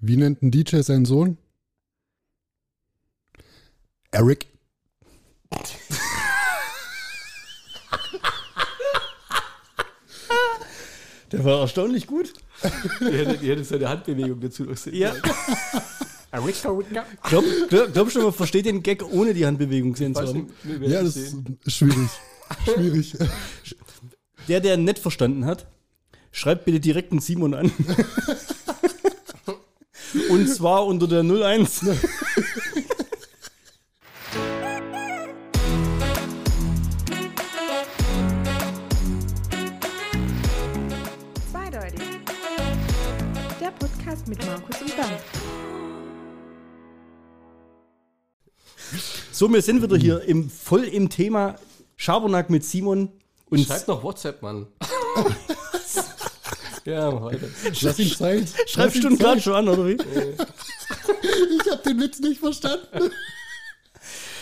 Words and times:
Wie 0.00 0.16
nennt 0.16 0.42
ein 0.42 0.50
DJ 0.50 0.80
seinen 0.80 1.04
Sohn? 1.04 1.38
Eric. 4.10 4.46
Der 11.32 11.44
war 11.44 11.60
erstaunlich 11.60 12.06
gut. 12.06 12.32
Ihr 13.00 13.10
hättet, 13.12 13.42
ihr 13.42 13.52
hättet 13.52 13.66
seine 13.66 13.88
Handbewegung 13.88 14.40
dazu 14.40 14.62
noch 14.64 14.76
sehen 14.76 14.94
Ja. 14.94 15.10
können. 15.12 15.34
Glaub, 17.28 17.44
glaub, 17.68 17.92
glaubst 17.92 18.16
du, 18.16 18.22
man 18.22 18.32
versteht 18.32 18.66
den 18.66 18.82
Gag, 18.82 19.02
ohne 19.02 19.34
die 19.34 19.44
Handbewegung 19.46 19.92
gesehen 19.92 20.14
zu 20.14 20.22
haben? 20.22 20.50
werden 20.62 20.90
Ja, 20.90 21.02
das 21.02 21.14
sehen. 21.14 21.58
ist 21.64 21.76
schwierig. 21.76 22.10
schwierig. 22.64 23.16
Der, 24.48 24.60
der 24.60 24.76
nicht 24.76 24.98
verstanden 24.98 25.44
hat, 25.46 25.66
schreibt 26.30 26.64
bitte 26.64 26.78
direkt 26.78 27.10
einen 27.10 27.20
Simon 27.20 27.54
an. 27.54 27.72
Und 30.30 30.48
zwar 30.48 30.86
unter 30.86 31.06
der 31.06 31.20
01. 31.20 31.80
Zweideutig. 41.50 42.00
Der 43.60 43.70
Podcast 43.70 44.28
mit 44.28 44.44
Markus 44.46 44.80
und 44.80 44.96
Bernd. 44.96 45.20
So, 49.32 49.52
wir 49.52 49.60
sind 49.60 49.82
wieder 49.82 49.96
hier 49.96 50.22
im, 50.22 50.48
voll 50.48 50.84
im 50.84 51.10
Thema 51.10 51.56
Schabernack 51.96 52.48
mit 52.48 52.64
Simon. 52.64 53.10
Und 53.50 53.60
Schreibt 53.60 53.88
noch 53.88 54.02
WhatsApp, 54.02 54.42
Mann. 54.42 54.66
ja, 56.86 57.22
weiter. 57.22 57.46
Lass 57.82 57.98
ihn 57.98 58.08
Zeit. 58.10 58.48
schreibst 58.66 58.76
Lass 58.76 58.92
du 58.94 59.08
ihm 59.08 59.12
ihn 59.14 59.18
gerade 59.18 59.40
schon 59.40 59.54
an, 59.54 59.68
oder 59.68 59.86
wie? 59.86 59.92
Ich 59.94 61.70
habe 61.70 61.82
den 61.84 62.00
Witz 62.00 62.20
nicht 62.20 62.40
verstanden. 62.40 62.86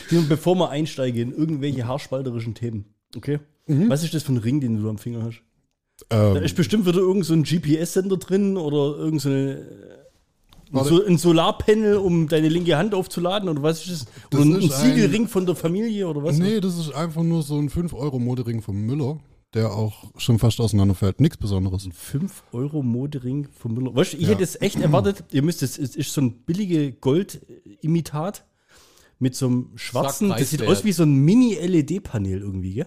Simon, 0.08 0.28
bevor 0.28 0.54
wir 0.56 0.70
einsteigen 0.70 1.32
in 1.32 1.38
irgendwelche 1.38 1.86
haarspalterischen 1.86 2.54
Themen, 2.54 2.84
okay? 3.16 3.40
Was 3.66 4.04
ist 4.04 4.12
das 4.14 4.22
für 4.22 4.32
ein 4.32 4.36
Ring, 4.38 4.60
den 4.60 4.80
du 4.82 4.88
am 4.90 4.98
Finger 4.98 5.22
hast? 5.24 5.42
Da 6.10 6.36
Ähm, 6.36 6.42
ist 6.42 6.54
bestimmt 6.56 6.86
wieder 6.86 6.98
irgend 6.98 7.24
so 7.24 7.32
ein 7.32 7.44
GPS-Sender 7.44 8.18
drin 8.18 8.56
oder 8.58 8.98
irgend 8.98 9.22
so 9.22 9.30
eine, 9.30 9.64
so 10.84 11.02
ein 11.04 11.16
Solarpanel, 11.18 11.96
um 11.96 12.28
deine 12.28 12.48
linke 12.48 12.76
Hand 12.76 12.94
aufzuladen 12.94 13.48
oder 13.48 13.62
was 13.62 13.86
ist 13.86 13.90
das? 13.90 14.06
Das 14.30 14.40
Oder 14.40 14.50
ein, 14.50 14.56
ein 14.56 14.62
ist 14.62 14.72
ein- 14.74 14.90
Siegelring 14.94 15.28
von 15.28 15.46
der 15.46 15.54
Familie 15.54 16.08
oder 16.08 16.22
was? 16.22 16.36
nee, 16.36 16.60
das 16.60 16.76
ist 16.78 16.92
einfach 16.94 17.22
nur 17.22 17.42
so 17.42 17.56
ein 17.58 17.70
5-Euro-Modering 17.70 18.60
vom 18.60 18.76
Müller, 18.84 19.18
der 19.54 19.72
auch 19.72 20.10
schon 20.18 20.38
fast 20.38 20.60
auseinanderfällt. 20.60 21.20
Nichts 21.20 21.36
Besonderes. 21.36 21.88
5 21.92 22.42
Euro 22.52 22.82
Modering 22.82 23.48
von 23.56 23.72
Müller. 23.74 23.94
Weißt 23.94 24.12
du, 24.14 24.16
ich 24.16 24.24
Ja. 24.24 24.30
hätte 24.30 24.42
es 24.42 24.60
echt 24.60 24.80
erwartet, 24.80 25.24
ihr 25.32 25.42
müsst 25.42 25.62
es, 25.62 25.78
es 25.78 25.94
ist 25.96 26.12
so 26.12 26.20
ein 26.20 26.32
billige 26.44 26.92
Gold-Imitat 26.92 28.44
mit 29.18 29.34
so 29.34 29.46
einem 29.46 29.70
schwarzen, 29.76 30.28
das 30.30 30.50
sieht 30.50 30.62
aus 30.62 30.84
wie 30.84 30.92
so 30.92 31.04
ein 31.04 31.14
Mini-LED-Panel 31.14 32.40
irgendwie, 32.40 32.74
gell? 32.74 32.86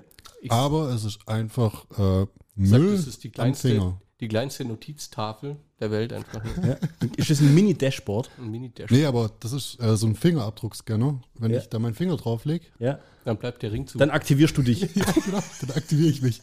Aber 0.49 0.89
es 0.93 1.03
ist 1.03 1.27
einfach 1.27 1.85
äh, 1.91 2.25
Sag, 2.59 2.79
Müll 2.81 2.95
das 2.95 3.07
ist 3.07 3.23
die 3.23 3.29
kleinste, 3.29 3.69
Finger. 3.69 4.01
Die 4.19 4.27
kleinste 4.27 4.65
Notiztafel 4.65 5.57
der 5.79 5.91
Welt 5.91 6.11
einfach. 6.11 6.41
Ja. 6.65 6.77
Ist 7.17 7.29
das 7.29 7.39
ein 7.39 7.53
Mini-Dashboard? 7.53 8.31
Ein 8.39 8.49
Mini-Dash. 8.49 8.89
Nee, 8.89 9.05
aber 9.05 9.31
das 9.39 9.53
ist 9.53 9.79
äh, 9.79 9.95
so 9.95 10.07
ein 10.07 10.15
Fingerabdruckscanner. 10.15 11.21
Wenn 11.35 11.51
Ja. 11.51 11.59
ich 11.59 11.69
da 11.69 11.77
meinen 11.79 11.93
Finger 11.93 12.17
drauflege, 12.17 12.65
Ja. 12.79 12.99
Dann 13.25 13.37
bleibt 13.37 13.61
der 13.61 13.73
Ring 13.73 13.85
zu. 13.85 13.97
Dann 13.97 14.09
aktivierst 14.09 14.57
du 14.57 14.61
dich. 14.63 14.79
genau, 14.93 15.43
dann 15.61 15.71
aktiviere 15.75 16.09
ich 16.09 16.21
mich. 16.21 16.41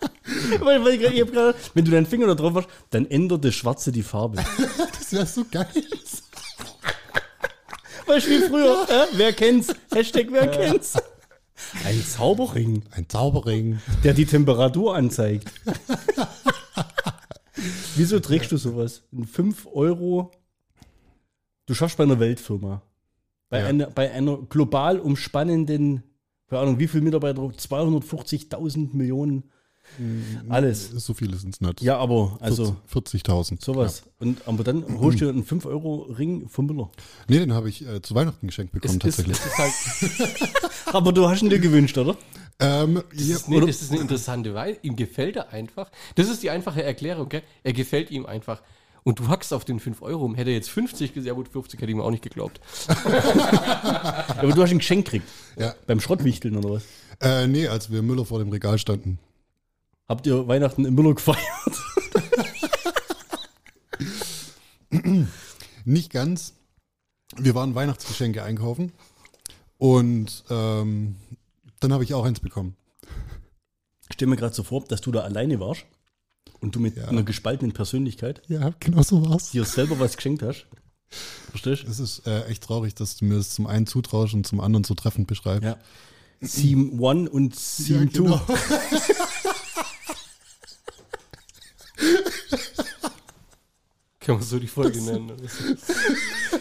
weil, 0.60 0.84
weil 0.84 0.94
ich, 0.94 1.00
grad- 1.02 1.12
ich 1.14 1.32
grad, 1.32 1.56
wenn 1.74 1.84
du 1.84 1.90
deinen 1.90 2.06
Finger 2.06 2.28
da 2.28 2.34
drauf 2.36 2.54
hast, 2.54 2.68
dann 2.90 3.06
ändert 3.10 3.44
das 3.44 3.54
Schwarze 3.54 3.90
die 3.92 4.02
Farbe. 4.04 4.38
Das 4.98 5.12
wäre 5.12 5.26
so 5.26 5.44
geil. 5.50 5.66
Weißt 8.06 8.26
du, 8.26 8.30
wie 8.30 8.48
früher? 8.48 8.86
Äh? 8.88 9.06
Wer 9.16 9.32
kennt's? 9.34 9.68
Hashtag 9.92 10.28
wer 10.30 10.46
kennt's? 10.48 10.94
Ein 11.84 12.02
Zauberring, 12.04 12.82
Ein 12.92 13.08
Zauberring. 13.08 13.80
der 14.04 14.14
die 14.14 14.24
Temperatur 14.26 14.94
anzeigt. 14.96 15.52
Wieso 17.96 18.20
trägst 18.20 18.52
du 18.52 18.56
sowas? 18.56 19.02
Ein 19.12 19.24
5 19.26 19.68
Euro. 19.72 20.30
Du 21.66 21.74
schaffst 21.74 21.96
bei 21.96 22.04
einer 22.04 22.18
Weltfirma. 22.20 22.82
Bei, 23.48 23.60
Ja. 23.60 23.66
einer, 23.66 23.86
bei 23.90 24.10
einer 24.10 24.38
global 24.38 24.98
umspannenden, 24.98 26.02
keine 26.48 26.62
Ahnung, 26.62 26.78
wie 26.78 26.88
viele 26.88 27.04
Mitarbeiter? 27.04 27.42
250.000 27.42 28.94
Millionen. 28.96 29.44
Alles. 30.48 30.90
So 30.90 31.12
viele 31.12 31.36
sind 31.36 31.54
es 31.54 31.60
nicht. 31.60 31.82
Ja, 31.82 31.98
aber 31.98 32.38
also 32.40 32.76
40.000. 32.92 33.62
sowas. 33.62 34.04
Und 34.20 34.46
aber 34.46 34.64
dann 34.64 34.84
holst 35.00 35.20
du 35.20 35.24
dir 35.26 35.30
einen 35.30 35.44
5-Euro-Ring 35.44 36.48
vom 36.48 36.66
Müller. 36.66 36.90
Nee, 37.28 37.40
den 37.40 37.52
habe 37.52 37.68
ich 37.68 37.86
äh, 37.86 38.00
zu 38.00 38.14
Weihnachten 38.14 38.46
geschenkt 38.46 38.74
es, 38.74 38.80
bekommen, 38.80 39.00
ist, 39.00 39.16
tatsächlich. 39.16 39.38
es 39.38 39.46
ist 39.46 39.58
halt, 40.38 40.62
Aber 40.94 41.12
du 41.12 41.28
hast 41.28 41.42
ihn 41.42 41.50
dir 41.50 41.58
gewünscht, 41.58 41.98
oder? 41.98 42.16
Ähm, 42.60 43.02
das 43.14 43.28
ja, 43.28 43.36
ist, 43.36 43.48
nee, 43.48 43.60
das 43.60 43.82
ist 43.82 43.90
eine 43.90 44.00
interessante 44.00 44.54
Weise. 44.54 44.78
Ihm 44.82 44.96
gefällt 44.96 45.36
er 45.36 45.50
einfach. 45.50 45.90
Das 46.14 46.28
ist 46.28 46.42
die 46.42 46.50
einfache 46.50 46.82
Erklärung, 46.82 47.28
gell? 47.28 47.42
Er 47.62 47.72
gefällt 47.72 48.10
ihm 48.10 48.26
einfach. 48.26 48.62
Und 49.04 49.18
du 49.18 49.28
hackst 49.28 49.52
auf 49.52 49.64
den 49.64 49.80
5 49.80 50.00
Euro 50.02 50.20
rum. 50.22 50.34
Hätte 50.34 50.50
er 50.50 50.56
jetzt 50.56 50.70
50 50.70 51.12
gesagt, 51.12 51.26
ja 51.26 51.32
gut, 51.32 51.48
50 51.48 51.80
hätte 51.80 51.90
ich 51.90 51.96
ihm 51.96 52.00
auch 52.00 52.10
nicht 52.10 52.22
geglaubt. 52.22 52.60
Aber 52.88 54.52
du 54.52 54.62
hast 54.62 54.70
ihn 54.70 54.78
geschenkt 54.78 55.06
gekriegt. 55.06 55.28
ja. 55.58 55.74
Beim 55.86 56.00
Schrottwichteln 56.00 56.56
oder 56.56 56.70
was? 56.70 56.84
Äh, 57.20 57.48
nee, 57.48 57.66
als 57.66 57.90
wir 57.90 58.02
Müller 58.02 58.24
vor 58.24 58.38
dem 58.38 58.50
Regal 58.50 58.78
standen. 58.78 59.18
Habt 60.08 60.26
ihr 60.26 60.46
Weihnachten 60.46 60.84
im 60.84 60.94
Müller 60.94 61.14
gefeiert? 61.14 61.38
Nicht 65.84 66.12
ganz. 66.12 66.54
Wir 67.36 67.54
waren 67.54 67.74
Weihnachtsgeschenke 67.74 68.42
einkaufen. 68.42 68.92
Und 69.78 70.44
ähm, 70.48 71.16
dann 71.82 71.92
habe 71.92 72.04
ich 72.04 72.14
auch 72.14 72.24
eins 72.24 72.40
bekommen. 72.40 72.76
Ich 74.08 74.14
stell 74.14 74.28
mir 74.28 74.36
gerade 74.36 74.54
so 74.54 74.62
vor, 74.62 74.84
dass 74.84 75.00
du 75.00 75.10
da 75.12 75.20
alleine 75.20 75.58
warst 75.60 75.84
und 76.60 76.74
du 76.74 76.80
mit 76.80 76.96
Ja. 76.96 77.08
einer 77.08 77.22
gespaltenen 77.22 77.72
Persönlichkeit 77.72 78.42
Ja, 78.48 78.72
genau 78.80 79.02
so 79.02 79.28
war's. 79.28 79.50
dir 79.50 79.64
selber 79.64 79.98
was 79.98 80.16
geschenkt 80.16 80.42
hast. 80.42 80.66
Verstehst 81.50 81.84
Es 81.84 81.98
ist 81.98 82.26
äh, 82.26 82.44
echt 82.46 82.62
traurig, 82.62 82.94
dass 82.94 83.16
du 83.16 83.24
mir 83.26 83.36
das 83.36 83.50
zum 83.50 83.66
einen 83.66 83.86
zutraust 83.86 84.32
und 84.34 84.46
zum 84.46 84.60
anderen 84.60 84.84
so 84.84 84.94
treffend 84.94 85.26
beschreibst. 85.26 85.64
Ja. 85.64 85.76
Seam 86.40 87.02
1 87.04 87.28
und 87.30 87.54
Seam 87.54 88.10
2. 88.12 88.18
genau. 88.18 88.40
Kann 94.20 94.36
man 94.36 94.44
so 94.44 94.58
die 94.58 94.68
Folge 94.68 95.00
nennen. 95.02 95.32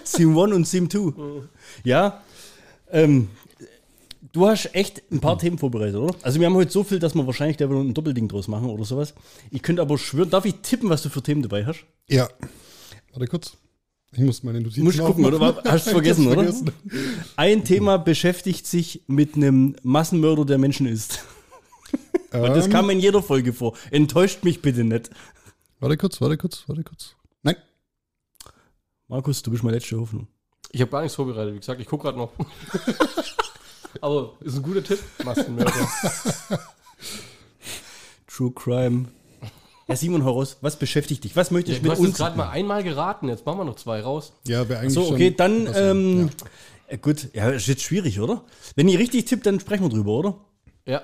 Seam 0.04 0.38
1 0.38 0.54
und 0.54 0.68
Seam 0.68 0.90
2. 0.90 1.44
Ja. 1.84 2.22
Ähm, 2.92 3.30
du 4.22 4.48
hast 4.48 4.74
echt 4.76 5.02
ein 5.12 5.20
paar 5.20 5.38
Themen 5.38 5.58
vorbereitet, 5.58 5.96
oder? 5.96 6.16
Also 6.22 6.40
wir 6.40 6.48
haben 6.48 6.56
heute 6.56 6.72
so 6.72 6.84
viel, 6.84 7.00
dass 7.00 7.16
wir 7.16 7.26
wahrscheinlich 7.26 7.58
da 7.58 7.66
ein 7.68 7.94
Doppelding 7.94 8.28
draus 8.28 8.48
machen 8.48 8.70
oder 8.70 8.86
sowas. 8.86 9.14
Ich 9.50 9.62
könnte 9.62 9.82
aber 9.82 9.98
schwören, 9.98 10.30
darf 10.30 10.46
ich 10.46 10.56
tippen, 10.62 10.90
was 10.90 11.02
du 11.04 11.10
für 11.10 11.22
Themen 11.22 11.42
dabei 11.42 11.66
hast? 11.66 11.86
Ja. 12.08 12.30
Warte 13.14 13.28
kurz. 13.28 13.58
Ich 14.14 14.20
muss 14.20 14.44
meine 14.44 14.60
Notizen 14.60 14.84
Musst 14.84 15.00
gucken, 15.00 15.24
oder? 15.24 15.62
Hast 15.66 15.86
du 15.86 15.92
Ich 15.92 15.94
vergessen, 15.96 16.28
oder? 16.28 16.44
vergessen. 16.44 16.72
Ein 17.38 17.64
Thema 17.64 17.98
beschäftigt 17.98 18.68
sich 18.68 19.04
mit 19.08 19.36
einem 19.36 19.76
Massenmörder, 19.84 20.44
der 20.46 20.58
Menschen 20.58 20.86
ist. 20.86 21.24
Und 22.34 22.50
das 22.50 22.66
Ähm, 22.66 22.72
kam 22.72 22.90
in 22.90 23.00
jeder 23.00 23.22
Folge 23.24 23.54
vor. 23.54 23.78
Enttäuscht 23.90 24.44
mich 24.44 24.62
bitte 24.62 24.84
nicht. 24.84 25.10
Warte 25.80 25.98
kurz, 25.98 26.20
warte 26.22 26.38
kurz, 26.38 26.64
warte 26.68 26.84
kurz. 26.84 27.16
Nein. 27.42 27.56
Markus, 29.08 29.42
du 29.44 29.52
bist 29.52 29.64
meine 29.64 29.78
letzte 29.78 29.98
Hoffnung. 30.00 30.28
Ich 30.72 30.80
habe 30.82 30.92
gar 30.92 31.02
nichts 31.02 31.16
vorbereitet. 31.16 31.54
Wie 31.56 31.60
gesagt, 31.60 31.80
ich 31.82 31.88
gucke 31.88 32.04
gerade 32.04 32.18
noch. 32.18 32.32
Aber 34.00 34.34
ist 34.42 34.56
ein 34.56 34.64
guter 34.64 34.84
Tipp. 34.84 35.00
Massenmörder. 35.24 35.74
True 38.28 38.52
Crime. 38.52 39.06
Ja, 39.88 39.96
Simon, 39.96 40.24
hau 40.24 40.32
raus. 40.34 40.58
Was 40.62 40.78
beschäftigt 40.80 41.24
dich? 41.24 41.36
Was 41.36 41.52
möchtest 41.52 41.78
Ja, 41.78 41.80
du 41.80 41.84
du 41.84 41.90
mit 41.90 42.00
hast 42.00 42.06
uns? 42.08 42.18
gerade 42.18 42.38
mal 42.38 42.50
einmal 42.50 42.84
geraten. 42.84 43.28
Jetzt 43.28 43.46
machen 43.46 43.60
wir 43.60 43.66
noch 43.66 43.76
zwei 43.76 44.02
raus. 44.02 44.32
Ja, 44.48 44.68
wäre 44.70 44.80
eigentlich 44.80 44.94
So, 44.94 45.04
schon 45.06 45.16
okay, 45.16 45.34
dann, 45.36 45.68
ähm, 45.76 46.30
ja. 46.90 46.94
äh, 46.94 46.98
gut, 46.98 47.28
ja, 47.34 47.50
ist 47.50 47.68
jetzt 47.68 47.82
schwierig, 47.84 48.20
oder? 48.20 48.46
Wenn 48.76 48.88
ihr 48.88 49.00
richtig 49.00 49.26
tippt, 49.26 49.46
dann 49.46 49.60
sprechen 49.60 49.84
wir 49.84 49.90
drüber, 49.90 50.12
oder? 50.12 50.38
Ja. 50.86 51.02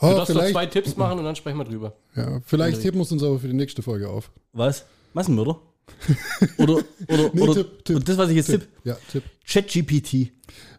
Oh, 0.00 0.10
Du 0.10 0.16
darfst 0.16 0.32
noch 0.34 0.46
zwei 0.48 0.66
Tipps 0.66 0.96
machen 0.96 1.18
und 1.18 1.24
dann 1.24 1.34
sprechen 1.34 1.58
wir 1.58 1.64
drüber. 1.64 1.96
ja, 2.14 2.40
vielleicht 2.46 2.84
heben 2.84 2.98
wir 3.00 3.10
uns 3.10 3.20
aber 3.22 3.40
für 3.40 3.48
die 3.48 3.54
nächste 3.54 3.82
Folge 3.82 4.08
auf. 4.08 4.30
Was? 4.52 4.84
Massenmörder? 5.12 5.60
oder, 6.58 6.74
oder, 7.08 7.30
Nee, 7.32 7.40
oder 7.40 7.54
Tipp, 7.54 7.84
Tipp, 7.84 7.96
und 7.96 8.08
das, 8.08 8.16
was 8.16 8.28
ich 8.30 8.36
jetzt 8.36 8.46
tipp, 8.46 8.68
Ja, 8.84 8.96
Tipp. 9.10 9.24
ChatGPT. 9.44 10.30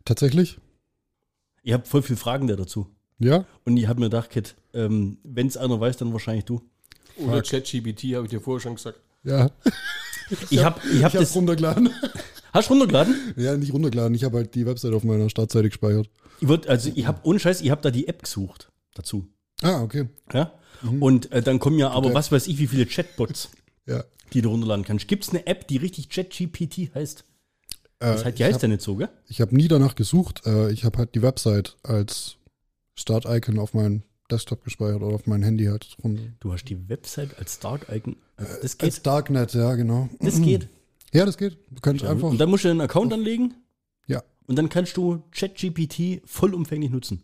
Tatsächlich? 0.05 0.57
Ich 1.63 1.73
habe 1.73 1.85
voll 1.85 2.01
viele 2.01 2.17
Fragen 2.17 2.47
da 2.47 2.55
dazu. 2.55 2.87
Ja? 3.19 3.45
Und 3.65 3.77
ich 3.77 3.87
habe 3.87 3.99
mir 3.99 4.05
gedacht, 4.07 4.29
Kit, 4.29 4.55
ähm, 4.73 5.17
wenn 5.23 5.47
es 5.47 5.57
einer 5.57 5.79
weiß, 5.79 5.97
dann 5.97 6.13
wahrscheinlich 6.13 6.45
du. 6.45 6.61
Oder 7.17 7.41
ChatGPT, 7.41 8.15
habe 8.15 8.25
ich 8.25 8.29
dir 8.29 8.39
vorher 8.41 8.61
schon 8.61 8.75
gesagt. 8.75 8.99
Ja. 9.23 9.49
Ich 10.51 10.63
habe 10.63 10.79
ich 10.93 11.03
hab 11.03 11.11
Ich 11.15 11.19
das. 11.21 11.35
runtergeladen. 11.35 11.89
Hast 12.53 12.69
du 12.69 12.73
runtergeladen? 12.73 13.33
ja, 13.35 13.57
nicht 13.57 13.73
runtergeladen. 13.73 14.13
Ich 14.13 14.23
habe 14.23 14.37
halt 14.37 14.53
die 14.53 14.63
Website 14.67 14.93
auf 14.93 15.03
meiner 15.03 15.27
Startseite 15.27 15.69
gespeichert. 15.69 16.07
Ich 16.39 16.47
würd, 16.47 16.67
also 16.67 16.91
ich 16.93 17.07
habe 17.07 17.19
ohne 17.23 17.39
Scheiß, 17.39 17.61
ich 17.61 17.71
habe 17.71 17.81
da 17.81 17.89
die 17.89 18.07
App 18.07 18.21
gesucht 18.21 18.71
dazu. 18.93 19.27
Ah, 19.63 19.81
okay. 19.81 20.07
Ja? 20.31 20.51
Und 20.99 21.31
äh, 21.31 21.41
dann 21.41 21.57
kommen 21.57 21.79
ja 21.79 21.89
aber 21.89 22.07
Okay. 22.07 22.15
was 22.15 22.31
weiß 22.31 22.45
ich, 22.47 22.59
wie 22.59 22.67
viele 22.67 22.85
Chatbots. 22.85 23.49
Ja. 23.87 24.03
die 24.33 24.43
du 24.43 24.49
runterladen 24.49 24.85
kannst. 24.85 25.07
Gibt 25.07 25.23
es 25.23 25.31
eine 25.31 25.47
App, 25.47 25.67
die 25.67 25.77
richtig 25.77 26.09
ChatGPT 26.09 26.93
heißt? 26.93 27.23
Das 27.99 28.21
Äh, 28.21 28.25
heißt, 28.25 28.41
hab- 28.55 28.61
ja 28.61 28.67
nicht 28.69 28.81
so, 28.81 28.95
gell? 28.95 29.09
Ich 29.27 29.41
habe 29.41 29.55
nie 29.55 29.67
danach 29.67 29.95
gesucht. 29.95 30.45
Äh, 30.45 30.71
ich 30.71 30.85
habe 30.85 30.97
halt 30.99 31.15
die 31.15 31.21
Website 31.21 31.75
als 31.83 32.37
Start-Icon 32.95 33.59
auf 33.59 33.73
meinen 33.73 34.03
Desktop 34.31 34.63
gespeichert 34.63 35.01
oder 35.01 35.15
auf 35.15 35.27
mein 35.27 35.43
Handy 35.43 35.65
halt 35.65 35.97
drunter. 36.01 36.21
Du 36.39 36.53
hast 36.53 36.65
die 36.65 36.87
Website 36.89 37.37
als 37.39 37.59
Dark-Icon. 37.59 38.15
Also 38.37 38.53
das 38.61 38.79
Als 38.79 38.95
geht. 38.95 39.05
Darknet, 39.05 39.53
ja, 39.53 39.75
genau. 39.75 40.07
Das 40.19 40.41
geht. 40.41 40.69
Ja, 41.11 41.25
das 41.25 41.37
geht. 41.37 41.57
Du 41.71 41.81
kannst 41.81 42.03
einfach. 42.05 42.29
Und 42.29 42.37
dann 42.37 42.49
musst 42.49 42.63
du 42.63 42.69
einen 42.69 42.81
Account 42.81 43.11
anlegen. 43.11 43.55
Ja. 44.07 44.23
Und 44.47 44.55
dann 44.57 44.69
kannst 44.69 44.95
du 44.97 45.23
ChatGPT 45.31 46.21
vollumfänglich 46.25 46.91
nutzen. 46.91 47.23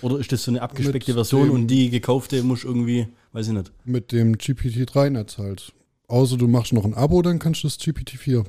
Oder 0.00 0.18
ist 0.18 0.30
das 0.32 0.44
so 0.44 0.50
eine 0.50 0.62
abgespeckte 0.62 1.10
Mit 1.12 1.16
Version 1.16 1.48
dem- 1.48 1.54
und 1.54 1.66
die 1.66 1.90
gekaufte 1.90 2.42
muss 2.42 2.62
irgendwie, 2.64 3.08
weiß 3.32 3.48
ich 3.48 3.52
nicht. 3.54 3.72
Mit 3.84 4.12
dem 4.12 4.36
GPT-3-Netz 4.38 5.38
halt. 5.38 5.72
Außer 6.08 6.36
du 6.36 6.46
machst 6.46 6.72
noch 6.72 6.84
ein 6.84 6.94
Abo, 6.94 7.22
dann 7.22 7.38
kannst 7.38 7.62
du 7.64 7.66
das 7.68 7.78
GPT-4, 7.78 8.44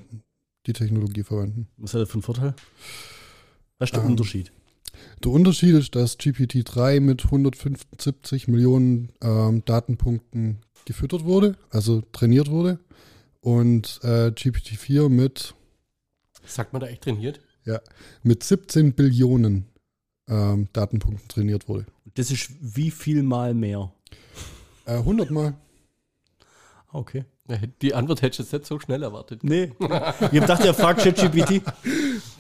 die 0.66 0.74
Technologie 0.74 1.24
verwenden. 1.24 1.68
Was 1.78 1.94
hat 1.94 2.02
das 2.02 2.10
für 2.10 2.16
einen 2.16 2.24
Vorteil? 2.24 2.56
Was 3.80 3.90
ist 3.90 3.96
der 3.96 4.04
Ähm, 4.04 4.12
Unterschied? 4.12 4.52
Der 5.24 5.32
Unterschied 5.32 5.76
ist, 5.76 5.96
dass 5.96 6.20
GPT-3 6.20 7.00
mit 7.00 7.26
175 7.26 8.48
Millionen 8.48 9.10
ähm, 9.22 9.64
Datenpunkten 9.66 10.60
gefüttert 10.86 11.24
wurde, 11.26 11.58
also 11.70 12.02
trainiert 12.12 12.50
wurde. 12.50 12.80
Und 13.42 14.00
äh, 14.04 14.28
GPT-4 14.28 15.10
mit, 15.10 15.54
Sagt 16.46 16.74
man 16.74 16.82
da 16.82 16.88
echt 16.88 17.04
trainiert? 17.04 17.40
mit 18.24 18.44
17 18.44 18.94
Billionen 18.94 19.66
ähm, 20.28 20.68
Datenpunkten 20.74 21.28
trainiert 21.30 21.68
wurde. 21.70 21.86
Das 22.16 22.30
ist 22.32 22.52
wie 22.62 22.92
viel 22.92 23.24
mal 23.24 23.54
mehr? 23.54 23.92
Äh, 24.86 24.96
100 24.98 25.32
Mal. 25.32 25.56
Ah, 26.88 27.00
Okay. 27.00 27.26
Die 27.82 27.94
Antwort 27.94 28.22
hätte 28.22 28.34
ich 28.34 28.40
jetzt 28.40 28.54
nicht 28.54 28.66
so 28.66 28.80
schnell 28.80 29.04
erwartet. 29.04 29.44
Nee. 29.44 29.72
ich 29.80 29.90
hab 29.90 30.32
gedacht, 30.32 30.66
er 30.66 30.74
fragt 30.74 31.02
ChatGPT. 31.02 31.62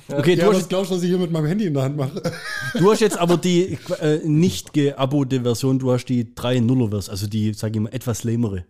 Okay, 0.09 0.35
Ja, 0.35 0.45
du, 0.45 0.51
was 0.51 0.57
hast, 0.57 0.69
glaubst 0.69 0.91
was 0.91 1.01
ich 1.01 1.09
hier 1.09 1.17
mit 1.17 1.31
meinem 1.31 1.45
Handy 1.45 1.65
in 1.65 1.73
der 1.73 1.83
Hand 1.83 1.97
mache? 1.97 2.21
du 2.73 2.91
hast 2.91 3.00
jetzt 3.00 3.17
aber 3.17 3.38
die 3.38 3.77
äh, 4.01 4.19
nicht 4.25 4.73
geabote 4.73 5.41
Version, 5.41 5.79
du 5.79 5.91
hast 5.91 6.05
die 6.05 6.25
3.0er-Version, 6.25 7.11
also 7.11 7.27
die, 7.27 7.53
sag 7.53 7.75
ich 7.75 7.81
mal, 7.81 7.94
etwas 7.94 8.23
lämere. 8.23 8.65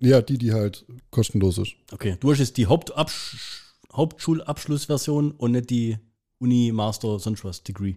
ja, 0.00 0.20
die, 0.20 0.38
die 0.38 0.52
halt 0.52 0.84
kostenlos 1.10 1.58
ist. 1.58 1.74
Okay, 1.92 2.16
du 2.18 2.30
hast 2.30 2.38
jetzt 2.38 2.56
die 2.56 2.66
Hauptabsch 2.66 3.62
Hauptschulabschlussversion 3.94 5.32
und 5.32 5.52
nicht 5.52 5.70
die 5.70 5.96
Uni, 6.38 6.72
Master, 6.72 7.18
sonst 7.18 7.44
was, 7.44 7.62
Degree. 7.62 7.94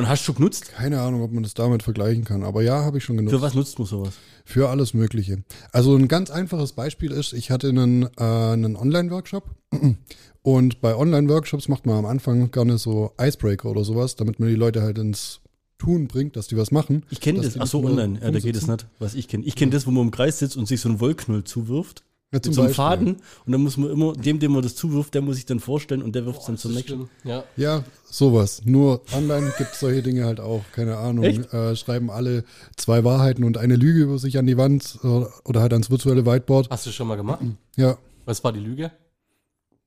Und 0.00 0.08
hast 0.08 0.26
du 0.26 0.32
genutzt? 0.32 0.72
Keine 0.72 1.02
Ahnung, 1.02 1.20
ob 1.20 1.30
man 1.30 1.42
das 1.42 1.52
damit 1.52 1.82
vergleichen 1.82 2.24
kann. 2.24 2.42
Aber 2.42 2.62
ja, 2.62 2.82
habe 2.82 2.96
ich 2.96 3.04
schon 3.04 3.18
genutzt. 3.18 3.36
Für 3.36 3.42
was 3.42 3.52
nutzt 3.52 3.78
man 3.78 3.86
sowas? 3.86 4.14
Für 4.46 4.70
alles 4.70 4.94
Mögliche. 4.94 5.44
Also 5.72 5.94
ein 5.94 6.08
ganz 6.08 6.30
einfaches 6.30 6.72
Beispiel 6.72 7.10
ist, 7.12 7.34
ich 7.34 7.50
hatte 7.50 7.68
einen, 7.68 8.04
äh, 8.04 8.08
einen 8.16 8.76
Online-Workshop 8.76 9.50
und 10.42 10.80
bei 10.80 10.96
Online-Workshops 10.96 11.68
macht 11.68 11.84
man 11.84 11.98
am 11.98 12.06
Anfang 12.06 12.50
gerne 12.50 12.78
so 12.78 13.12
Icebreaker 13.20 13.68
oder 13.68 13.84
sowas, 13.84 14.16
damit 14.16 14.40
man 14.40 14.48
die 14.48 14.54
Leute 14.54 14.80
halt 14.80 14.96
ins 14.96 15.42
Tun 15.76 16.08
bringt, 16.08 16.34
dass 16.34 16.46
die 16.46 16.56
was 16.56 16.70
machen. 16.70 17.04
Ich 17.10 17.20
kenne 17.20 17.42
das. 17.42 17.60
Ach 17.60 17.66
so, 17.66 17.84
online. 17.84 18.20
Ja, 18.22 18.30
da 18.30 18.38
geht 18.38 18.56
es 18.56 18.66
nicht, 18.66 18.86
was 19.00 19.14
ich 19.14 19.28
kenne. 19.28 19.44
Ich 19.44 19.54
kenne 19.54 19.70
das, 19.70 19.86
wo 19.86 19.90
man 19.90 20.04
im 20.04 20.10
Kreis 20.10 20.38
sitzt 20.38 20.56
und 20.56 20.66
sich 20.66 20.80
so 20.80 20.88
einen 20.88 21.00
Wollknull 21.00 21.44
zuwirft. 21.44 22.04
Ja, 22.32 22.36
Mit 22.36 22.44
zum 22.44 22.54
so 22.54 22.62
einem. 22.62 22.74
Faden. 22.74 23.16
Und 23.44 23.52
dann 23.52 23.60
muss 23.60 23.76
man 23.76 23.90
immer, 23.90 24.12
dem, 24.12 24.38
dem 24.38 24.52
man 24.52 24.62
das 24.62 24.76
zuwirft, 24.76 25.14
der 25.14 25.22
muss 25.22 25.34
sich 25.34 25.46
dann 25.46 25.58
vorstellen 25.58 26.00
und 26.00 26.14
der 26.14 26.26
wirft 26.26 26.40
es 26.40 26.46
dann 26.46 26.58
zum 26.58 26.74
nächsten. 26.74 27.08
Ja. 27.24 27.42
Ja, 27.56 27.84
sowas. 28.04 28.62
Nur 28.64 29.02
online 29.12 29.52
gibt 29.58 29.72
es 29.72 29.80
solche 29.80 30.02
Dinge 30.02 30.24
halt 30.24 30.38
auch. 30.38 30.62
Keine 30.72 30.96
Ahnung. 30.96 31.24
Äh, 31.24 31.74
schreiben 31.74 32.08
alle 32.08 32.44
zwei 32.76 33.02
Wahrheiten 33.02 33.42
und 33.42 33.58
eine 33.58 33.74
Lüge 33.74 34.02
über 34.02 34.18
sich 34.18 34.38
an 34.38 34.46
die 34.46 34.56
Wand 34.56 34.98
äh, 35.02 35.06
oder 35.44 35.60
halt 35.60 35.72
ans 35.72 35.90
virtuelle 35.90 36.24
Whiteboard. 36.24 36.70
Hast 36.70 36.86
du 36.86 36.92
schon 36.92 37.08
mal 37.08 37.16
gemacht? 37.16 37.40
Ja, 37.76 37.98
Was 38.26 38.44
war 38.44 38.52
die 38.52 38.60
Lüge? 38.60 38.92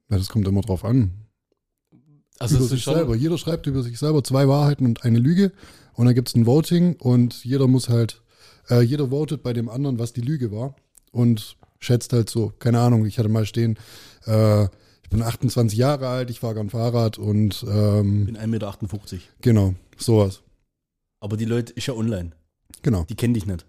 ja 0.10 0.18
das 0.18 0.28
kommt 0.28 0.48
immer 0.48 0.62
drauf 0.62 0.84
an. 0.84 1.12
Also 2.40 2.58
über 2.58 2.66
sich 2.66 2.84
schon, 2.84 2.96
selber. 2.96 3.16
Jeder 3.16 3.38
schreibt 3.38 3.68
über 3.68 3.84
sich 3.84 3.98
selber 3.98 4.22
zwei 4.24 4.50
Wahrheiten 4.50 4.86
und 4.86 5.06
eine 5.06 5.20
Lüge. 5.20 5.54
Und 5.94 6.08
dann 6.08 6.16
gibt 6.16 6.28
es 6.28 6.36
ein 6.36 6.46
Voting 6.46 6.96
und 6.98 7.46
jeder 7.46 7.68
muss 7.68 7.88
halt, 7.88 8.22
äh, 8.70 8.82
jeder 8.82 9.10
votet 9.10 9.44
bei 9.44 9.54
dem 9.54 9.70
anderen, 9.70 9.98
was 9.98 10.12
die 10.12 10.22
Lüge 10.22 10.52
war. 10.52 10.76
Und 11.12 11.56
schätzt 11.84 12.14
halt 12.14 12.30
so, 12.30 12.54
keine 12.60 12.80
Ahnung, 12.80 13.06
ich 13.06 13.20
hatte 13.20 13.30
mal 13.30 13.46
stehen, 13.46 13.78
äh, 14.26 14.64
ich 14.64 15.10
bin 15.10 15.22
28 15.22 15.78
Jahre 15.78 16.08
alt, 16.08 16.30
ich 16.30 16.40
fahre 16.40 16.56
gern 16.56 16.70
Fahrrad 16.70 17.18
und 17.18 17.64
ähm, 17.70 18.26
bin 18.26 18.38
1,58 18.38 18.48
Meter. 18.48 18.78
genau, 19.42 19.76
sowas. 19.98 20.42
Aber 21.20 21.38
die 21.38 21.46
Leute 21.46 21.74
ist 21.74 21.86
ja 21.88 21.94
online. 21.94 22.32
Genau. 22.82 23.04
Die 23.04 23.16
kennen 23.16 23.34
dich 23.34 23.46
nicht. 23.46 23.66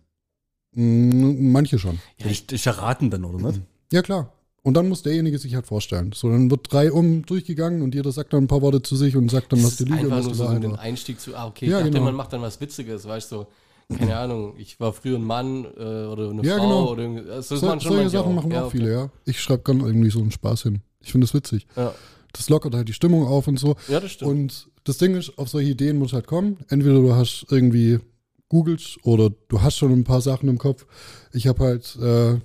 Mm, 0.75 1.53
Manche 1.53 1.79
schon. 1.79 2.01
Ja, 2.19 2.27
ich, 2.27 2.33
ist, 2.33 2.53
das 2.53 2.61
ist 2.61 2.65
ja 2.65 2.73
raten 2.73 3.11
dann, 3.11 3.25
oder 3.25 3.47
nicht? 3.49 3.61
Ja, 3.93 4.03
klar. 4.03 4.33
Und 4.63 4.75
dann 4.75 4.89
muss 4.89 5.03
derjenige 5.03 5.39
sich 5.39 5.55
halt 5.55 5.67
vorstellen. 5.67 6.13
So, 6.15 6.31
dann 6.31 6.51
wird 6.51 6.73
drei 6.73 6.91
um 6.91 7.25
durchgegangen 7.27 7.83
und 7.83 7.95
jeder 7.95 8.11
sagt 8.13 8.33
dann 8.33 8.45
ein 8.45 8.49
paar 8.49 8.63
Worte 8.63 8.81
zu 8.81 8.97
sich 8.97 9.15
und 9.15 9.31
sagt 9.31 9.53
dann, 9.53 9.63
was 9.63 9.77
die 9.77 9.83
ist 9.85 9.89
Lüge 9.91 10.07
und 10.07 10.13
einfach 10.13 10.25
nur 10.25 10.35
so 10.35 10.45
Wahrheit 10.45 10.63
den. 10.63 10.75
Einstieg 10.77 11.21
zu, 11.21 11.37
ah, 11.37 11.47
okay, 11.47 11.67
Ja, 11.67 11.79
ich 11.79 11.85
dachte, 11.85 11.91
genau. 11.93 12.05
man 12.07 12.15
macht 12.15 12.33
dann 12.33 12.41
was 12.41 12.59
Witziges, 12.61 13.07
weißt 13.07 13.31
du, 13.31 13.37
so, 13.37 13.47
keine 13.89 14.17
Ahnung, 14.19 14.55
ich 14.59 14.79
war 14.81 14.93
früher 14.93 15.19
ein 15.19 15.25
Mann 15.25 15.65
äh, 15.65 15.79
oder 16.07 16.31
eine 16.31 16.43
Ja, 16.45 16.57
Frau 16.59 16.63
genau. 16.63 16.91
oder 16.93 17.03
irgendwie, 17.03 17.25
das 17.27 17.49
So, 17.49 17.57
machen 17.67 17.81
schon 17.81 17.93
solche 17.93 18.11
Sachen 18.11 18.35
machen 18.35 18.51
ja, 18.51 18.63
auch 18.63 18.67
okay. 18.67 18.79
viele, 18.79 18.93
ja. 18.93 19.11
Ich 19.25 19.41
schreibe 19.41 19.63
gern 19.63 19.81
irgendwie 19.81 20.11
so 20.11 20.21
einen 20.21 20.31
Spaß 20.31 20.63
hin. 20.65 20.81
Ich 21.01 21.13
finde 21.13 21.27
das 21.27 21.35
witzig. 21.35 21.67
Ja. 21.77 21.95
Das 22.33 22.49
lockert 22.49 22.75
halt 22.75 22.89
die 22.89 22.93
Stimmung 22.95 23.27
auf 23.27 23.47
und 23.47 23.59
so. 23.59 23.77
ja, 23.89 24.01
das 24.01 24.13
stimmt. 24.13 24.31
Und 24.31 24.69
das 24.85 24.99
Ding 24.99 25.15
ist, 25.15 25.39
auf 25.39 25.49
solche 25.49 25.71
Ideen 25.71 25.99
muss 25.99 26.13
halt 26.13 26.27
kommen. 26.27 26.59
Entweder 26.69 26.95
du 26.97 27.15
hast 27.15 27.47
irgendwie 27.51 28.01
googelt 28.49 28.97
oder 29.03 29.31
du 29.49 29.63
hast 29.63 29.77
schon 29.77 29.93
ein 29.93 30.05
paar 30.05 30.21
Sachen 30.21 30.49
im 30.49 30.59
Kopf. 30.59 30.87
Ich 31.33 31.47
habe 31.47 31.63
halt, 31.65 31.97
äh, 32.01 32.37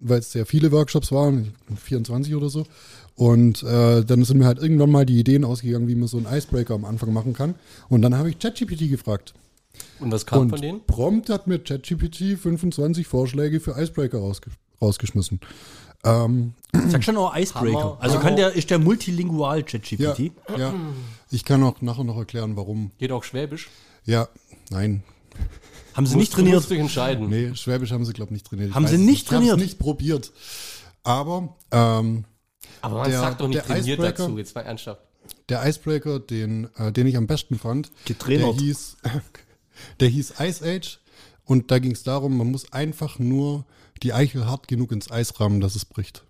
weil 0.00 0.18
es 0.18 0.32
sehr 0.32 0.46
viele 0.46 0.70
Workshops 0.72 1.10
waren, 1.12 1.54
24 1.76 2.34
oder 2.34 2.48
so. 2.50 2.64
Und 3.14 3.62
äh, 3.64 4.04
dann 4.04 4.22
sind 4.24 4.38
mir 4.38 4.46
halt 4.46 4.58
irgendwann 4.60 4.90
mal 4.90 5.04
die 5.06 5.18
Ideen 5.18 5.44
ausgegangen, 5.44 5.88
wie 5.88 5.96
man 5.96 6.06
so 6.08 6.18
einen 6.18 6.26
Icebreaker 6.26 6.74
am 6.74 6.84
Anfang 6.84 7.12
machen 7.12 7.32
kann. 7.32 7.54
Und 7.88 8.02
dann 8.02 8.16
habe 8.16 8.30
ich 8.30 8.38
ChatGPT 8.38 8.88
gefragt. 8.90 9.34
Und 10.00 10.12
was 10.12 10.26
kam 10.26 10.40
und 10.42 10.50
von 10.50 10.60
denen? 10.60 10.84
prompt 10.86 11.28
hat 11.30 11.46
mir 11.46 11.58
ChatGPT 11.58 12.38
25 12.40 13.06
Vorschläge 13.06 13.60
für 13.60 13.72
Icebreaker 13.80 14.18
rausge 14.18 14.50
rausgeschmissen. 14.80 15.40
Ähm, 16.04 16.54
Sag 16.88 17.02
schon 17.02 17.16
auch 17.16 17.36
Icebreaker. 17.36 17.78
Hammer. 17.80 17.96
Also 18.00 18.18
kann 18.20 18.36
der, 18.36 18.52
ist 18.52 18.70
der 18.70 18.78
multilingual 18.78 19.58
ja, 19.58 19.64
ChatGPT? 19.64 20.32
ja. 20.56 20.72
Ich 21.30 21.44
kann 21.44 21.62
auch 21.64 21.80
nachher 21.82 22.04
noch 22.04 22.16
erklären, 22.16 22.56
warum. 22.56 22.92
Geht 22.98 23.10
auch 23.10 23.24
Schwäbisch? 23.24 23.68
Ja, 24.04 24.28
nein, 24.70 25.02
Haben 25.94 26.06
sie 26.06 26.16
nicht 26.16 26.32
Du 26.32 26.36
trainiert? 26.36 26.54
musst 26.56 26.70
dich 26.70 26.78
entscheiden. 26.78 27.28
Nee, 27.28 27.54
Schwäbisch 27.56 27.90
haben 27.90 28.04
sie, 28.04 28.12
glaube 28.12 28.28
ich, 28.28 28.34
nicht 28.34 28.46
trainiert. 28.46 28.68
Ich 28.70 28.74
Haben 28.76 28.86
sie 28.86 28.96
nicht 28.98 29.08
Ich 29.08 29.18
hab's 29.22 29.28
trainiert? 29.30 29.58
nicht 29.58 29.78
probiert. 29.80 30.32
Aber 31.02 31.56
ähm, 31.72 32.24
Aber 32.80 32.98
man 33.00 33.10
Der- 33.10 33.18
sagt 33.20 33.40
doch 33.40 33.48
nicht 33.48 33.56
der 33.58 33.64
trainiert 33.66 33.98
Icebreaker- 33.98 34.12
dazu, 34.26 34.38
jetzt 34.38 34.54
mal 34.54 34.60
ernsthaft. 34.62 35.00
der 35.48 35.66
Icebreaker, 35.68 36.20
den, 36.20 36.68
äh, 36.76 36.92
den 36.92 37.06
ich 37.08 37.16
am 37.16 37.26
besten 37.26 37.58
fand, 37.58 37.90
der 38.08 38.14
Getrainert. 38.14 38.60
hieß, 38.60 38.96
der 40.00 40.08
hieß 40.08 40.34
Ice 40.40 40.64
Age. 40.64 40.98
Und 41.44 41.70
da 41.70 41.78
ging 41.78 41.92
es 41.92 42.02
darum, 42.02 42.36
man 42.36 42.50
muss 42.50 42.72
einfach 42.72 43.18
nur 43.18 43.64
die 44.02 44.12
Eichel 44.12 44.46
hart 44.46 44.68
genug 44.68 44.92
ins 44.92 45.10
Eis 45.10 45.40
rammen, 45.40 45.60
dass 45.60 45.74
es 45.74 45.84
bricht. 45.84 46.24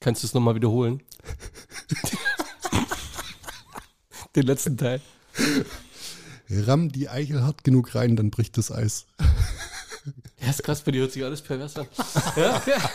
Kannst 0.00 0.22
du 0.22 0.26
es 0.26 0.34
nochmal 0.34 0.54
wiederholen? 0.54 1.02
Den 4.36 4.46
letzten 4.46 4.76
Teil. 4.76 5.00
Ramm 6.48 6.90
die 6.90 7.08
Eichel 7.08 7.42
hart 7.42 7.64
genug 7.64 7.94
rein, 7.94 8.16
dann 8.16 8.30
bricht 8.30 8.58
das 8.58 8.72
Eis. 8.72 9.06
Ja, 10.40 10.50
ist 10.50 10.62
krass, 10.62 10.82
bei 10.82 10.92
dir 10.92 11.02
hört 11.02 11.12
sich 11.12 11.24
alles 11.24 11.42
pervers 11.42 11.76
an. 11.76 11.86
ja, 12.36 12.62
ja. 12.66 12.90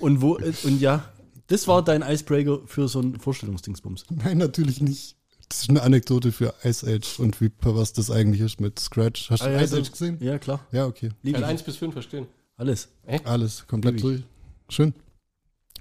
Und 0.00 0.20
wo, 0.20 0.38
äh, 0.38 0.52
und 0.64 0.80
ja, 0.80 1.04
das 1.46 1.68
war 1.68 1.82
dein 1.82 2.02
Icebreaker 2.02 2.60
für 2.66 2.88
so 2.88 3.00
ein 3.00 3.18
Vorstellungsdingsbums. 3.18 4.04
Nein, 4.10 4.38
natürlich 4.38 4.80
nicht. 4.80 5.16
Das 5.48 5.62
ist 5.62 5.70
eine 5.70 5.82
Anekdote 5.82 6.30
für 6.30 6.54
Ice 6.62 6.86
Age 6.86 7.18
und 7.18 7.40
wie 7.40 7.50
was 7.60 7.92
das 7.94 8.10
eigentlich 8.10 8.40
ist 8.42 8.60
mit 8.60 8.78
Scratch. 8.78 9.30
Hast 9.30 9.42
du 9.42 9.46
Ah, 9.46 9.52
ja, 9.52 9.62
Ice 9.62 9.76
Age 9.78 9.90
gesehen? 9.90 10.18
Ja, 10.20 10.38
klar. 10.38 10.60
Ja, 10.72 10.86
okay. 10.86 11.10
Lieb 11.22 11.38
ich. 11.38 11.44
1 11.44 11.62
bis 11.62 11.76
5 11.76 11.92
verstehen. 11.94 12.26
Alles. 12.56 12.88
Alles 13.24 13.66
komplett 13.66 14.02
durch. 14.02 14.22
Schön. 14.68 14.92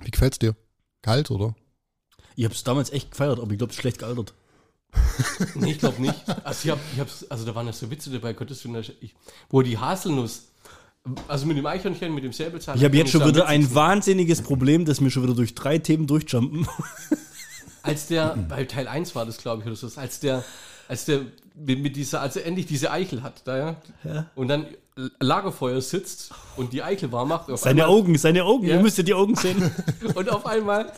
Wie 0.02 0.12
gefällt's 0.12 0.40
dir? 0.40 0.56
Kalt, 1.02 1.32
oder? 1.32 1.56
Ich 2.36 2.46
hab's 2.46 2.64
damals 2.64 2.92
echt 2.92 3.12
gefeiert, 3.12 3.40
aber 3.40 3.52
ich 3.52 3.58
glaube, 3.58 3.72
es 3.72 3.78
ist 3.78 3.82
schlecht 3.82 4.00
gealtert. 4.00 4.34
Nee, 5.56 5.72
ich 5.72 5.80
glaube 5.80 6.02
nicht. 6.02 6.16
Also, 6.44 6.60
ich 6.64 6.72
hab, 6.72 6.80
ich 6.94 7.00
hab's, 7.00 7.26
also 7.30 7.46
da 7.46 7.54
waren 7.54 7.66
ja 7.66 7.74
so 7.74 7.90
Witze 7.92 8.10
dabei, 8.10 8.34
konntest 8.34 8.64
du 8.64 8.72
nicht, 8.72 8.96
ich, 9.02 9.16
wo 9.50 9.62
die 9.62 9.78
Haselnuss, 9.78 10.50
also 11.28 11.46
mit 11.46 11.58
dem 11.58 11.66
Eichhörnchen, 11.66 12.14
mit 12.14 12.24
dem 12.24 12.32
Säbelzahn. 12.34 12.78
Ich 12.78 12.84
habe 12.84 12.96
jetzt 12.96 13.12
schon 13.12 13.26
wieder 13.26 13.48
ein 13.48 13.74
wahnsinniges 13.74 14.42
Problem, 14.42 14.86
dass 14.86 15.02
wir 15.02 15.10
schon 15.10 15.24
wieder 15.24 15.36
durch 15.36 15.56
drei 15.56 15.78
Themen 15.80 16.08
durchjumpen. 16.08 16.68
Als 17.88 18.08
der, 18.08 18.36
bei 18.50 18.66
Teil 18.66 18.88
1 18.88 19.16
war 19.16 19.26
das, 19.26 19.38
glaube 19.38 19.62
ich, 19.62 19.68
oder 19.68 19.76
so, 19.76 20.00
als 20.00 20.20
der, 20.20 20.44
als 20.88 21.06
der 21.06 21.22
mit, 21.56 21.96
dieser, 21.96 22.22
also 22.22 22.40
endlich 22.40 22.68
diese 22.68 22.92
Eichel 22.92 23.24
hat, 23.24 23.42
da 23.46 23.58
ja, 24.04 24.26
und 24.36 24.48
dann 24.48 24.68
Lagerfeuer 25.20 25.82
sitzt 25.82 26.32
und 26.56 26.74
die 26.74 26.82
Eichel 26.84 27.12
warm 27.12 27.30
macht. 27.30 27.48
Seine 27.58 27.84
einmal, 27.84 27.98
Augen, 27.98 28.18
seine 28.18 28.44
Augen, 28.44 28.66
Ja. 28.68 28.76
ihr 28.76 28.82
müsst 28.82 28.98
ja 28.98 29.04
die 29.04 29.14
Augen 29.14 29.36
sehen. 29.36 29.72
Und 30.16 30.30
auf 30.32 30.46
einmal, 30.48 30.92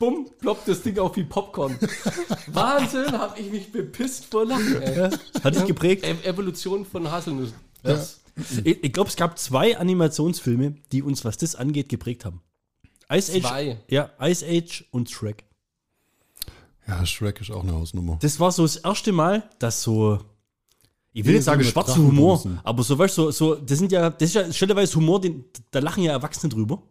bumm, 0.00 0.28
ploppt 0.40 0.66
das 0.66 0.82
Ding 0.82 0.98
auf 0.98 1.14
wie 1.16 1.22
Popcorn. 1.22 1.78
Wahnsinn, 2.48 3.12
habe 3.12 3.38
ich 3.38 3.50
mich 3.52 3.70
bepisst 3.70 4.24
vor 4.26 4.44
Lachen, 4.44 4.82
ey. 4.82 5.08
Hat 5.42 5.54
dich 5.54 5.64
geprägt. 5.66 6.04
E 6.04 6.28
Evolution 6.28 6.84
von 6.84 7.10
Haselnüssen. 7.10 7.54
Das, 7.84 8.20
Ich, 8.64 8.82
ich 8.82 8.92
glaube, 8.92 9.08
es 9.10 9.14
gab 9.16 9.38
zwei 9.38 9.78
Animationsfilme, 9.78 10.74
die 10.90 11.02
uns, 11.02 11.24
was 11.24 11.36
das 11.38 11.54
angeht, 11.54 11.88
geprägt 11.88 12.24
haben. 12.24 12.40
Ice 13.12 13.32
Age, 13.32 13.42
Zwei. 13.42 13.76
ja, 13.88 14.10
Ice 14.20 14.44
Age 14.48 14.84
und 14.90 15.10
Shrek. 15.10 15.44
Ja, 16.86 17.04
Shrek 17.06 17.40
ist 17.40 17.50
auch 17.50 17.62
eine 17.62 17.72
Hausnummer. 17.72 18.18
Das 18.20 18.38
war 18.40 18.52
so 18.52 18.62
das 18.62 18.76
erste 18.76 19.12
Mal, 19.12 19.48
dass 19.58 19.82
so, 19.82 20.18
ich 21.12 21.24
will 21.24 21.36
so 21.36 21.42
sagen 21.42 21.64
schwarzer 21.64 21.96
Humor, 21.96 22.42
bumsen. 22.42 22.60
aber 22.62 22.82
so, 22.82 22.98
weißt 22.98 23.18
du, 23.18 23.22
so, 23.30 23.30
so, 23.30 23.54
das 23.54 23.78
sind 23.78 23.90
ja, 23.92 24.10
das 24.10 24.28
ist 24.28 24.34
ja 24.34 24.52
stellenweise 24.52 24.96
Humor, 24.96 25.20
den, 25.20 25.44
da 25.70 25.78
lachen 25.78 26.02
ja 26.02 26.12
Erwachsene 26.12 26.52
drüber. 26.52 26.82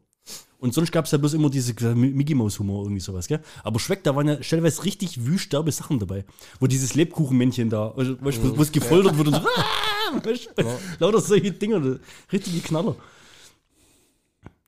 Und 0.57 0.73
sonst 0.73 0.93
gab 0.93 1.03
es 1.03 1.11
ja 1.11 1.17
bloß 1.17 1.33
immer 1.33 1.49
diese 1.49 1.73
Mickey 1.93 2.33
Mouse 2.33 2.57
Humor, 2.57 2.85
irgendwie 2.85 3.01
sowas, 3.01 3.27
gell? 3.27 3.41
Aber 3.65 3.81
Shrek, 3.81 4.01
da 4.01 4.15
waren 4.15 4.29
ja 4.29 4.41
stellenweise 4.41 4.85
richtig 4.85 5.25
wüstderbe 5.25 5.73
Sachen 5.73 5.99
dabei. 5.99 6.23
Wo 6.61 6.67
dieses 6.67 6.95
Lebkuchenmännchen 6.95 7.69
da, 7.69 7.91
weißt 7.97 8.09
du, 8.11 8.25
weißt 8.25 8.37
du, 8.41 8.57
wo 8.57 8.61
es 8.61 8.71
gefoltert 8.71 9.17
wird 9.17 9.27
und 9.27 9.33
so, 9.35 9.41
ah, 9.57 10.23
weißt 10.23 10.51
du, 10.55 10.63
lauter 10.99 11.19
solche 11.19 11.51
Dinger, 11.51 11.99
richtige 12.31 12.61
Knaller. 12.61 12.95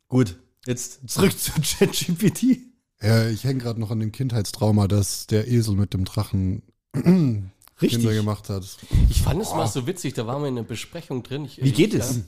Gut, 0.10 0.36
jetzt 0.68 1.00
zurück 1.08 1.38
zu 1.40 1.52
ChatGPT. 1.62 2.75
Ja, 3.02 3.28
ich 3.28 3.44
hänge 3.44 3.60
gerade 3.60 3.80
noch 3.80 3.92
an 3.92 4.00
dem 4.00 4.12
Kindheitstrauma, 4.12 4.88
dass 4.88 5.28
der 5.28 5.48
Esel 5.48 5.76
mit 5.76 5.94
dem 5.94 6.06
Drachen 6.06 6.64
Richtig. 7.82 8.00
Kinder 8.00 8.14
gemacht 8.14 8.50
hat. 8.50 8.64
Ich 9.10 9.22
fand 9.22 9.42
es 9.42 9.52
mal 9.52 9.68
so 9.68 9.86
witzig, 9.86 10.14
da 10.14 10.26
waren 10.26 10.42
wir 10.42 10.48
in 10.48 10.58
einer 10.58 10.66
Besprechung 10.66 11.24
drin. 11.24 11.46
Ich, 11.46 11.62
Wie 11.62 11.72
geht 11.72 11.94
ich, 11.94 12.00
es? 12.00 12.22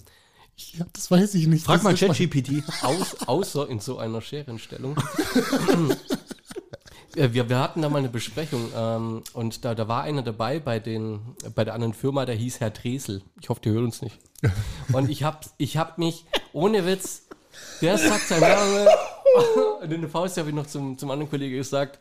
Ja, 0.74 0.86
das 0.92 1.10
weiß 1.10 1.36
ich 1.36 1.48
nicht. 1.48 1.64
Frag 1.66 1.76
Das 1.76 1.84
mal 1.84 1.96
ChatGPT. 1.96 2.64
Aus, 2.82 3.16
außer 3.28 3.70
in 3.70 3.80
so 3.80 3.98
einer 3.98 4.22
Scherenstellung. 4.22 4.98
Ja, 7.16 7.34
wir, 7.34 7.48
wir 7.48 7.60
hatten 7.60 7.82
da 7.82 7.90
mal 7.90 8.00
eine 8.00 8.10
Besprechung 8.10 8.70
ähm, 8.76 9.24
und 9.34 9.64
da, 9.64 9.74
da 9.76 9.88
war 9.88 10.04
einer 10.04 10.24
dabei 10.24 10.60
bei, 10.60 10.80
den, 10.80 11.20
bei 11.56 11.64
der 11.64 11.76
anderen 11.76 11.94
Firma, 11.94 12.26
der 12.26 12.36
hieß 12.36 12.60
Herr 12.60 12.72
Dresel. 12.72 13.22
Ich 13.40 13.50
hoffe, 13.50 13.62
die 13.64 13.70
hört 13.70 13.84
uns 13.84 14.02
nicht. 14.02 14.20
Und 14.94 15.10
ich 15.10 15.24
hab, 15.24 15.46
ich 15.58 15.78
hab 15.78 15.98
mich, 15.98 16.26
ohne 16.54 16.86
Witz, 16.86 17.24
der 17.82 17.98
sagt 17.98 18.28
sein 18.28 18.42
Name 18.42 18.88
und 19.82 19.92
in 19.92 20.02
der 20.02 20.10
Faust 20.10 20.38
habe 20.38 20.50
ich 20.50 20.56
noch 20.56 20.68
zum, 20.68 20.98
zum 20.98 21.12
anderen 21.12 21.30
Kollegen 21.30 21.56
gesagt, 21.56 22.00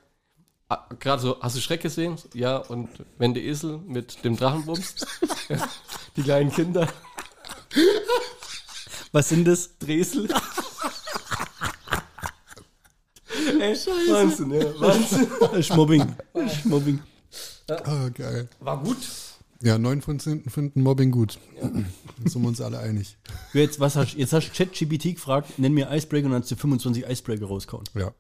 ah, 0.69 0.87
gerade 0.99 1.23
so, 1.23 1.41
hast 1.41 1.57
du 1.57 1.61
Schreck 1.61 1.83
gesehen? 1.83 2.17
Ja, 2.35 2.59
und 2.59 2.89
wenn 3.19 3.35
der 3.35 3.43
Esel 3.43 3.79
mit 3.79 4.25
dem 4.25 4.37
Drachen 4.37 4.65
bumst, 4.65 5.07
die 6.17 6.23
kleinen 6.23 6.51
Kinder, 6.53 6.89
Was 9.13 9.29
sind 9.31 9.47
das? 9.47 9.79
Dresel. 9.79 10.29
Ey, 13.61 13.75
Wahnsinn, 14.11 14.51
ja. 14.53 14.81
Wahnsinn. 14.81 15.29
Das 15.41 15.53
ist 15.55 15.75
Mobbing. 15.75 16.17
Das 16.35 16.53
ist 16.53 16.67
Mobbing. 16.67 17.03
Ah, 17.69 18.09
geil. 18.11 18.49
War 18.61 18.83
gut. 18.83 18.99
Ja, 19.67 19.79
neun 19.79 20.01
von 20.01 20.21
zehn 20.21 20.49
finden 20.49 20.81
Mobbing 20.83 21.11
gut. 21.11 21.41
Da 21.61 21.69
sind 22.31 22.43
wir 22.43 22.49
uns 22.49 22.61
alle 22.61 22.79
einig. 22.79 23.17
Jetzt, 23.53 23.81
was 23.81 23.97
hast, 23.97 24.15
jetzt 24.15 24.33
hast 24.33 24.49
du 24.49 24.53
ChatGPT 24.53 25.17
gefragt, 25.17 25.59
nenn 25.59 25.75
mir 25.75 25.91
Icebreaker 25.91 26.27
und 26.27 26.33
dann 26.33 26.43
hast 26.43 26.53
du 26.53 26.55
25 26.55 27.05
Icebreaker 27.05 27.47
rausgehauen. 27.47 27.85
Ja. 27.95 28.13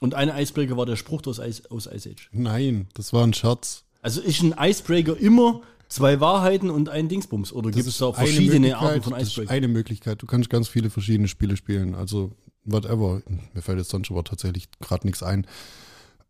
Und 0.00 0.14
eine 0.14 0.40
Icebreaker 0.40 0.76
war 0.76 0.86
der 0.86 0.94
Spruch 0.94 1.26
aus 1.26 1.40
Ice, 1.40 1.64
aus 1.68 1.88
Ice 1.92 2.08
Age. 2.08 2.28
Nein, 2.30 2.86
das 2.94 3.12
war 3.12 3.26
ein 3.26 3.34
Scherz. 3.34 3.82
Also 4.02 4.20
ist 4.20 4.40
ein 4.42 4.54
Icebreaker 4.56 5.16
immer 5.16 5.62
zwei 5.88 6.20
Wahrheiten 6.20 6.70
und 6.70 6.88
ein 6.88 7.08
Dingsbums? 7.08 7.52
Oder 7.52 7.72
gibt 7.72 7.88
es 7.88 7.98
da 7.98 8.12
verschiedene 8.12 8.78
Arten 8.78 9.02
von 9.02 9.18
Icebreaker? 9.18 9.50
eine 9.50 9.66
Möglichkeit. 9.66 10.22
Du 10.22 10.26
kannst 10.26 10.48
ganz 10.48 10.68
viele 10.68 10.90
verschiedene 10.90 11.26
Spiele 11.26 11.56
spielen. 11.56 11.96
Also, 11.96 12.30
whatever. 12.64 13.20
Mir 13.52 13.62
fällt 13.62 13.78
jetzt 13.78 13.90
sonst 13.90 14.12
aber 14.12 14.22
tatsächlich 14.22 14.68
gerade 14.78 15.08
nichts 15.08 15.24
ein. 15.24 15.44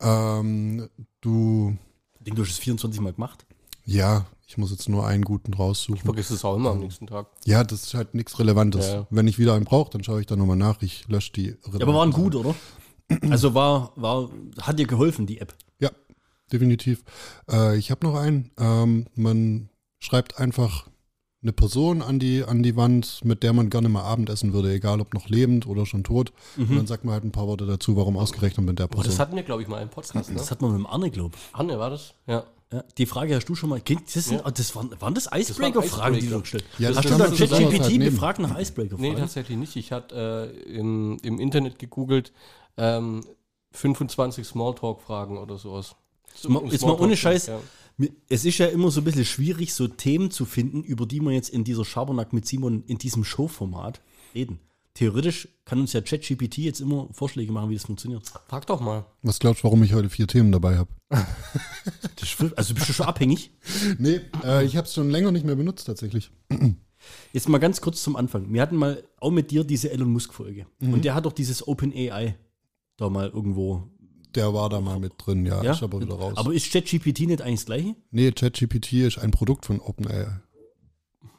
Ähm, 0.00 0.88
du, 1.20 1.76
Ich 2.20 2.24
denke, 2.24 2.36
du 2.36 2.42
hast 2.46 2.52
es 2.52 2.58
24 2.58 3.02
Mal 3.02 3.12
gemacht. 3.12 3.44
ja, 3.84 4.24
ich 4.46 4.58
muss 4.58 4.70
jetzt 4.70 4.88
nur 4.88 5.06
einen 5.06 5.24
guten 5.24 5.54
raussuchen. 5.54 6.02
Vergiss 6.02 6.30
es 6.30 6.44
auch 6.44 6.56
immer 6.56 6.70
am 6.70 6.80
nächsten 6.80 7.06
Tag. 7.06 7.28
Ja, 7.44 7.64
das 7.64 7.84
ist 7.84 7.94
halt 7.94 8.14
nichts 8.14 8.38
Relevantes. 8.38 8.86
Ja. 8.86 9.06
Wenn 9.10 9.26
ich 9.26 9.38
wieder 9.38 9.54
einen 9.54 9.64
brauche, 9.64 9.90
dann 9.90 10.04
schaue 10.04 10.20
ich 10.20 10.26
da 10.26 10.36
nochmal 10.36 10.56
nach. 10.56 10.82
Ich 10.82 11.08
lösche 11.08 11.32
die 11.32 11.46
Ja, 11.46 11.80
aber 11.80 11.94
waren 11.94 12.10
gut, 12.10 12.34
oder? 12.34 12.54
Also 13.30 13.54
war, 13.54 13.92
war, 13.96 14.30
hat 14.60 14.78
dir 14.78 14.86
geholfen, 14.86 15.26
die 15.26 15.38
App. 15.38 15.54
Ja, 15.78 15.90
definitiv. 16.52 17.04
Äh, 17.50 17.76
ich 17.76 17.90
habe 17.90 18.06
noch 18.06 18.14
einen. 18.14 18.50
Ähm, 18.58 19.06
man 19.14 19.68
schreibt 19.98 20.38
einfach 20.38 20.88
eine 21.44 21.52
Person 21.52 22.02
an 22.02 22.18
die, 22.18 22.42
an 22.42 22.62
die 22.64 22.74
Wand, 22.74 23.20
mit 23.22 23.42
der 23.44 23.52
man 23.52 23.70
gerne 23.70 23.88
mal 23.88 24.02
Abendessen 24.02 24.52
würde, 24.52 24.72
egal 24.72 25.00
ob 25.00 25.14
noch 25.14 25.28
lebend 25.28 25.66
oder 25.68 25.86
schon 25.86 26.02
tot. 26.02 26.32
Und 26.56 26.74
dann 26.76 26.86
sagt 26.88 27.04
man 27.04 27.12
halt 27.14 27.22
ein 27.24 27.30
paar 27.32 27.46
Worte 27.46 27.66
dazu, 27.66 27.96
warum 27.96 28.16
ausgerechnet 28.16 28.66
mit 28.66 28.78
der 28.78 28.86
Oh, 28.86 28.88
Person. 28.88 29.06
das 29.06 29.18
hatten 29.20 29.36
wir, 29.36 29.42
glaube 29.44 29.62
ich, 29.62 29.68
mal 29.68 29.80
im 29.82 29.90
Podcast, 29.90 30.30
ne? 30.30 30.36
Das 30.36 30.50
hat 30.50 30.60
man 30.62 30.72
mit 30.72 30.80
dem 30.80 30.86
Arne, 30.86 31.10
glaube 31.10 31.36
Anne, 31.52 31.78
war 31.78 31.90
das? 31.90 32.14
Ja. 32.26 32.44
ja, 32.72 32.82
Die 32.98 33.06
Frage 33.06 33.36
hast 33.36 33.44
du 33.46 33.54
schon 33.54 33.68
mal. 33.70 33.80
Kind, 33.80 34.02
Das, 34.14 34.24
sind, 34.24 34.42
Ja. 34.44 34.50
das 34.50 34.74
waren, 34.74 34.90
waren 35.00 35.14
das 35.14 35.28
Icebreaker-Fragen, 35.32 36.18
die 36.18 36.28
du 36.28 36.40
gestellt 36.40 36.64
Ja, 36.78 36.88
hast? 36.88 36.96
das 36.96 37.04
du 37.04 37.18
da 37.18 37.26
ChatGPT 37.28 37.80
halt 37.82 38.00
gefragt 38.04 38.38
nach 38.40 38.54
Nee, 38.56 38.62
Icebreaker-Fragen? 38.62 39.16
tatsächlich 39.16 39.58
nicht. 39.58 39.76
Ich 39.76 39.92
hatte 39.92 40.50
äh, 40.66 40.72
im, 40.76 41.18
im 41.22 41.38
Internet 41.38 41.78
gegoogelt, 41.78 42.32
ähm, 42.78 43.22
25 43.72 44.46
Smalltalk-Fragen 44.46 45.36
oder 45.38 45.58
sowas. 45.58 45.94
So, 46.34 46.48
Mal- 46.48 46.64
jetzt 46.72 46.84
mal 46.86 46.92
ohne 46.98 47.16
Scheiß. 47.16 47.46
Ja. 47.48 47.60
Es 48.28 48.44
ist 48.44 48.58
ja 48.58 48.66
immer 48.66 48.90
so 48.90 49.00
ein 49.00 49.04
bisschen 49.04 49.24
schwierig, 49.24 49.72
so 49.72 49.86
Themen 49.86 50.30
zu 50.30 50.44
finden, 50.44 50.82
über 50.82 51.06
die 51.06 51.20
man 51.20 51.32
jetzt 51.32 51.50
in 51.50 51.64
dieser 51.64 51.84
Schabernack 51.84 52.32
mit 52.32 52.46
Simon 52.46 52.82
in 52.86 52.98
diesem 52.98 53.24
Showformat 53.24 54.00
reden. 54.34 54.58
Theoretisch 54.94 55.48
kann 55.64 55.80
uns 55.80 55.92
ja 55.92 56.00
ChatGPT 56.00 56.58
jetzt 56.58 56.80
immer 56.80 57.08
Vorschläge 57.12 57.50
machen, 57.50 57.68
wie 57.68 57.74
das 57.74 57.84
funktioniert. 57.84 58.32
Frag 58.48 58.66
doch 58.66 58.80
mal. 58.80 59.04
Was 59.22 59.40
glaubst 59.40 59.62
du, 59.62 59.64
warum 59.64 59.82
ich 59.82 59.92
heute 59.92 60.08
vier 60.08 60.28
Themen 60.28 60.52
dabei 60.52 60.76
habe? 60.76 60.90
Also 62.56 62.74
bist 62.74 62.88
du 62.88 62.92
schon 62.92 63.06
abhängig? 63.06 63.50
Nee, 63.98 64.20
äh, 64.42 64.64
ich 64.64 64.76
habe 64.76 64.86
es 64.86 64.94
schon 64.94 65.10
länger 65.10 65.30
nicht 65.30 65.44
mehr 65.44 65.56
benutzt 65.56 65.86
tatsächlich. 65.86 66.30
Jetzt 67.32 67.48
mal 67.48 67.58
ganz 67.58 67.80
kurz 67.80 68.02
zum 68.02 68.16
Anfang. 68.16 68.52
Wir 68.52 68.62
hatten 68.62 68.76
mal 68.76 69.04
auch 69.20 69.30
mit 69.30 69.50
dir 69.50 69.62
diese 69.64 69.90
Elon 69.90 70.10
Musk-Folge. 70.12 70.66
Und 70.80 71.04
der 71.04 71.14
hat 71.14 71.26
doch 71.26 71.32
dieses 71.32 71.66
OpenAI 71.66 72.36
da 72.96 73.10
mal 73.10 73.28
irgendwo. 73.28 73.82
Der 74.34 74.52
war 74.52 74.68
da 74.68 74.80
mal 74.80 74.98
mit 74.98 75.12
drin, 75.18 75.46
ja, 75.46 75.62
Ja? 75.62 75.72
ist 75.72 75.82
aber 75.82 76.00
wieder 76.00 76.14
raus. 76.14 76.34
Aber 76.36 76.52
ist 76.52 76.70
ChatGPT 76.72 77.20
nicht 77.20 77.42
eigentlich 77.42 77.60
das 77.60 77.66
gleiche? 77.66 77.94
nee, 78.10 78.30
ChatGPT 78.32 78.92
ist 78.94 79.18
ein 79.18 79.30
Produkt 79.30 79.66
von 79.66 79.80
OpenAI. 79.80 80.40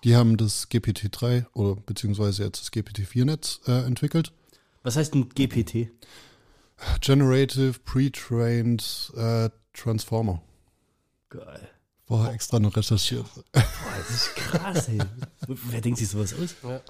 Die 0.03 0.15
haben 0.15 0.37
das 0.37 0.69
GPT-3 0.69 1.45
oder 1.53 1.75
beziehungsweise 1.75 2.43
jetzt 2.43 2.61
das 2.61 2.71
GPT-4-Netz 2.71 3.61
äh, 3.67 3.85
entwickelt. 3.85 4.31
Was 4.83 4.95
heißt 4.97 5.15
ein 5.15 5.29
GPT? 5.29 5.89
Generative 7.01 7.79
Pre-Trained 7.83 9.13
äh, 9.15 9.49
Transformer. 9.73 10.41
Geil. 11.29 11.69
Vorher 12.05 12.33
extra 12.33 12.59
noch 12.59 12.75
recherchiert. 12.77 13.25
Boah, 13.51 13.63
das 13.97 14.09
ist 14.11 14.35
krass, 14.35 14.89
ey. 14.89 14.99
Wer 15.47 15.81
denkt 15.81 15.97
sich 15.97 16.07
sowas 16.07 16.35
aus? 16.35 16.55
Ja. 16.63 16.81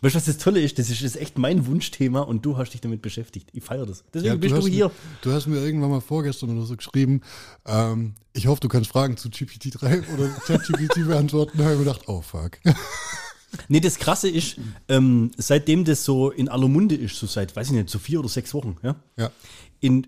Weißt 0.00 0.14
du, 0.14 0.18
was 0.18 0.24
das 0.24 0.38
Tolle 0.38 0.60
ist? 0.60 0.78
Das 0.78 0.88
ist, 0.90 1.16
echt 1.16 1.38
mein 1.38 1.66
Wunschthema 1.66 2.20
und 2.20 2.44
du 2.44 2.56
hast 2.56 2.70
dich 2.72 2.80
damit 2.80 3.02
beschäftigt. 3.02 3.50
Ich 3.52 3.62
feiere 3.62 3.86
das. 3.86 4.04
Deswegen 4.12 4.34
Ja, 4.34 4.36
bist 4.38 4.52
du 4.52 4.56
hast 4.58 4.66
hier. 4.68 4.86
Mir, 4.86 4.94
du 5.22 5.32
hast 5.32 5.46
mir 5.46 5.58
irgendwann 5.64 5.90
mal 5.90 6.00
vorgestern 6.00 6.50
oder 6.56 6.66
so 6.66 6.76
geschrieben, 6.76 7.20
ähm, 7.66 8.14
ich 8.32 8.46
hoffe, 8.46 8.60
du 8.60 8.68
kannst 8.68 8.90
Fragen 8.90 9.16
zu 9.16 9.28
GPT-3 9.28 10.12
oder 10.14 10.28
ChatGPT 10.28 10.94
beantworten. 11.06 11.58
Da 11.58 11.64
habe 11.64 11.74
ich 11.74 11.78
mir 11.80 11.84
gedacht, 11.84 12.08
oh 12.08 12.20
fuck. 12.22 12.58
Nee, 13.68 13.80
das 13.80 13.98
Krasse 13.98 14.28
ist, 14.28 14.56
ähm, 14.88 15.30
seitdem 15.36 15.84
das 15.84 16.04
so 16.04 16.30
in 16.30 16.48
aller 16.48 16.66
Munde 16.68 16.96
ist, 16.96 17.16
so 17.16 17.26
seit, 17.26 17.54
weiß 17.54 17.68
ich 17.68 17.72
nicht, 17.74 17.88
so 17.90 17.98
vier 17.98 18.18
oder 18.18 18.28
sechs 18.28 18.52
Wochen, 18.52 18.76
ja, 18.82 18.96
Ja. 19.16 19.30
in, 19.80 20.06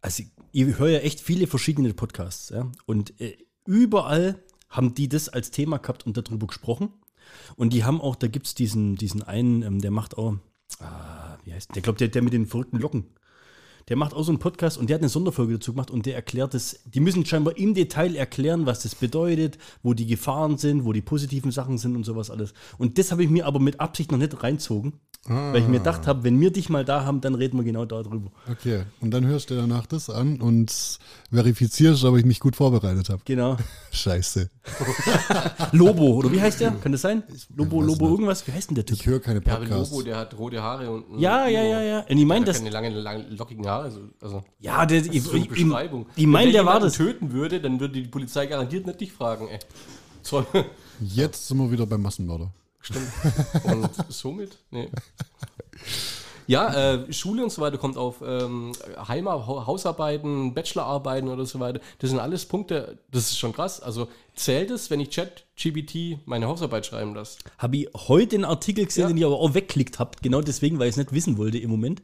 also 0.00 0.22
ich 0.52 0.78
höre 0.78 0.88
ja 0.88 0.98
echt 1.00 1.20
viele 1.20 1.46
verschiedene 1.46 1.92
Podcasts, 1.92 2.48
ja, 2.48 2.70
und 2.86 3.20
äh, 3.20 3.36
überall 3.66 4.42
haben 4.70 4.94
die 4.94 5.08
das 5.10 5.28
als 5.28 5.50
Thema 5.50 5.76
gehabt 5.78 6.06
und 6.06 6.16
darüber 6.16 6.46
gesprochen. 6.46 6.88
Und 7.56 7.72
die 7.72 7.84
haben 7.84 8.00
auch, 8.00 8.16
da 8.16 8.28
gibt 8.28 8.46
es 8.46 8.54
diesen, 8.54 8.96
diesen 8.96 9.22
einen, 9.22 9.62
ähm, 9.62 9.80
der 9.80 9.90
macht 9.90 10.16
auch, 10.16 10.34
ah, 10.80 11.36
wie 11.44 11.52
heißt 11.52 11.74
der, 11.74 11.82
glaubt 11.82 12.00
der, 12.00 12.08
der 12.08 12.22
mit 12.22 12.32
den 12.32 12.46
verrückten 12.46 12.78
Locken. 12.78 13.06
Der 13.88 13.96
macht 13.96 14.14
auch 14.14 14.24
so 14.24 14.32
einen 14.32 14.40
Podcast 14.40 14.78
und 14.78 14.90
der 14.90 14.94
hat 14.96 15.02
eine 15.02 15.08
Sonderfolge 15.08 15.54
dazu 15.54 15.72
gemacht 15.72 15.92
und 15.92 16.06
der 16.06 16.16
erklärt 16.16 16.54
es, 16.54 16.80
die 16.86 16.98
müssen 16.98 17.24
scheinbar 17.24 17.56
im 17.56 17.72
Detail 17.72 18.16
erklären, 18.16 18.66
was 18.66 18.82
das 18.82 18.96
bedeutet, 18.96 19.58
wo 19.84 19.94
die 19.94 20.06
Gefahren 20.06 20.58
sind, 20.58 20.84
wo 20.84 20.92
die 20.92 21.02
positiven 21.02 21.52
Sachen 21.52 21.78
sind 21.78 21.94
und 21.94 22.02
sowas 22.04 22.28
alles. 22.30 22.52
Und 22.78 22.98
das 22.98 23.12
habe 23.12 23.22
ich 23.22 23.30
mir 23.30 23.46
aber 23.46 23.60
mit 23.60 23.78
Absicht 23.78 24.10
noch 24.10 24.18
nicht 24.18 24.42
reinzogen, 24.42 24.94
weil 25.28 25.60
ich 25.62 25.68
mir 25.68 25.78
gedacht 25.78 26.06
habe, 26.08 26.24
wenn 26.24 26.40
wir 26.40 26.52
dich 26.52 26.68
mal 26.68 26.84
da 26.84 27.04
haben, 27.04 27.20
dann 27.20 27.34
reden 27.36 27.58
wir 27.58 27.64
genau 27.64 27.84
darüber. 27.84 28.30
Okay. 28.50 28.84
Und 29.00 29.12
dann 29.12 29.24
hörst 29.26 29.50
du 29.50 29.54
danach 29.56 29.86
das 29.86 30.10
an 30.10 30.40
und 30.40 30.98
verifizierst, 31.32 32.04
ob 32.04 32.16
ich 32.16 32.24
mich 32.24 32.40
gut 32.40 32.56
vorbereitet 32.56 33.08
habe. 33.08 33.22
Genau. 33.24 33.56
Scheiße. 33.92 34.50
Lobo, 35.72 36.14
oder 36.14 36.32
wie 36.32 36.40
heißt 36.40 36.60
der? 36.60 36.72
Kann 36.72 36.92
das 36.92 37.02
sein? 37.02 37.22
Lobo, 37.54 37.80
Lobo 37.80 38.04
nicht. 38.04 38.12
irgendwas? 38.12 38.46
Wie 38.46 38.52
heißt 38.52 38.70
denn 38.70 38.74
der 38.76 38.86
Typ? 38.86 38.98
Ich 38.98 39.06
höre 39.06 39.20
keine 39.20 39.42
Ja, 39.44 39.56
Podcasts. 39.56 39.90
Lobo, 39.90 40.02
der 40.02 40.16
hat 40.16 40.36
rote 40.38 40.62
Haare 40.62 40.90
und. 40.90 41.20
Ja, 41.20 41.46
ja, 41.48 41.62
ja, 41.62 41.82
ja. 41.82 42.00
Und 42.08 42.18
ich 42.18 42.24
meine, 42.24 42.44
das. 42.44 42.56
hat 42.56 42.64
keine 42.64 42.72
langen, 42.72 42.94
langen, 42.94 43.36
lockigen 43.36 43.66
Haare. 43.66 43.75
Also, 43.80 44.00
also 44.20 44.44
Ja, 44.60 44.84
der, 44.86 44.98
das 45.00 45.08
ich, 45.08 45.16
ist 45.16 45.24
so 45.24 45.30
eine 45.32 45.40
ich, 45.40 45.50
ich, 45.52 45.64
Beschreibung. 45.64 46.06
ich 46.16 46.26
meine, 46.26 46.46
Wenn 46.46 46.52
der 46.52 46.66
war 46.66 46.80
das. 46.80 46.94
töten 46.94 47.32
würde, 47.32 47.60
dann 47.60 47.78
würde 47.80 47.94
die 47.94 48.08
Polizei 48.08 48.46
garantiert 48.46 48.86
nicht 48.86 49.00
dich 49.00 49.12
fragen, 49.12 49.48
ey. 49.48 49.58
Zoll. 50.22 50.46
Jetzt 51.00 51.46
sind 51.48 51.58
wir 51.58 51.70
wieder 51.70 51.86
beim 51.86 52.02
Massenmörder. 52.02 52.52
Stimmt. 52.80 53.08
Und 53.64 53.90
somit? 54.08 54.58
Nee. 54.70 54.88
Ja, 56.48 56.92
äh, 56.94 57.12
Schule 57.12 57.42
und 57.42 57.50
so 57.50 57.60
weiter 57.60 57.76
kommt 57.76 57.96
auf 57.96 58.22
ähm, 58.24 58.70
Heima, 59.08 59.32
Ha- 59.32 59.66
Hausarbeiten, 59.66 60.54
Bachelorarbeiten 60.54 61.28
oder 61.28 61.44
so 61.44 61.58
weiter. 61.58 61.80
Das 61.98 62.10
sind 62.10 62.20
alles 62.20 62.46
Punkte, 62.46 62.98
das 63.10 63.24
ist 63.32 63.38
schon 63.38 63.52
krass. 63.52 63.80
Also 63.80 64.06
zählt 64.36 64.70
es, 64.70 64.88
wenn 64.88 65.00
ich 65.00 65.08
Chat-GBT 65.10 66.20
meine 66.24 66.46
Hausarbeit 66.46 66.86
schreiben 66.86 67.16
lasse? 67.16 67.38
Habe 67.58 67.78
ich 67.78 67.88
heute 67.94 68.36
einen 68.36 68.44
Artikel 68.44 68.84
gesehen, 68.86 69.02
Ja. 69.02 69.08
den 69.08 69.16
ihr 69.16 69.26
aber 69.26 69.40
auch 69.40 69.54
wegklickt 69.54 69.98
habt, 69.98 70.22
genau 70.22 70.40
deswegen, 70.40 70.78
weil 70.78 70.86
ich 70.86 70.92
es 70.92 70.98
nicht 70.98 71.12
wissen 71.12 71.36
wollte 71.36 71.58
im 71.58 71.68
Moment. 71.70 72.00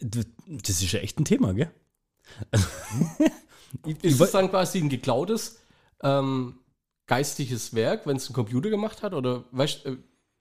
Das 0.00 0.82
ist 0.82 0.92
ja 0.92 1.00
echt 1.00 1.18
ein 1.20 1.24
Thema, 1.24 1.52
gell? 1.54 1.70
Ist 4.02 4.20
es 4.20 4.30
dann 4.30 4.50
quasi 4.50 4.78
ein 4.78 4.88
geklautes 4.88 5.58
ähm, 6.02 6.54
geistiges 7.06 7.74
Werk, 7.74 8.06
wenn 8.06 8.16
es 8.16 8.28
ein 8.28 8.32
Computer 8.32 8.70
gemacht 8.70 9.02
hat? 9.02 9.12
Oder 9.14 9.44
weißt, 9.52 9.86
äh, 9.86 9.96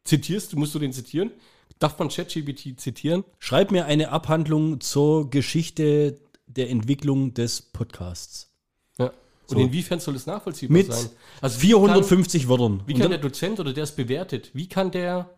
zitierst 0.06 0.54
du, 0.54 0.58
musst 0.58 0.74
du 0.76 0.80
den 0.80 0.94
zitieren? 0.94 1.32
Darf 1.80 2.00
man 2.00 2.10
ChatGPT 2.10 2.80
zitieren? 2.80 3.24
Schreib 3.40 3.72
mir 3.72 3.86
eine 3.86 4.10
Abhandlung 4.10 4.80
zur 4.80 5.30
Geschichte 5.30 6.20
der 6.48 6.70
Entwicklung 6.70 7.34
des 7.34 7.62
Podcasts. 7.62 8.50
Ja. 8.98 9.08
Und 9.08 9.14
So. 9.50 9.60
inwiefern 9.60 10.00
soll 10.00 10.16
es 10.16 10.26
nachvollziehbar 10.26 10.78
Mit 10.78 10.92
sein? 10.92 11.10
Also 11.42 11.62
wie 11.62 11.72
kann, 11.72 11.82
450 11.82 12.48
Wörtern. 12.48 12.82
wie 12.86 12.94
Und 12.94 13.00
kann 13.00 13.12
dann- 13.12 13.12
der 13.12 13.20
Dozent 13.30 13.60
oder 13.60 13.74
der 13.74 13.84
es 13.84 13.92
bewertet, 13.96 14.52
wie 14.54 14.68
kann 14.68 14.92
der 14.92 15.30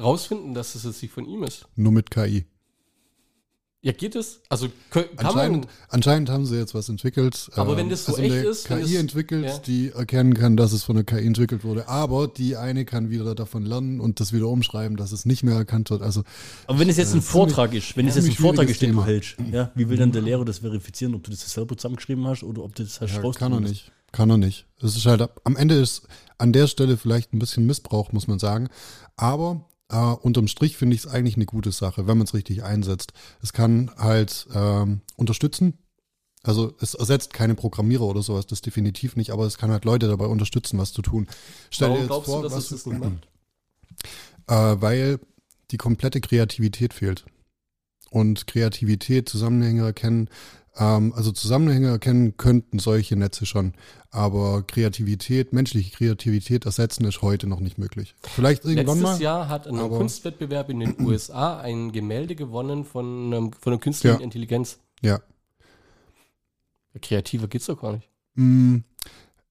rausfinden, 0.00 0.54
dass 0.54 0.74
es 0.74 0.84
jetzt 0.84 1.00
nicht 1.02 1.12
von 1.14 1.24
ihm 1.26 1.44
ist? 1.44 1.66
Nur 1.76 1.92
mit 1.92 2.10
KI. 2.10 2.44
Ja, 3.86 3.92
geht 3.92 4.16
es? 4.16 4.40
Also 4.48 4.68
kann 4.90 5.04
Anscheinend, 5.16 5.66
man. 5.66 5.74
anscheinend 5.90 6.28
haben 6.28 6.44
sie 6.44 6.58
jetzt 6.58 6.74
was 6.74 6.88
entwickelt. 6.88 7.48
Aber 7.54 7.70
ähm, 7.70 7.76
wenn 7.78 7.88
das 7.88 8.06
so 8.06 8.16
also 8.16 8.22
echt 8.24 8.32
eine 8.32 8.42
ist, 8.42 8.66
KI 8.66 8.96
entwickelt, 8.96 9.44
ja. 9.44 9.58
die 9.58 9.92
erkennen 9.92 10.34
kann, 10.34 10.56
dass 10.56 10.72
es 10.72 10.82
von 10.82 10.96
der 10.96 11.04
KI 11.04 11.24
entwickelt 11.24 11.62
wurde. 11.62 11.86
Aber 11.86 12.26
die 12.26 12.56
eine 12.56 12.84
kann 12.84 13.10
wieder 13.10 13.36
davon 13.36 13.64
lernen 13.64 14.00
und 14.00 14.18
das 14.18 14.32
wieder 14.32 14.48
umschreiben, 14.48 14.96
dass 14.96 15.12
es 15.12 15.24
nicht 15.24 15.44
mehr 15.44 15.54
erkannt 15.54 15.90
wird. 15.90 16.02
Also 16.02 16.24
Aber 16.66 16.80
wenn 16.80 16.88
es 16.88 16.96
jetzt 16.96 17.12
ein 17.12 17.20
Äh, 17.20 17.22
Vortrag 17.22 17.74
ist, 17.74 17.96
wenn 17.96 18.08
es 18.08 18.16
jetzt 18.16 18.26
ein 18.26 18.32
Vortrag 18.32 18.68
ist, 18.68 18.82
den 18.82 18.92
du 18.92 19.04
hältst, 19.04 19.36
ja, 19.52 19.70
wie 19.76 19.88
will 19.88 19.96
dann 19.96 20.10
der 20.10 20.22
Lehrer 20.22 20.44
das 20.44 20.58
verifizieren, 20.58 21.14
ob 21.14 21.22
du 21.22 21.30
das 21.30 21.48
selber 21.48 21.76
zusammengeschrieben 21.76 22.26
hast 22.26 22.42
oder 22.42 22.64
ob 22.64 22.74
du 22.74 22.82
das 22.82 23.00
hast 23.00 23.14
ja, 23.14 23.30
kann 23.30 23.52
er 23.52 23.60
nicht. 23.60 23.92
Kann 24.10 24.30
er 24.30 24.36
nicht. 24.36 24.66
Es 24.82 24.96
ist 24.96 25.06
halt, 25.06 25.30
am 25.44 25.54
Ende 25.54 25.76
ist 25.76 26.08
an 26.38 26.52
der 26.52 26.66
Stelle 26.66 26.96
vielleicht 26.96 27.32
ein 27.32 27.38
bisschen 27.38 27.66
Missbrauch, 27.66 28.10
muss 28.10 28.26
man 28.26 28.40
sagen. 28.40 28.68
Aber 29.16 29.64
äh, 29.90 29.96
unterm 29.96 30.48
Strich 30.48 30.76
finde 30.76 30.94
ich 30.96 31.04
es 31.04 31.10
eigentlich 31.10 31.36
eine 31.36 31.46
gute 31.46 31.72
Sache, 31.72 32.06
wenn 32.06 32.18
man 32.18 32.26
es 32.26 32.34
richtig 32.34 32.62
einsetzt. 32.64 33.12
Es 33.42 33.52
kann 33.52 33.90
halt 33.96 34.46
ähm, 34.54 35.00
unterstützen. 35.16 35.78
Also 36.42 36.74
es 36.80 36.94
ersetzt 36.94 37.32
keine 37.32 37.56
Programmierer 37.56 38.04
oder 38.04 38.22
sowas, 38.22 38.46
das 38.46 38.60
definitiv 38.60 39.16
nicht, 39.16 39.30
aber 39.30 39.46
es 39.46 39.58
kann 39.58 39.72
halt 39.72 39.84
Leute 39.84 40.06
dabei 40.06 40.26
unterstützen, 40.26 40.78
was 40.78 40.92
zu 40.92 41.02
tun. 41.02 41.26
Stell 41.70 41.88
dir 41.88 41.94
Warum 41.94 42.02
jetzt 42.02 42.08
glaubst 42.08 42.26
vor, 42.30 42.36
du, 42.38 42.42
dass 42.44 42.52
was, 42.52 42.64
es 42.64 42.84
das 42.84 42.86
nicht 42.86 43.00
macht? 43.00 43.28
äh, 44.48 44.80
weil 44.80 45.18
die 45.72 45.76
komplette 45.76 46.20
Kreativität 46.20 46.94
fehlt. 46.94 47.24
Und 48.10 48.46
Kreativität, 48.46 49.28
Zusammenhänge 49.28 49.82
erkennen, 49.84 50.28
ähm, 50.76 51.12
also 51.14 51.32
Zusammenhänge 51.32 51.88
erkennen 51.88 52.36
könnten 52.36 52.78
solche 52.78 53.16
Netze 53.16 53.46
schon, 53.46 53.74
aber 54.10 54.62
Kreativität, 54.62 55.52
menschliche 55.52 55.90
Kreativität 55.90 56.64
ersetzen 56.66 57.04
ist 57.04 57.22
heute 57.22 57.46
noch 57.46 57.60
nicht 57.60 57.78
möglich. 57.78 58.14
Vielleicht 58.22 58.64
irgendwann 58.64 58.98
Letztes 59.00 59.18
mal. 59.18 59.20
Jahr 59.22 59.48
hat 59.48 59.66
ein 59.66 59.76
Kunstwettbewerb 59.76 60.70
in 60.70 60.80
den 60.80 61.00
USA 61.06 61.58
ein 61.60 61.92
Gemälde 61.92 62.36
gewonnen 62.36 62.84
von, 62.84 63.32
einem, 63.34 63.52
von 63.52 63.72
einer 63.72 63.80
künstlichen 63.80 64.18
Ja. 64.18 64.24
Intelligenz. 64.24 64.78
Ja. 65.02 65.20
Kreativer 67.02 67.48
geht's 67.48 67.66
doch 67.66 67.80
gar 67.80 67.92
nicht. 67.92 68.08
Mm, 68.34 68.78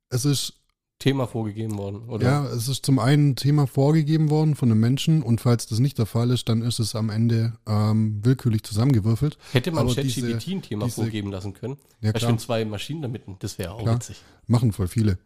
Es 0.09 0.25
ist 0.25 0.53
Thema 0.99 1.27
vorgegeben 1.27 1.77
worden, 1.77 2.07
oder? 2.07 2.25
Ja, 2.25 2.45
es 2.47 2.67
ist 2.69 2.85
zum 2.85 2.99
einen 2.99 3.31
ein 3.31 3.35
Thema 3.35 3.67
vorgegeben 3.67 4.29
worden 4.29 4.55
von 4.55 4.71
einem 4.71 4.79
Menschen 4.79 5.21
und 5.23 5.41
falls 5.41 5.67
das 5.67 5.79
nicht 5.79 5.97
der 5.97 6.05
Fall 6.05 6.31
ist, 6.31 6.47
dann 6.47 6.61
ist 6.61 6.79
es 6.79 6.95
am 6.95 7.09
Ende 7.09 7.53
ähm, 7.67 8.21
willkürlich 8.23 8.63
zusammengewürfelt. 8.63 9.37
Hätte 9.51 9.71
man 9.71 9.87
ChatGPT 9.87 10.47
ein 10.47 10.61
Thema 10.61 10.85
diese- 10.85 10.95
vorgeben 11.01 11.31
lassen 11.31 11.53
können? 11.53 11.77
Ja, 12.01 12.13
Da 12.13 12.19
stehen 12.19 12.39
zwei 12.39 12.63
Maschinen 12.63 13.01
damit, 13.01 13.23
das 13.39 13.57
wäre 13.59 13.71
auch 13.73 13.81
Klar. 13.83 13.95
witzig. 13.95 14.17
Machen 14.47 14.71
voll 14.71 14.87
viele. 14.87 15.19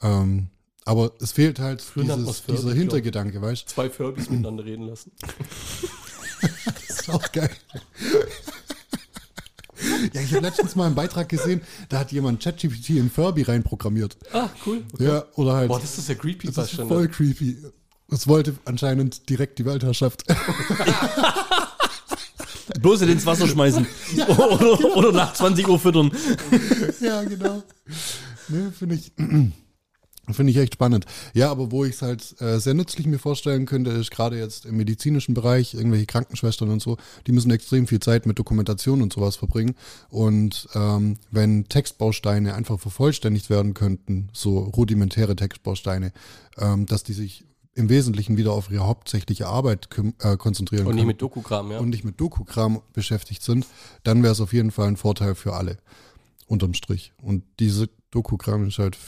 Ähm, 0.00 0.48
aber 0.84 1.12
es 1.20 1.32
fehlt 1.32 1.58
halt 1.60 1.80
dieses, 1.94 2.40
Furby, 2.40 2.56
dieser. 2.58 2.74
Hintergedanke, 2.74 3.40
weißt 3.40 3.68
Zwei 3.68 3.90
Furbys 3.90 4.30
miteinander 4.30 4.64
reden 4.64 4.86
lassen. 4.86 5.12
du? 5.20 5.26
Das 6.88 7.08
ist 7.08 7.10
auch 7.10 7.32
geil. 7.32 7.50
Ja, 10.12 10.20
ich 10.20 10.32
habe 10.32 10.44
letztens 10.44 10.76
mal 10.76 10.86
einen 10.86 10.94
Beitrag 10.94 11.28
gesehen, 11.28 11.60
da 11.88 11.98
hat 11.98 12.12
jemand 12.12 12.42
ChatGPT 12.42 12.90
in 12.90 13.10
Furby 13.10 13.42
reinprogrammiert. 13.42 14.16
Ah, 14.32 14.48
cool. 14.66 14.82
Okay. 14.92 15.04
Ja, 15.04 15.24
oder 15.34 15.54
halt. 15.54 15.68
Boah, 15.68 15.80
das 15.80 15.98
ist 15.98 16.08
ja 16.08 16.14
creepy 16.14 16.46
das 16.48 16.56
fast 16.56 16.70
ist 16.72 16.76
schon. 16.76 16.88
voll 16.88 17.08
creepy. 17.08 17.56
Es 18.10 18.28
wollte 18.28 18.54
anscheinend 18.64 19.28
direkt 19.28 19.58
die 19.58 19.64
Weltherrschaft. 19.64 20.24
Bloß 22.80 23.02
in 23.02 23.10
ins 23.10 23.26
Wasser 23.26 23.46
schmeißen. 23.46 23.86
oder, 24.28 24.96
oder 24.96 25.12
nach 25.12 25.32
20 25.34 25.68
Uhr 25.68 25.78
füttern. 25.78 26.10
ja, 27.00 27.22
genau. 27.24 27.62
Ne, 28.48 28.72
finde 28.76 28.96
ich, 28.96 29.12
finde 30.30 30.52
ich 30.52 30.58
echt 30.58 30.74
spannend. 30.74 31.06
Ja, 31.34 31.50
aber 31.50 31.72
wo 31.72 31.84
ich 31.84 31.94
es 31.94 32.02
halt 32.02 32.40
äh, 32.40 32.58
sehr 32.60 32.74
nützlich 32.74 33.06
mir 33.06 33.18
vorstellen 33.18 33.66
könnte, 33.66 33.90
ist 33.90 34.10
gerade 34.10 34.38
jetzt 34.38 34.66
im 34.66 34.76
medizinischen 34.76 35.34
Bereich, 35.34 35.74
irgendwelche 35.74 36.06
Krankenschwestern 36.06 36.70
und 36.70 36.80
so, 36.80 36.96
die 37.26 37.32
müssen 37.32 37.50
extrem 37.50 37.86
viel 37.86 38.00
Zeit 38.00 38.24
mit 38.26 38.38
Dokumentation 38.38 39.02
und 39.02 39.12
sowas 39.12 39.36
verbringen. 39.36 39.74
Und 40.10 40.68
ähm, 40.74 41.16
wenn 41.30 41.68
Textbausteine 41.68 42.54
einfach 42.54 42.78
vervollständigt 42.78 43.50
werden 43.50 43.74
könnten, 43.74 44.28
so 44.32 44.58
rudimentäre 44.58 45.34
Textbausteine, 45.34 46.12
ähm, 46.56 46.86
dass 46.86 47.02
die 47.02 47.14
sich 47.14 47.44
im 47.74 47.88
Wesentlichen 47.88 48.36
wieder 48.36 48.52
auf 48.52 48.70
ihre 48.70 48.86
hauptsächliche 48.86 49.48
Arbeit 49.48 49.88
äh, 50.20 50.36
konzentrieren 50.36 50.86
Und 50.86 50.94
nicht 50.94 51.02
können 51.02 51.08
mit 51.08 51.22
Dokukram, 51.22 51.70
ja. 51.72 51.78
und 51.78 51.88
nicht 51.88 52.04
mit 52.04 52.20
Doku-Kram 52.20 52.82
beschäftigt 52.92 53.42
sind, 53.42 53.66
dann 54.04 54.22
wäre 54.22 54.32
es 54.32 54.40
auf 54.40 54.52
jeden 54.52 54.70
Fall 54.70 54.88
ein 54.88 54.96
Vorteil 54.96 55.34
für 55.34 55.54
alle. 55.54 55.78
Unterm 56.46 56.74
Strich. 56.74 57.12
Und 57.22 57.44
diese 57.60 57.88
Doku-Kram 58.10 58.68
ist 58.68 58.78
halt 58.78 58.98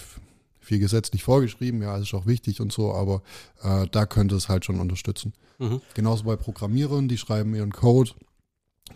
viel 0.65 0.79
gesetzlich 0.79 1.23
vorgeschrieben, 1.23 1.83
ja, 1.83 1.97
ist 1.97 2.15
auch 2.15 2.27
wichtig 2.27 2.61
und 2.61 2.73
so, 2.73 2.93
aber 2.93 3.23
äh, 3.63 3.87
da 3.91 4.07
könnte 4.07 4.35
es 4.35 4.49
halt 4.49 4.65
schon 4.65 4.81
unterstützen. 4.81 5.33
Mhm. 5.59 5.81
Genauso 5.95 6.25
bei 6.25 6.37
Programmierern, 6.37 7.09
die 7.09 7.19
schreiben 7.19 7.55
ihren 7.55 7.73
Code, 7.73 8.13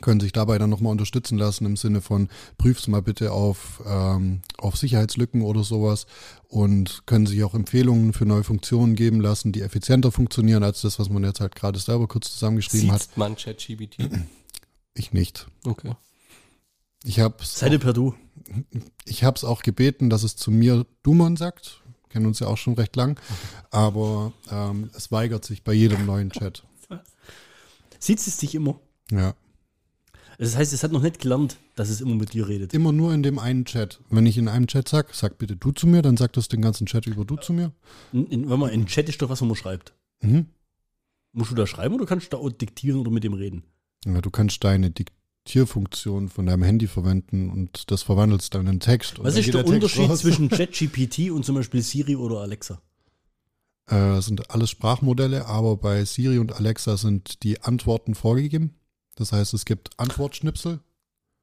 können 0.01 0.21
sich 0.21 0.33
dabei 0.33 0.59
dann 0.59 0.71
nochmal 0.71 0.93
unterstützen 0.93 1.39
lassen 1.39 1.65
im 1.65 1.77
Sinne 1.77 2.01
von, 2.01 2.29
prüf's 2.57 2.89
mal 2.89 3.03
bitte 3.03 3.33
auf, 3.33 3.83
ähm, 3.87 4.43
auf 4.57 4.77
Sicherheitslücken 4.77 5.43
oder 5.43 5.65
sowas 5.65 6.07
und 6.49 7.07
können 7.07 7.27
sich 7.27 7.43
auch 7.43 7.55
Empfehlungen 7.55 8.13
für 8.13 8.27
neue 8.27 8.45
Funktionen 8.45 8.95
geben 8.95 9.21
lassen, 9.21 9.53
die 9.53 9.63
effizienter 9.63 10.13
funktionieren 10.13 10.63
als 10.63 10.83
das, 10.83 10.99
was 10.99 11.09
man 11.09 11.25
jetzt 11.25 11.41
halt 11.41 11.55
gerade 11.55 11.79
selber 11.79 12.07
kurz 12.07 12.33
zusammengeschrieben 12.33 12.93
hat. 12.93 13.03
Sieht 13.03 13.17
man 13.17 13.37
ChatGPT? 13.37 13.99
Ich 14.95 15.13
nicht. 15.13 15.47
Okay. 15.65 15.95
Ich 17.05 17.21
habe 17.21 17.37
hab's 19.25 19.45
auch 19.45 19.63
gebeten, 19.63 20.11
dass 20.11 20.23
es 20.23 20.37
zu 20.37 20.51
mir 20.51 20.87
Duman 21.03 21.37
sagt. 21.37 21.83
Kennen 22.09 22.27
uns 22.27 22.41
ja 22.41 22.47
auch 22.47 22.57
schon 22.57 22.75
recht 22.75 22.97
lang. 22.97 23.21
Aber 23.71 24.33
ähm, 24.51 24.91
es 24.95 25.13
weigert 25.13 25.45
sich 25.45 25.63
bei 25.63 25.73
jedem 25.73 26.07
neuen 26.07 26.31
Chat. 26.31 26.65
Sieht 27.99 28.19
es 28.19 28.37
dich 28.37 28.55
immer? 28.55 28.81
Ja. 29.11 29.35
Das 30.39 30.57
heißt, 30.57 30.73
es 30.73 30.85
hat 30.85 30.93
noch 30.93 31.03
nicht 31.03 31.19
gelernt, 31.19 31.57
dass 31.75 31.89
es 31.89 32.01
immer 32.01 32.15
mit 32.15 32.33
dir 32.33 32.47
redet. 32.47 32.73
Immer 32.73 32.93
nur 32.93 33.13
in 33.13 33.25
dem 33.25 33.41
einen 33.41 33.65
Chat. 33.65 34.01
Wenn 34.09 34.25
ich 34.25 34.39
in 34.39 34.47
einem 34.47 34.69
Chat 34.69 34.89
sag, 34.89 35.13
sag 35.13 35.37
bitte 35.37 35.57
du 35.57 35.73
zu 35.73 35.89
mir, 35.89 36.01
dann 36.01 36.17
sagt 36.17 36.37
das 36.37 36.47
den 36.47 36.63
ganzen 36.63 36.87
Chat 36.87 37.07
über 37.07 37.25
du 37.25 37.37
zu 37.37 37.53
mir. 37.53 37.73
In, 38.13 38.27
in, 38.29 38.49
wenn 38.49 38.59
man 38.61 38.71
in 38.71 38.87
Chat 38.87 39.09
ist 39.09 39.21
doch 39.21 39.29
was, 39.29 39.41
wo 39.41 39.47
man 39.47 39.57
schreibt. 39.57 39.95
Mhm. 40.21 40.47
Musst 41.33 41.51
du 41.51 41.57
da 41.57 41.67
schreiben 41.67 41.97
oder 41.97 42.07
kannst 42.07 42.27
du 42.27 42.37
da 42.37 42.43
auch 42.43 42.51
diktieren 42.51 43.01
oder 43.01 43.11
mit 43.11 43.25
dem 43.25 43.33
reden? 43.33 43.65
Ja, 44.07 44.21
du 44.21 44.31
kannst 44.31 44.63
deine 44.63 44.93
Diktierfunktion 45.49 46.29
von 46.29 46.45
deinem 46.45 46.63
Handy 46.63 46.87
verwenden 46.87 47.49
und 47.49 47.91
das 47.91 48.03
verwandelst 48.03 48.55
dann 48.55 48.67
in 48.67 48.81
Text. 48.81 49.19
Was 49.23 49.37
ist 49.37 49.47
der 49.47 49.65
Text 49.65 49.73
Unterschied 49.73 50.11
raus. 50.11 50.21
zwischen 50.21 50.49
ChatGPT 50.51 51.31
und 51.31 51.47
zum 51.47 51.55
Beispiel 51.55 51.81
Siri 51.81 52.17
oder 52.17 52.41
Alexa? 52.41 52.83
Äh, 53.87 53.97
das 53.97 54.27
sind 54.27 54.51
alles 54.51 54.69
Sprachmodelle, 54.69 55.47
aber 55.47 55.79
bei 55.79 56.05
Siri 56.05 56.39
und 56.39 56.53
Alexa 56.53 56.99
sind 56.99 57.43
die 57.45 57.63
Antworten 57.63 58.15
vorgegeben. 58.15 58.75
Das 59.15 59.33
heißt, 59.33 59.55
es 59.55 59.65
gibt 59.65 59.99
Antwortschnipsel. 59.99 60.81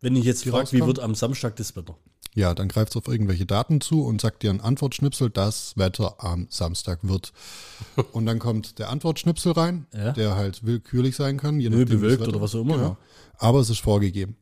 Wenn 0.01 0.15
ich 0.15 0.25
jetzt 0.25 0.47
frage, 0.47 0.71
wie 0.71 0.85
wird 0.85 0.99
am 0.99 1.15
Samstag 1.15 1.55
das 1.55 1.75
Wetter? 1.75 1.97
Ja, 2.35 2.53
dann 2.53 2.67
greift 2.67 2.91
es 2.91 2.97
auf 2.97 3.07
irgendwelche 3.07 3.45
Daten 3.45 3.79
zu 3.81 4.03
und 4.03 4.19
sagt 4.21 4.43
dir 4.43 4.49
ein 4.51 4.59
Antwortschnipsel, 4.61 5.29
das 5.29 5.75
Wetter 5.77 6.21
am 6.23 6.47
Samstag 6.49 6.99
wird. 7.03 7.31
Und 8.11 8.25
dann 8.25 8.39
kommt 8.39 8.77
der 8.77 8.89
Antwortschnipsel 8.89 9.53
rein, 9.53 9.87
Ja. 9.93 10.11
der 10.11 10.35
halt 10.35 10.63
willkürlich 10.65 11.15
sein 11.15 11.37
kann. 11.37 11.59
Je 11.61 11.69
Nö, 11.69 11.79
nachdem, 11.79 11.87
wie 12.01 12.07
das 12.07 12.17
bewölkt 12.17 12.27
oder 12.27 12.41
was 12.41 12.53
auch 12.53 12.61
immer, 12.61 12.75
Genau. 12.75 12.87
ja. 12.89 12.97
Aber 13.37 13.59
es 13.61 13.69
ist 13.69 13.79
vorgegeben. 13.79 14.35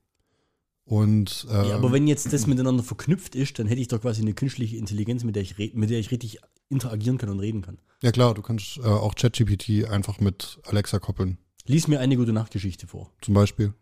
Und 0.86 1.48
ähm, 1.50 1.66
Ja, 1.70 1.76
aber 1.76 1.92
wenn 1.92 2.08
jetzt 2.08 2.32
das 2.34 2.46
miteinander 2.48 2.84
verknüpft 2.84 3.36
ist, 3.36 3.58
dann 3.60 3.68
hätte 3.68 3.80
ich 3.82 3.88
doch 3.88 4.02
quasi 4.02 4.22
eine 4.22 4.34
künstliche 4.34 4.76
Intelligenz, 4.78 5.24
mit 5.24 5.36
der 5.36 5.44
ich, 5.44 5.58
mit 5.76 5.90
der 5.90 6.00
ich 6.00 6.12
richtig 6.12 6.40
interagieren 6.70 7.18
kann 7.18 7.30
und 7.30 7.40
reden 7.40 7.62
kann. 7.62 7.78
ja 8.02 8.12
klar, 8.12 8.34
du 8.34 8.42
kannst 8.42 8.78
äh, 8.80 8.82
auch 8.84 9.16
ChatGPT 9.16 9.86
einfach 9.90 10.20
mit 10.20 10.60
Alexa 10.66 11.00
koppeln, 11.00 11.38
Lies 11.66 11.88
mir 11.88 12.00
eine 12.02 12.18
gute 12.18 12.34
Nachtgeschichte 12.34 12.88
vor. 12.88 13.12
zum 13.22 13.34
Beispiel. 13.36 13.74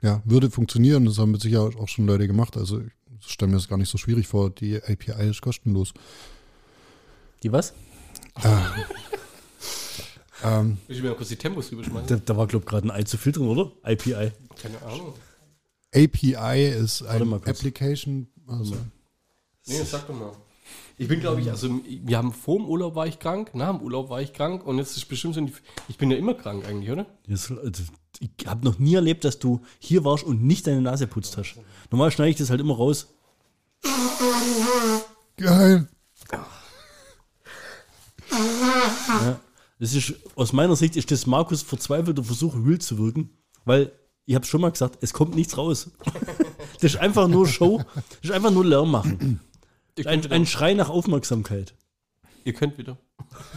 Ja, 0.00 0.22
würde 0.24 0.48
funktionieren. 0.50 1.04
Das 1.04 1.18
haben 1.18 1.32
mit 1.32 1.42
Sicherheit 1.42 1.76
auch 1.76 1.88
schon 1.88 2.06
Leute 2.06 2.26
gemacht. 2.28 2.56
Also 2.56 2.80
ich 2.80 2.92
stelle 3.20 3.50
mir 3.50 3.56
das 3.56 3.68
gar 3.68 3.76
nicht 3.76 3.90
so 3.90 3.98
schwierig 3.98 4.26
vor. 4.26 4.50
Die 4.50 4.76
API 4.76 5.28
ist 5.30 5.40
kostenlos. 5.42 5.92
Die 7.42 7.52
was? 7.52 7.74
Ah. 8.34 8.72
Ähm, 10.44 10.78
Ich 10.86 11.02
will 11.02 11.10
mal 11.10 11.16
kurz 11.16 11.30
die 11.30 11.36
Tempos 11.36 11.72
rüberschmeißen. 11.72 12.06
Da, 12.06 12.16
da 12.24 12.36
war, 12.36 12.46
glaube 12.46 12.64
ich, 12.64 12.70
gerade 12.70 12.86
ein 12.86 12.90
Ei 12.92 13.02
zu 13.02 13.18
viel 13.18 13.32
drin, 13.32 13.48
oder? 13.48 13.72
IPI. 13.84 14.30
Keine 14.62 14.80
Ahnung. 14.82 15.14
API 15.92 16.68
ist 16.68 17.02
ein. 17.02 17.32
Application. 17.32 18.28
Also, 18.46 18.76
Nee, 19.66 19.82
sag 19.82 20.06
doch 20.06 20.14
mal. 20.14 20.32
Ich 20.96 21.06
bin, 21.08 21.20
glaube 21.20 21.40
ich, 21.40 21.50
also 21.50 21.80
wir 21.84 22.16
haben 22.18 22.32
vor 22.32 22.58
dem 22.58 22.66
Urlaub 22.66 22.94
war 22.94 23.06
ich 23.06 23.18
krank, 23.18 23.54
nach 23.54 23.70
dem 23.76 23.82
Urlaub 23.82 24.10
war 24.10 24.20
ich 24.20 24.32
krank 24.32 24.66
und 24.66 24.78
jetzt 24.78 24.96
ist 24.96 25.04
bestimmt 25.06 25.34
so, 25.34 25.48
ich 25.88 25.96
bin 25.96 26.10
ja 26.10 26.16
immer 26.16 26.34
krank 26.34 26.64
eigentlich, 26.66 26.90
oder? 26.90 27.06
Das, 27.28 27.50
also, 27.50 27.84
ich 28.20 28.46
habe 28.46 28.64
noch 28.64 28.78
nie 28.78 28.94
erlebt, 28.94 29.24
dass 29.24 29.38
du 29.38 29.60
hier 29.78 30.04
warst 30.04 30.24
und 30.24 30.42
nicht 30.42 30.66
deine 30.66 30.82
Nase 30.82 31.06
putzt 31.06 31.36
hast. 31.36 31.54
Normal 31.90 32.10
schneide 32.10 32.30
ich 32.30 32.36
das 32.36 32.50
halt 32.50 32.60
immer 32.60 32.74
raus. 32.74 33.08
geil. 35.36 35.88
Das 39.78 39.94
ist, 39.94 40.14
aus 40.34 40.52
meiner 40.52 40.74
Sicht 40.74 40.96
ist 40.96 41.10
das 41.10 41.26
Markus 41.26 41.62
verzweifelter 41.62 42.24
Versuch, 42.24 42.54
real 42.56 42.78
zu 42.78 42.98
wirken, 42.98 43.30
weil, 43.64 43.92
ich 44.26 44.34
habe 44.34 44.44
schon 44.44 44.60
mal 44.60 44.72
gesagt, 44.72 44.98
es 45.00 45.12
kommt 45.12 45.34
nichts 45.34 45.56
raus. 45.56 45.90
Das 46.80 46.94
ist 46.94 47.00
einfach 47.00 47.28
nur 47.28 47.48
Show, 47.48 47.82
das 47.94 48.04
ist 48.22 48.30
einfach 48.30 48.50
nur 48.50 48.64
Lärm 48.64 48.90
machen. 48.90 49.40
Ein, 50.04 50.30
ein 50.30 50.46
Schrei 50.46 50.74
nach 50.74 50.90
Aufmerksamkeit. 50.90 51.74
Ihr 52.48 52.54
könnt 52.54 52.78
wieder. 52.78 52.98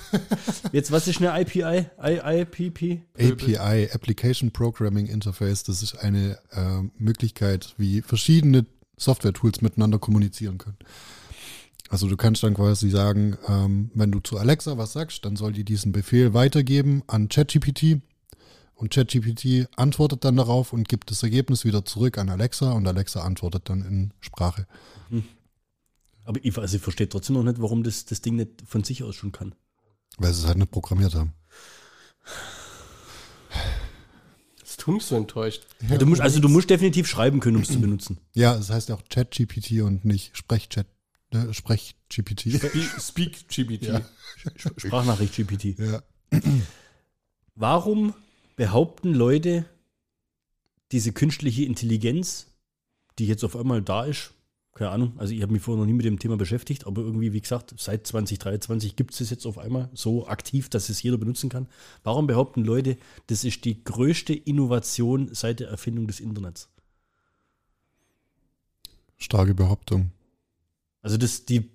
Jetzt, 0.71 0.91
was 0.91 1.07
ist 1.07 1.21
eine 1.21 1.41
IPI? 1.41 1.85
I, 2.03 2.41
IPP? 2.41 3.01
API, 3.17 3.89
Application 3.91 4.51
Programming 4.51 5.07
Interface, 5.07 5.63
das 5.63 5.81
ist 5.81 5.95
eine 5.95 6.37
äh, 6.51 6.81
Möglichkeit, 6.97 7.73
wie 7.77 8.01
verschiedene 8.01 8.65
Software-Tools 8.97 9.61
miteinander 9.61 9.97
kommunizieren 9.97 10.57
können. 10.57 10.77
Also 11.89 12.07
du 12.07 12.15
kannst 12.15 12.43
dann 12.43 12.53
quasi 12.53 12.89
sagen, 12.89 13.37
ähm, 13.47 13.91
wenn 13.95 14.11
du 14.11 14.19
zu 14.19 14.37
Alexa 14.37 14.77
was 14.77 14.93
sagst, 14.93 15.25
dann 15.25 15.35
soll 15.35 15.51
die 15.51 15.65
diesen 15.65 15.91
Befehl 15.91 16.33
weitergeben 16.33 17.03
an 17.07 17.27
ChatGPT 17.27 18.01
und 18.75 18.93
ChatGPT 18.93 19.67
antwortet 19.75 20.23
dann 20.23 20.37
darauf 20.37 20.73
und 20.73 20.87
gibt 20.87 21.11
das 21.11 21.23
Ergebnis 21.23 21.65
wieder 21.65 21.83
zurück 21.83 22.17
an 22.17 22.29
Alexa 22.29 22.71
und 22.71 22.87
Alexa 22.87 23.21
antwortet 23.21 23.69
dann 23.69 23.81
in 23.81 24.13
Sprache. 24.21 24.67
Aber 26.25 26.39
ich, 26.43 26.57
also 26.57 26.77
ich 26.77 26.83
verstehe 26.83 27.09
trotzdem 27.09 27.35
noch 27.35 27.43
nicht, 27.43 27.61
warum 27.61 27.83
das, 27.83 28.05
das 28.05 28.21
Ding 28.21 28.35
nicht 28.35 28.63
von 28.65 28.83
sich 28.83 29.03
aus 29.03 29.15
schon 29.15 29.31
kann. 29.31 29.55
Weil 30.17 30.33
sie 30.33 30.41
es 30.41 30.47
halt 30.47 30.57
nicht 30.57 30.71
programmiert 30.71 31.15
haben. 31.15 31.33
Das 34.59 34.77
tut 34.77 34.95
mich 34.95 35.03
so 35.03 35.15
enttäuscht. 35.15 35.65
Ja, 35.89 35.97
du 35.97 36.05
musst, 36.05 36.21
also 36.21 36.39
du 36.39 36.47
musst 36.49 36.69
definitiv 36.69 37.07
schreiben 37.07 37.39
können, 37.39 37.57
um 37.57 37.63
es 37.63 37.69
zu 37.69 37.81
benutzen. 37.81 38.19
Ja, 38.33 38.55
es 38.55 38.69
heißt 38.69 38.89
ja 38.89 38.95
auch 38.95 39.03
ChatGPT 39.09 39.81
und 39.81 40.05
nicht 40.05 40.37
Sprechchat, 40.37 40.87
ne, 41.33 41.53
Sprech-GPT. 41.53 42.59
Speak, 42.59 42.89
Speak 42.99 43.47
GBT. 43.49 43.83
Ja. 43.83 44.01
Sprachnachricht 44.77 45.35
GPT. 45.35 45.77
ja. 45.79 46.01
Warum 47.55 48.13
behaupten 48.55 49.13
Leute, 49.13 49.65
diese 50.91 51.11
künstliche 51.11 51.65
Intelligenz, 51.65 52.47
die 53.19 53.27
jetzt 53.27 53.43
auf 53.43 53.55
einmal 53.55 53.81
da 53.81 54.05
ist, 54.05 54.31
keine 54.73 54.91
Ahnung, 54.91 55.13
also 55.17 55.33
ich 55.33 55.41
habe 55.41 55.51
mich 55.51 55.61
vorher 55.61 55.81
noch 55.81 55.85
nie 55.85 55.93
mit 55.93 56.05
dem 56.05 56.17
Thema 56.17 56.37
beschäftigt, 56.37 56.87
aber 56.87 57.01
irgendwie, 57.01 57.33
wie 57.33 57.41
gesagt, 57.41 57.73
seit 57.77 58.07
2023 58.07 58.95
gibt 58.95 59.13
es 59.13 59.19
es 59.19 59.29
jetzt 59.29 59.45
auf 59.45 59.57
einmal 59.57 59.89
so 59.93 60.27
aktiv, 60.27 60.69
dass 60.69 60.89
es 60.89 61.03
jeder 61.03 61.17
benutzen 61.17 61.49
kann. 61.49 61.67
Warum 62.03 62.25
behaupten 62.25 62.63
Leute, 62.63 62.97
das 63.27 63.43
ist 63.43 63.65
die 63.65 63.83
größte 63.83 64.33
Innovation 64.33 65.29
seit 65.33 65.59
der 65.59 65.67
Erfindung 65.67 66.07
des 66.07 66.21
Internets? 66.21 66.69
Starke 69.17 69.53
Behauptung. 69.53 70.11
Also 71.01 71.17
das, 71.17 71.45
die, 71.45 71.69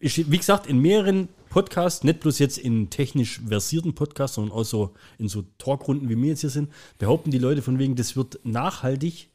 ist, 0.00 0.30
wie 0.30 0.38
gesagt, 0.38 0.66
in 0.66 0.78
mehreren 0.78 1.28
Podcasts, 1.50 2.04
nicht 2.04 2.20
bloß 2.20 2.38
jetzt 2.38 2.56
in 2.56 2.88
technisch 2.88 3.40
versierten 3.46 3.94
Podcasts, 3.94 4.36
sondern 4.36 4.56
auch 4.56 4.64
so 4.64 4.94
in 5.18 5.28
so 5.28 5.42
Talkrunden, 5.58 6.08
wie 6.08 6.16
wir 6.16 6.30
jetzt 6.30 6.40
hier 6.40 6.50
sind, 6.50 6.72
behaupten 6.98 7.30
die 7.30 7.38
Leute 7.38 7.60
von 7.60 7.78
wegen, 7.78 7.96
das 7.96 8.16
wird 8.16 8.40
nachhaltig 8.44 9.28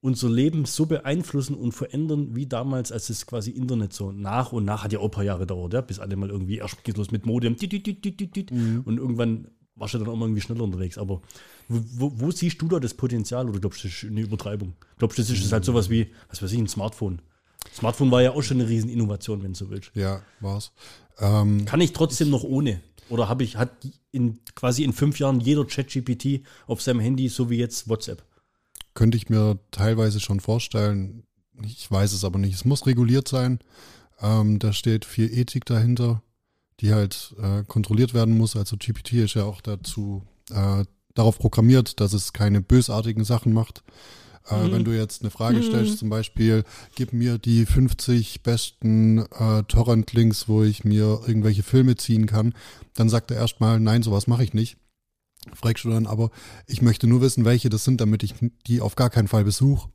unser 0.00 0.28
Leben 0.28 0.66
so 0.66 0.86
beeinflussen 0.86 1.56
und 1.56 1.72
verändern, 1.72 2.34
wie 2.36 2.46
damals, 2.46 2.92
als 2.92 3.10
es 3.10 3.26
quasi 3.26 3.50
Internet 3.50 3.92
so 3.92 4.12
nach 4.12 4.52
und 4.52 4.64
nach, 4.64 4.84
hat 4.84 4.92
ja 4.92 5.00
auch 5.00 5.06
ein 5.06 5.10
paar 5.10 5.24
Jahre 5.24 5.40
gedauert, 5.40 5.72
ja, 5.72 5.80
bis 5.80 5.98
alle 5.98 6.16
mal 6.16 6.30
irgendwie, 6.30 6.58
erst 6.58 6.84
geht's 6.84 6.98
los 6.98 7.10
mit 7.10 7.26
Modem, 7.26 7.56
dit, 7.56 7.72
dit, 7.72 7.86
dit, 7.86 8.36
dit, 8.36 8.50
und 8.52 8.98
irgendwann 8.98 9.48
warst 9.76 9.94
du 9.94 9.98
dann 9.98 10.08
auch 10.08 10.16
mal 10.16 10.26
irgendwie 10.26 10.40
schneller 10.40 10.64
unterwegs. 10.64 10.98
Aber 10.98 11.22
wo, 11.68 11.80
wo, 11.96 12.20
wo 12.20 12.30
siehst 12.30 12.60
du 12.60 12.68
da 12.68 12.80
das 12.80 12.94
Potenzial 12.94 13.48
oder 13.48 13.60
glaubst 13.60 13.84
du, 13.84 13.88
das 13.88 14.02
ist 14.02 14.10
eine 14.10 14.20
Übertreibung? 14.20 14.74
Glaubst 14.98 15.18
du, 15.18 15.22
das 15.22 15.30
ist 15.30 15.52
halt 15.52 15.64
sowas 15.64 15.90
wie, 15.90 16.08
was 16.28 16.42
weiß 16.42 16.52
ich, 16.52 16.58
ein 16.58 16.68
Smartphone? 16.68 17.20
Smartphone 17.74 18.10
war 18.10 18.22
ja 18.22 18.32
auch 18.32 18.42
schon 18.42 18.60
eine 18.60 18.68
Rieseninnovation, 18.68 19.42
wenn 19.42 19.52
du 19.52 19.58
so 19.58 19.70
willst. 19.70 19.90
Ja, 19.94 20.22
war's. 20.40 20.72
Ähm, 21.18 21.64
Kann 21.64 21.80
ich 21.80 21.92
trotzdem 21.92 22.30
noch 22.30 22.44
ohne? 22.44 22.80
Oder 23.08 23.28
habe 23.28 23.44
ich, 23.44 23.56
hat 23.56 23.70
in, 24.12 24.38
quasi 24.54 24.82
in 24.82 24.92
fünf 24.92 25.18
Jahren 25.18 25.40
jeder 25.40 25.64
ChatGPT 25.64 26.42
auf 26.66 26.82
seinem 26.82 27.00
Handy, 27.00 27.28
so 27.28 27.50
wie 27.50 27.56
jetzt 27.56 27.88
WhatsApp? 27.88 28.24
Könnte 28.96 29.16
ich 29.16 29.28
mir 29.28 29.60
teilweise 29.70 30.18
schon 30.18 30.40
vorstellen. 30.40 31.22
Ich 31.62 31.88
weiß 31.88 32.12
es 32.12 32.24
aber 32.24 32.40
nicht. 32.40 32.54
Es 32.54 32.64
muss 32.64 32.86
reguliert 32.86 33.28
sein. 33.28 33.60
Ähm, 34.20 34.58
da 34.58 34.72
steht 34.72 35.04
viel 35.04 35.32
Ethik 35.32 35.64
dahinter, 35.64 36.22
die 36.80 36.92
halt 36.92 37.34
äh, 37.40 37.62
kontrolliert 37.64 38.14
werden 38.14 38.36
muss. 38.36 38.56
Also 38.56 38.76
GPT 38.76 39.12
ist 39.12 39.34
ja 39.34 39.44
auch 39.44 39.60
dazu 39.60 40.22
äh, 40.50 40.84
darauf 41.14 41.38
programmiert, 41.38 42.00
dass 42.00 42.12
es 42.12 42.32
keine 42.32 42.60
bösartigen 42.60 43.24
Sachen 43.24 43.52
macht. 43.52 43.84
Äh, 44.48 44.70
Wenn 44.70 44.84
du 44.84 44.92
jetzt 44.92 45.22
eine 45.22 45.30
Frage 45.30 45.62
stellst, 45.62 45.98
zum 45.98 46.08
Beispiel, 46.08 46.64
gib 46.94 47.12
mir 47.12 47.38
die 47.38 47.66
50 47.66 48.42
besten 48.42 49.18
äh, 49.18 49.62
Torrent-Links, 49.64 50.48
wo 50.48 50.62
ich 50.62 50.84
mir 50.84 51.20
irgendwelche 51.26 51.62
Filme 51.62 51.96
ziehen 51.96 52.26
kann, 52.26 52.54
dann 52.94 53.08
sagt 53.08 53.30
er 53.30 53.38
erstmal, 53.38 53.80
nein, 53.80 54.02
sowas 54.02 54.26
mache 54.26 54.44
ich 54.44 54.54
nicht. 54.54 54.76
Fragst 55.54 55.84
du 55.84 55.90
dann 55.90 56.06
aber, 56.06 56.30
ich 56.66 56.82
möchte 56.82 57.06
nur 57.06 57.20
wissen, 57.20 57.44
welche 57.44 57.68
das 57.68 57.84
sind, 57.84 58.00
damit 58.00 58.22
ich 58.22 58.34
die 58.66 58.80
auf 58.80 58.94
gar 58.96 59.10
keinen 59.10 59.28
Fall 59.28 59.44
besuche. 59.44 59.88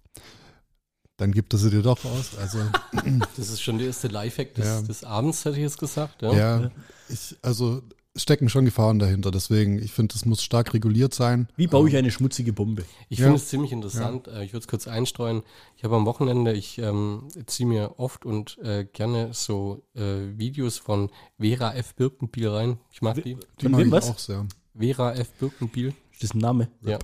Dann 1.18 1.32
gibt 1.34 1.54
er 1.54 1.60
sie 1.60 1.70
dir 1.70 1.84
doch 1.84 2.04
aus. 2.06 2.38
Also, 2.40 2.60
Das 3.38 3.50
ist 3.50 3.62
schon 3.62 3.78
der 3.78 3.88
erste 3.88 4.08
Lifehack 4.08 4.56
des, 4.56 4.66
Ja. 4.66 4.82
des 4.82 5.04
Abends, 5.04 5.46
hätte 5.46 5.58
ich 5.58 5.62
jetzt 5.64 5.78
gesagt. 5.78 6.22
Ja. 6.24 6.34
ja, 6.34 6.72
ich, 7.10 7.38
also 7.44 7.84
es 8.14 8.24
stecken 8.24 8.50
schon 8.50 8.66
Gefahren 8.66 8.98
dahinter. 8.98 9.30
Deswegen, 9.30 9.78
ich 9.82 9.92
finde, 9.94 10.14
das 10.14 10.26
muss 10.26 10.42
stark 10.44 10.74
reguliert 10.74 11.14
sein. 11.14 11.48
Wie 11.56 11.68
baue 11.68 11.88
ich 11.90 11.96
eine 11.96 12.10
schmutzige 12.12 12.54
Bombe? 12.54 12.84
Ich 13.08 13.20
Ja. 13.20 13.26
finde 13.26 13.38
es 13.38 13.48
ziemlich 13.50 13.72
interessant. 13.72 14.28
Äh, 14.30 14.44
Ich 14.46 14.52
würde 14.54 14.64
es 14.64 14.68
kurz 14.68 14.88
einstreuen. 14.88 15.44
Ich 15.78 15.84
habe 15.84 15.96
am 15.96 16.06
Wochenende, 16.06 16.54
ich 16.54 16.80
ähm, 16.80 17.28
ziehe 17.46 17.70
mir 17.70 18.00
oft 18.00 18.26
und 18.26 18.58
äh, 18.64 18.86
gerne 18.86 19.30
so 19.34 19.84
äh, 19.94 20.38
Videos 20.38 20.78
von 20.80 21.10
Vera 21.40 21.74
F. 21.76 21.94
Birkenbiel 21.96 22.50
rein. 22.50 22.80
Ich 22.92 23.02
mag 23.04 23.16
die. 23.24 23.36
Die 23.60 23.64
Von 23.64 23.72
mag 23.74 23.86
ich 23.86 23.92
was? 23.92 24.10
auch 24.10 24.20
sehr. 24.20 24.46
Vera 24.82 25.14
F. 25.14 25.32
Birkenbiel. 25.40 25.94
Ist 26.12 26.24
das 26.24 26.34
ein 26.34 26.40
Name? 26.40 26.70
Ja. 26.82 27.00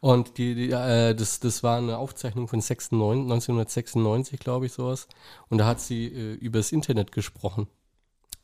Und 0.00 0.38
die, 0.38 0.54
die, 0.54 0.70
äh, 0.70 1.14
das, 1.14 1.40
das 1.40 1.62
war 1.62 1.76
eine 1.76 1.98
Aufzeichnung 1.98 2.48
von 2.48 2.60
96, 2.60 3.24
1996, 3.24 4.40
glaube 4.40 4.66
ich, 4.66 4.72
sowas. 4.72 5.08
Und 5.48 5.58
da 5.58 5.66
hat 5.66 5.80
sie 5.80 6.06
äh, 6.06 6.34
übers 6.34 6.72
Internet 6.72 7.12
gesprochen. 7.12 7.68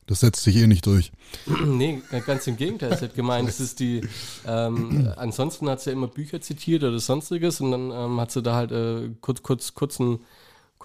Das 0.07 0.21
setzt 0.21 0.45
sich 0.45 0.57
eh 0.57 0.67
nicht 0.67 0.87
durch. 0.87 1.11
nee, 1.65 2.03
ganz 2.27 2.47
im 2.47 2.57
Gegenteil. 2.57 2.97
Sie 2.97 3.07
hat 3.07 3.15
gemeint, 3.15 3.49
es 3.49 3.59
ist 3.59 3.81
die, 3.81 4.03
ähm, 4.47 5.13
ansonsten 5.17 5.69
hat 5.69 5.81
sie 5.81 5.91
ja 5.91 5.97
immer 5.97 6.07
Bücher 6.07 6.41
zitiert 6.41 6.85
oder 6.85 6.99
sonstiges 6.99 7.61
und 7.61 7.73
dann 7.73 7.91
ähm, 7.91 8.21
hat 8.21 8.31
sie 8.31 8.43
da 8.43 8.55
halt 8.55 8.71
äh, 8.71 9.11
kurz, 9.21 9.43
kurz, 9.43 9.75
kurzen, 9.75 10.21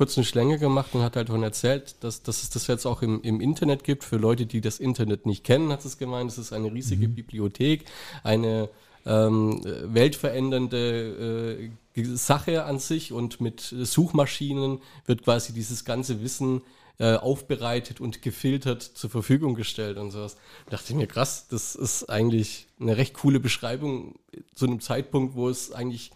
kurzen 0.01 0.23
Schlänger 0.23 0.57
gemacht 0.57 0.95
und 0.95 1.03
hat 1.03 1.15
halt 1.15 1.29
davon 1.29 1.43
erzählt, 1.43 2.03
dass, 2.03 2.23
dass 2.23 2.41
es 2.41 2.49
das 2.49 2.65
jetzt 2.65 2.87
auch 2.87 3.03
im, 3.03 3.21
im 3.21 3.39
Internet 3.39 3.83
gibt. 3.83 4.03
Für 4.03 4.17
Leute, 4.17 4.47
die 4.47 4.59
das 4.59 4.79
Internet 4.79 5.27
nicht 5.27 5.43
kennen, 5.43 5.71
hat 5.71 5.85
es 5.85 5.99
gemeint. 5.99 6.31
Es 6.31 6.39
ist 6.39 6.53
eine 6.53 6.73
riesige 6.73 7.07
Bibliothek, 7.07 7.85
eine 8.23 8.69
ähm, 9.05 9.61
weltverändernde 9.63 11.69
äh, 11.95 12.03
Sache 12.15 12.63
an 12.63 12.79
sich 12.79 13.13
und 13.13 13.41
mit 13.41 13.61
Suchmaschinen 13.61 14.79
wird 15.05 15.21
quasi 15.21 15.53
dieses 15.53 15.85
ganze 15.85 16.23
Wissen 16.23 16.63
äh, 16.97 17.13
aufbereitet 17.13 18.01
und 18.01 18.23
gefiltert 18.23 18.81
zur 18.81 19.11
Verfügung 19.11 19.53
gestellt 19.53 19.99
und 19.99 20.09
sowas. 20.09 20.35
Da 20.65 20.77
dachte 20.77 20.93
ich 20.93 20.95
mir, 20.95 21.05
krass, 21.05 21.45
das 21.47 21.75
ist 21.75 22.09
eigentlich 22.09 22.65
eine 22.79 22.97
recht 22.97 23.13
coole 23.13 23.39
Beschreibung 23.39 24.15
zu 24.55 24.65
einem 24.65 24.79
Zeitpunkt, 24.79 25.35
wo 25.35 25.47
es 25.47 25.71
eigentlich, 25.71 26.09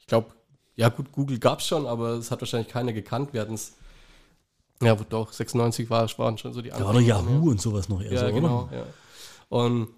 ich 0.00 0.08
glaube, 0.08 0.32
ja 0.78 0.88
gut, 0.90 1.10
Google 1.10 1.40
gab 1.40 1.58
es 1.58 1.66
schon, 1.66 1.86
aber 1.86 2.10
es 2.12 2.30
hat 2.30 2.40
wahrscheinlich 2.40 2.68
keiner 2.68 2.92
gekannt. 2.92 3.32
Wir 3.32 3.40
hatten 3.40 3.54
es, 3.54 3.76
ja 4.80 4.94
doch, 4.94 5.32
96 5.32 5.90
war, 5.90 6.08
waren 6.18 6.38
schon 6.38 6.52
so 6.52 6.62
die 6.62 6.68
Ja, 6.68 6.76
oder 6.76 6.90
Anfänge. 6.90 7.08
Yahoo 7.08 7.50
und 7.50 7.60
sowas 7.60 7.88
noch 7.88 8.00
eher 8.00 8.12
Ja, 8.12 8.28
so, 8.28 8.32
genau. 8.32 8.68
Ja. 8.72 8.86
Und 9.48 9.88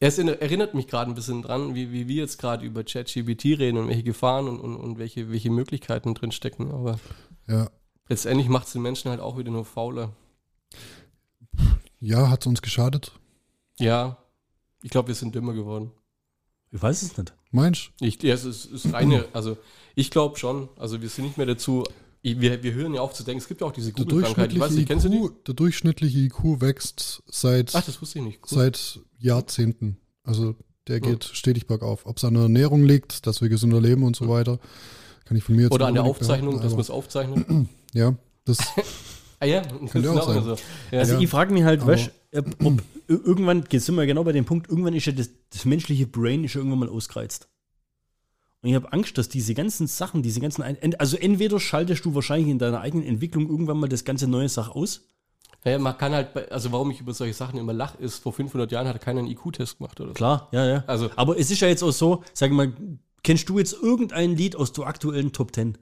es 0.00 0.16
erinnert 0.16 0.72
mich 0.72 0.86
gerade 0.86 1.10
ein 1.10 1.14
bisschen 1.14 1.42
dran, 1.42 1.74
wie, 1.74 1.92
wie 1.92 2.08
wir 2.08 2.16
jetzt 2.16 2.38
gerade 2.38 2.64
über 2.64 2.82
ChatGPT 2.82 3.58
reden 3.58 3.76
und 3.76 3.88
welche 3.88 4.04
Gefahren 4.04 4.48
und, 4.48 4.58
und, 4.58 4.76
und 4.76 4.98
welche, 4.98 5.30
welche 5.30 5.50
Möglichkeiten 5.50 6.14
drin 6.14 6.32
stecken. 6.32 6.70
Aber 6.70 6.98
Ja, 7.46 7.68
letztendlich 8.08 8.48
macht 8.48 8.68
es 8.68 8.72
den 8.72 8.80
Menschen 8.80 9.10
halt 9.10 9.20
auch 9.20 9.36
wieder 9.36 9.50
nur 9.50 9.66
fauler. 9.66 10.12
ja 12.00 12.30
hat 12.30 12.40
es 12.40 12.46
uns 12.46 12.62
geschadet? 12.62 13.12
Ja, 13.78 14.16
ich 14.82 14.90
glaube, 14.90 15.08
wir 15.08 15.14
sind 15.14 15.34
dümmer 15.34 15.52
geworden. 15.52 15.92
Ich 16.70 16.82
weiß 16.82 17.02
es 17.02 17.16
nicht. 17.16 17.32
Meinst 17.50 17.90
Ich, 18.00 18.22
ja, 18.22 18.34
es 18.34 18.44
ist, 18.44 18.66
ist 18.66 18.92
reine, 18.92 19.24
also 19.32 19.56
ich 19.94 20.10
glaube 20.10 20.38
schon. 20.38 20.68
Also 20.76 21.00
wir 21.00 21.08
sind 21.08 21.24
nicht 21.24 21.36
mehr 21.38 21.46
dazu 21.46 21.84
Wir, 22.22 22.62
wir 22.62 22.74
hören 22.74 22.92
ja 22.94 23.00
auf 23.00 23.14
zu 23.14 23.22
denken, 23.22 23.40
es 23.40 23.48
gibt 23.48 23.60
ja 23.62 23.66
auch 23.66 23.72
diese 23.72 23.92
Google-Krankheit. 23.92 24.52
Ich 24.52 24.60
weiß 24.60 24.72
nicht, 24.72 24.86
kennst 24.88 25.06
du 25.06 25.08
die? 25.08 25.16
IQ, 25.18 25.44
der 25.46 25.54
durchschnittliche 25.54 26.18
IQ 26.18 26.60
wächst 26.60 27.22
seit, 27.26 27.74
Ach, 27.74 27.84
das 27.84 28.00
wusste 28.02 28.18
ich 28.18 28.24
nicht. 28.24 28.38
Cool. 28.42 28.58
seit 28.58 29.00
Jahrzehnten. 29.18 29.96
Also 30.24 30.54
der 30.88 31.00
geht 31.00 31.24
stetig 31.24 31.66
bergauf. 31.66 32.04
Ob 32.06 32.16
es 32.18 32.24
an 32.24 32.34
der 32.34 32.44
Ernährung 32.44 32.84
liegt, 32.84 33.26
dass 33.26 33.40
wir 33.40 33.48
gesünder 33.48 33.80
leben 33.80 34.02
und 34.02 34.16
so 34.16 34.28
weiter, 34.28 34.58
kann 35.24 35.36
ich 35.36 35.44
von 35.44 35.54
mir 35.56 35.62
jetzt 35.62 35.72
Oder 35.72 35.86
an 35.86 35.94
der 35.94 36.04
Aufzeichnung, 36.04 36.54
dass 36.56 36.64
man 36.64 36.72
aber- 36.74 36.80
es 36.82 36.90
aufzeichnet. 36.90 37.46
Ja, 37.94 38.14
das 38.44 38.58
Ah 39.40 39.46
ja, 39.46 39.60
das 39.60 40.06
auch 40.06 40.26
sein. 40.26 40.42
so. 40.42 40.56
Ja. 40.90 40.98
Also 41.00 41.14
Ja. 41.14 41.20
ich 41.20 41.28
frage 41.28 41.52
mich 41.52 41.62
halt, 41.64 41.86
weißt, 41.86 42.10
ob, 42.36 42.46
ob 42.64 42.82
ir- 43.08 43.24
irgendwann, 43.24 43.64
jetzt 43.70 43.86
sind 43.86 43.94
wir 43.94 44.06
genau 44.06 44.24
bei 44.24 44.32
dem 44.32 44.44
Punkt, 44.44 44.68
irgendwann 44.68 44.94
ist 44.94 45.06
ja 45.06 45.12
das, 45.12 45.30
das 45.50 45.64
menschliche 45.64 46.06
Brain 46.06 46.44
ist 46.44 46.54
ja 46.54 46.58
irgendwann 46.58 46.80
mal 46.80 46.88
ausgereizt. 46.88 47.48
Und 48.62 48.70
ich 48.70 48.74
habe 48.74 48.92
Angst, 48.92 49.16
dass 49.16 49.28
diese 49.28 49.54
ganzen 49.54 49.86
Sachen, 49.86 50.22
diese 50.22 50.40
ganzen, 50.40 50.64
also 50.98 51.16
entweder 51.16 51.60
schaltest 51.60 52.04
du 52.04 52.14
wahrscheinlich 52.16 52.48
in 52.48 52.58
deiner 52.58 52.80
eigenen 52.80 53.06
Entwicklung 53.06 53.48
irgendwann 53.48 53.78
mal 53.78 53.88
das 53.88 54.04
ganze 54.04 54.26
neue 54.26 54.48
Sach 54.48 54.70
aus. 54.70 55.06
Naja, 55.64 55.78
man 55.78 55.96
kann 55.96 56.12
halt, 56.12 56.50
also 56.50 56.72
warum 56.72 56.90
ich 56.90 57.00
über 57.00 57.14
solche 57.14 57.34
Sachen 57.34 57.58
immer 57.58 57.72
lache, 57.72 57.98
ist, 57.98 58.18
vor 58.18 58.32
500 58.32 58.70
Jahren 58.72 58.88
hat 58.88 59.00
keiner 59.00 59.20
einen 59.20 59.28
IQ-Test 59.28 59.78
gemacht 59.78 60.00
oder 60.00 60.10
so. 60.10 60.14
Klar, 60.14 60.48
ja, 60.50 60.66
ja. 60.66 60.84
Also- 60.88 61.10
Aber 61.14 61.38
es 61.38 61.50
ist 61.52 61.60
ja 61.60 61.68
jetzt 61.68 61.82
auch 61.84 61.92
so, 61.92 62.24
sag 62.32 62.50
mal, 62.50 62.72
kennst 63.22 63.48
du 63.48 63.58
jetzt 63.58 63.74
irgendein 63.80 64.36
Lied 64.36 64.56
aus 64.56 64.72
der 64.72 64.86
aktuellen 64.86 65.32
Top 65.32 65.54
10? 65.54 65.78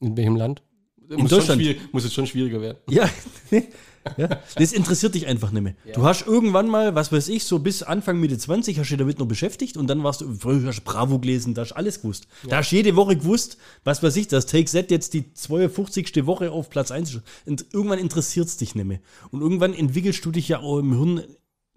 In 0.00 0.16
welchem 0.16 0.36
Land? 0.36 0.62
In 1.08 1.20
muss 1.20 1.30
Deutschland. 1.30 1.62
Schon 1.62 1.76
muss 1.92 2.04
jetzt 2.04 2.14
schon 2.14 2.26
schwieriger 2.26 2.60
werden. 2.60 2.78
Ja, 2.88 3.08
ja. 4.16 4.28
Das 4.56 4.72
interessiert 4.72 5.14
dich 5.14 5.26
einfach 5.26 5.50
nicht 5.50 5.62
mehr. 5.62 5.74
Du 5.94 6.04
hast 6.04 6.26
irgendwann 6.26 6.68
mal, 6.68 6.94
was 6.94 7.12
weiß 7.12 7.28
ich, 7.28 7.44
so 7.44 7.58
bis 7.58 7.82
Anfang 7.82 8.20
Mitte 8.20 8.36
20 8.38 8.78
hast 8.78 8.88
du 8.88 8.92
dich 8.94 8.98
damit 8.98 9.18
noch 9.18 9.26
beschäftigt 9.26 9.76
und 9.76 9.88
dann 9.88 10.02
warst 10.02 10.20
du, 10.20 10.34
früher 10.34 10.66
hast 10.66 10.80
du 10.80 10.84
Bravo 10.84 11.18
gelesen, 11.18 11.54
da 11.54 11.62
hast 11.62 11.70
du 11.70 11.76
alles 11.76 12.00
gewusst. 12.00 12.26
Da 12.48 12.58
hast 12.58 12.70
du 12.70 12.76
jede 12.76 12.96
Woche 12.96 13.16
gewusst, 13.16 13.58
was 13.84 14.02
weiß 14.02 14.16
ich, 14.16 14.28
dass 14.28 14.46
Take 14.46 14.66
Z 14.66 14.90
jetzt 14.90 15.14
die 15.14 15.32
52. 15.32 16.26
Woche 16.26 16.50
auf 16.50 16.70
Platz 16.70 16.90
1 16.90 17.14
ist. 17.14 17.22
Und 17.46 17.66
irgendwann 17.72 17.98
interessiert 17.98 18.48
es 18.48 18.56
dich 18.56 18.74
nicht 18.74 18.86
mehr. 18.86 19.00
Und 19.30 19.40
irgendwann 19.40 19.74
entwickelst 19.74 20.24
du 20.24 20.30
dich 20.30 20.48
ja 20.48 20.60
auch 20.60 20.78
im 20.78 20.92
Hirn 20.92 21.22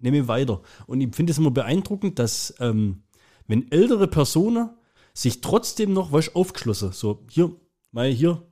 nicht 0.00 0.12
mehr 0.12 0.28
weiter. 0.28 0.62
Und 0.86 1.00
ich 1.00 1.14
finde 1.14 1.32
es 1.32 1.38
immer 1.38 1.50
beeindruckend, 1.50 2.18
dass 2.18 2.54
ähm, 2.60 3.02
wenn 3.46 3.70
ältere 3.72 4.06
Personen 4.06 4.70
sich 5.14 5.40
trotzdem 5.40 5.92
noch, 5.92 6.12
weißt, 6.12 6.28
du, 6.28 6.32
aufgeschlossen, 6.32 6.92
so 6.92 7.24
hier, 7.30 7.50
mal 7.90 8.08
hier, 8.08 8.42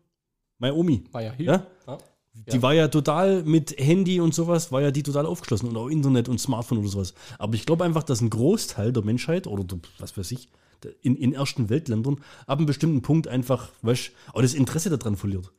meine 0.58 0.74
Omi, 0.74 1.04
War 1.12 1.22
ja 1.22 1.32
hier. 1.32 1.46
Ja? 1.46 1.66
Ja. 1.86 1.98
die 2.52 2.62
war 2.62 2.74
ja 2.74 2.88
total 2.88 3.42
mit 3.44 3.78
Handy 3.78 4.20
und 4.20 4.34
sowas, 4.34 4.72
war 4.72 4.82
ja 4.82 4.90
die 4.90 5.02
total 5.02 5.26
aufgeschlossen 5.26 5.68
und 5.68 5.76
auch 5.76 5.88
Internet 5.88 6.28
und 6.28 6.38
Smartphone 6.38 6.78
oder 6.78 6.88
sowas. 6.88 7.14
Aber 7.38 7.54
ich 7.54 7.66
glaube 7.66 7.84
einfach, 7.84 8.02
dass 8.02 8.20
ein 8.20 8.30
Großteil 8.30 8.92
der 8.92 9.04
Menschheit 9.04 9.46
oder 9.46 9.64
der, 9.64 9.78
was 9.98 10.16
weiß 10.16 10.32
ich, 10.32 10.48
in, 11.02 11.16
in 11.16 11.32
ersten 11.32 11.68
Weltländern 11.68 12.18
ab 12.46 12.58
einem 12.58 12.66
bestimmten 12.66 13.02
Punkt 13.02 13.28
einfach, 13.28 13.70
weißt 13.82 14.12
auch 14.32 14.42
das 14.42 14.54
Interesse 14.54 14.90
daran 14.90 15.16
verliert. 15.16 15.52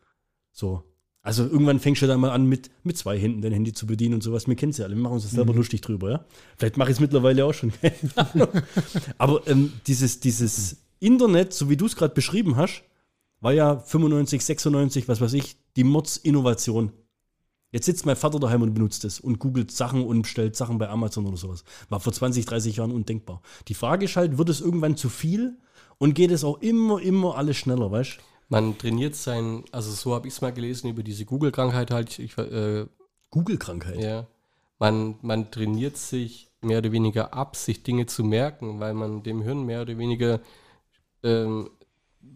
So. 0.52 0.84
Also 1.22 1.44
irgendwann 1.44 1.80
fängst 1.80 2.02
du 2.02 2.08
dann 2.08 2.22
mal 2.22 2.32
an, 2.32 2.46
mit, 2.46 2.72
mit 2.84 2.98
zwei 2.98 3.20
Händen 3.20 3.42
dein 3.42 3.52
Handy 3.52 3.74
zu 3.74 3.86
bedienen 3.86 4.14
und 4.14 4.24
sowas. 4.24 4.48
Wir 4.48 4.56
kennen 4.56 4.70
es 4.70 4.78
ja 4.78 4.86
alle, 4.86 4.96
wir 4.96 5.02
machen 5.02 5.16
uns 5.16 5.24
das 5.24 5.34
selber 5.34 5.54
lustig 5.54 5.82
drüber, 5.82 6.10
ja. 6.10 6.26
Vielleicht 6.56 6.78
mache 6.78 6.90
ich 6.90 6.98
es 6.98 7.00
mittlerweile 7.02 7.44
auch 7.44 7.54
schon. 7.54 7.74
Aber 9.18 9.46
ähm, 9.48 9.74
dieses, 9.88 10.22
dieses 10.22 10.78
Internet, 11.00 11.54
so 11.54 11.70
wie 11.70 11.76
du 11.76 11.86
es 11.86 11.98
gerade 11.98 12.14
beschrieben 12.14 12.56
hast, 12.56 12.84
war 13.40 13.54
ja 13.54 13.78
95, 13.80 14.44
96, 14.44 15.08
was 15.08 15.22
weiß 15.22 15.34
ich, 15.34 15.58
die 15.76 15.84
Mods-Innovation. 15.84 16.92
Jetzt 17.72 17.86
sitzt 17.86 18.06
mein 18.06 18.16
Vater 18.16 18.40
daheim 18.40 18.62
und 18.62 18.74
benutzt 18.74 19.04
es 19.04 19.20
und 19.20 19.40
googelt 19.40 19.72
Sachen 19.72 20.06
und 20.06 20.22
bestellt 20.22 20.56
Sachen 20.56 20.78
bei 20.78 20.90
Amazon 20.90 21.26
oder 21.26 21.38
sowas. 21.38 21.64
War 21.90 22.00
vor 22.00 22.14
20, 22.14 22.46
30 22.46 22.78
Jahren 22.78 22.92
undenkbar. 22.92 23.42
Die 23.68 23.74
Frage 23.74 24.06
ist 24.06 24.16
halt, 24.16 24.38
wird 24.38 24.50
es 24.50 24.62
irgendwann 24.62 24.96
zu 24.96 25.10
viel 25.10 25.58
und 25.98 26.14
geht 26.14 26.32
es 26.32 26.44
auch 26.44 26.60
immer, 26.62 27.02
immer 27.02 27.36
alles 27.36 27.58
schneller, 27.58 27.92
weißt 27.92 28.18
du? 28.18 28.22
Man 28.50 28.78
trainiert 28.78 29.16
sein, 29.16 29.66
also 29.74 29.92
so 29.92 30.16
habe 30.16 30.28
ich 30.28 30.34
es 30.34 30.42
mal 30.42 30.54
gelesen 30.54 30.90
über 30.90 31.04
diese 31.04 31.26
Google-Krankheit 31.26 31.92
halt. 31.92 32.18
Äh, 32.18 32.86
Google-Krankheit. 33.30 34.02
ja. 34.02 34.28
Man, 34.80 35.16
man 35.22 35.52
trainiert 35.52 35.98
sich 35.98 36.50
mehr 36.62 36.78
oder 36.78 36.92
weniger 36.92 37.34
ab, 37.34 37.56
sich 37.56 37.84
Dinge 37.84 38.06
zu 38.06 38.24
merken, 38.24 38.80
weil 38.80 38.94
man 38.94 39.24
dem 39.24 39.42
Hirn 39.42 39.66
mehr 39.66 39.82
oder 39.82 39.98
weniger 39.98 40.40
ähm, 41.24 41.70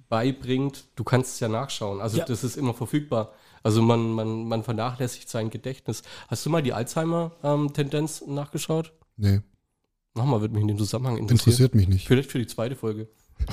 beibringt, 0.10 0.86
du 0.96 1.04
kannst 1.04 1.34
es 1.36 1.40
ja 1.40 1.48
nachschauen. 1.48 2.02
Also 2.02 2.18
Ja. 2.18 2.26
das 2.26 2.44
ist 2.44 2.58
immer 2.58 2.74
verfügbar. 2.74 3.34
Also 3.64 3.82
man, 3.82 4.12
man, 4.12 4.46
man 4.48 4.64
vernachlässigt 4.64 5.30
sein 5.30 5.50
Gedächtnis. 5.50 6.02
Hast 6.28 6.46
du 6.46 6.50
mal 6.50 6.62
die 6.64 6.74
Alzheimer-Tendenz 6.74 8.24
nachgeschaut? 8.28 8.92
nee, 9.18 9.42
Nochmal, 10.14 10.42
würde 10.42 10.54
mich 10.54 10.62
in 10.64 10.68
dem 10.68 10.78
Zusammenhang 10.78 11.18
interessieren. 11.18 11.40
interessiert 11.52 11.74
mich 11.76 11.88
nicht. 11.88 12.06
Vielleicht 12.08 12.30
für 12.32 12.40
die 12.40 12.48
zweite 12.48 12.76
Folge. 12.76 13.08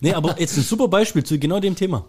Nee, 0.00 0.12
aber 0.12 0.38
jetzt 0.38 0.58
ein 0.58 0.62
super 0.62 0.88
Beispiel 0.88 1.24
zu 1.24 1.38
genau 1.38 1.58
dem 1.58 1.74
Thema. 1.74 2.04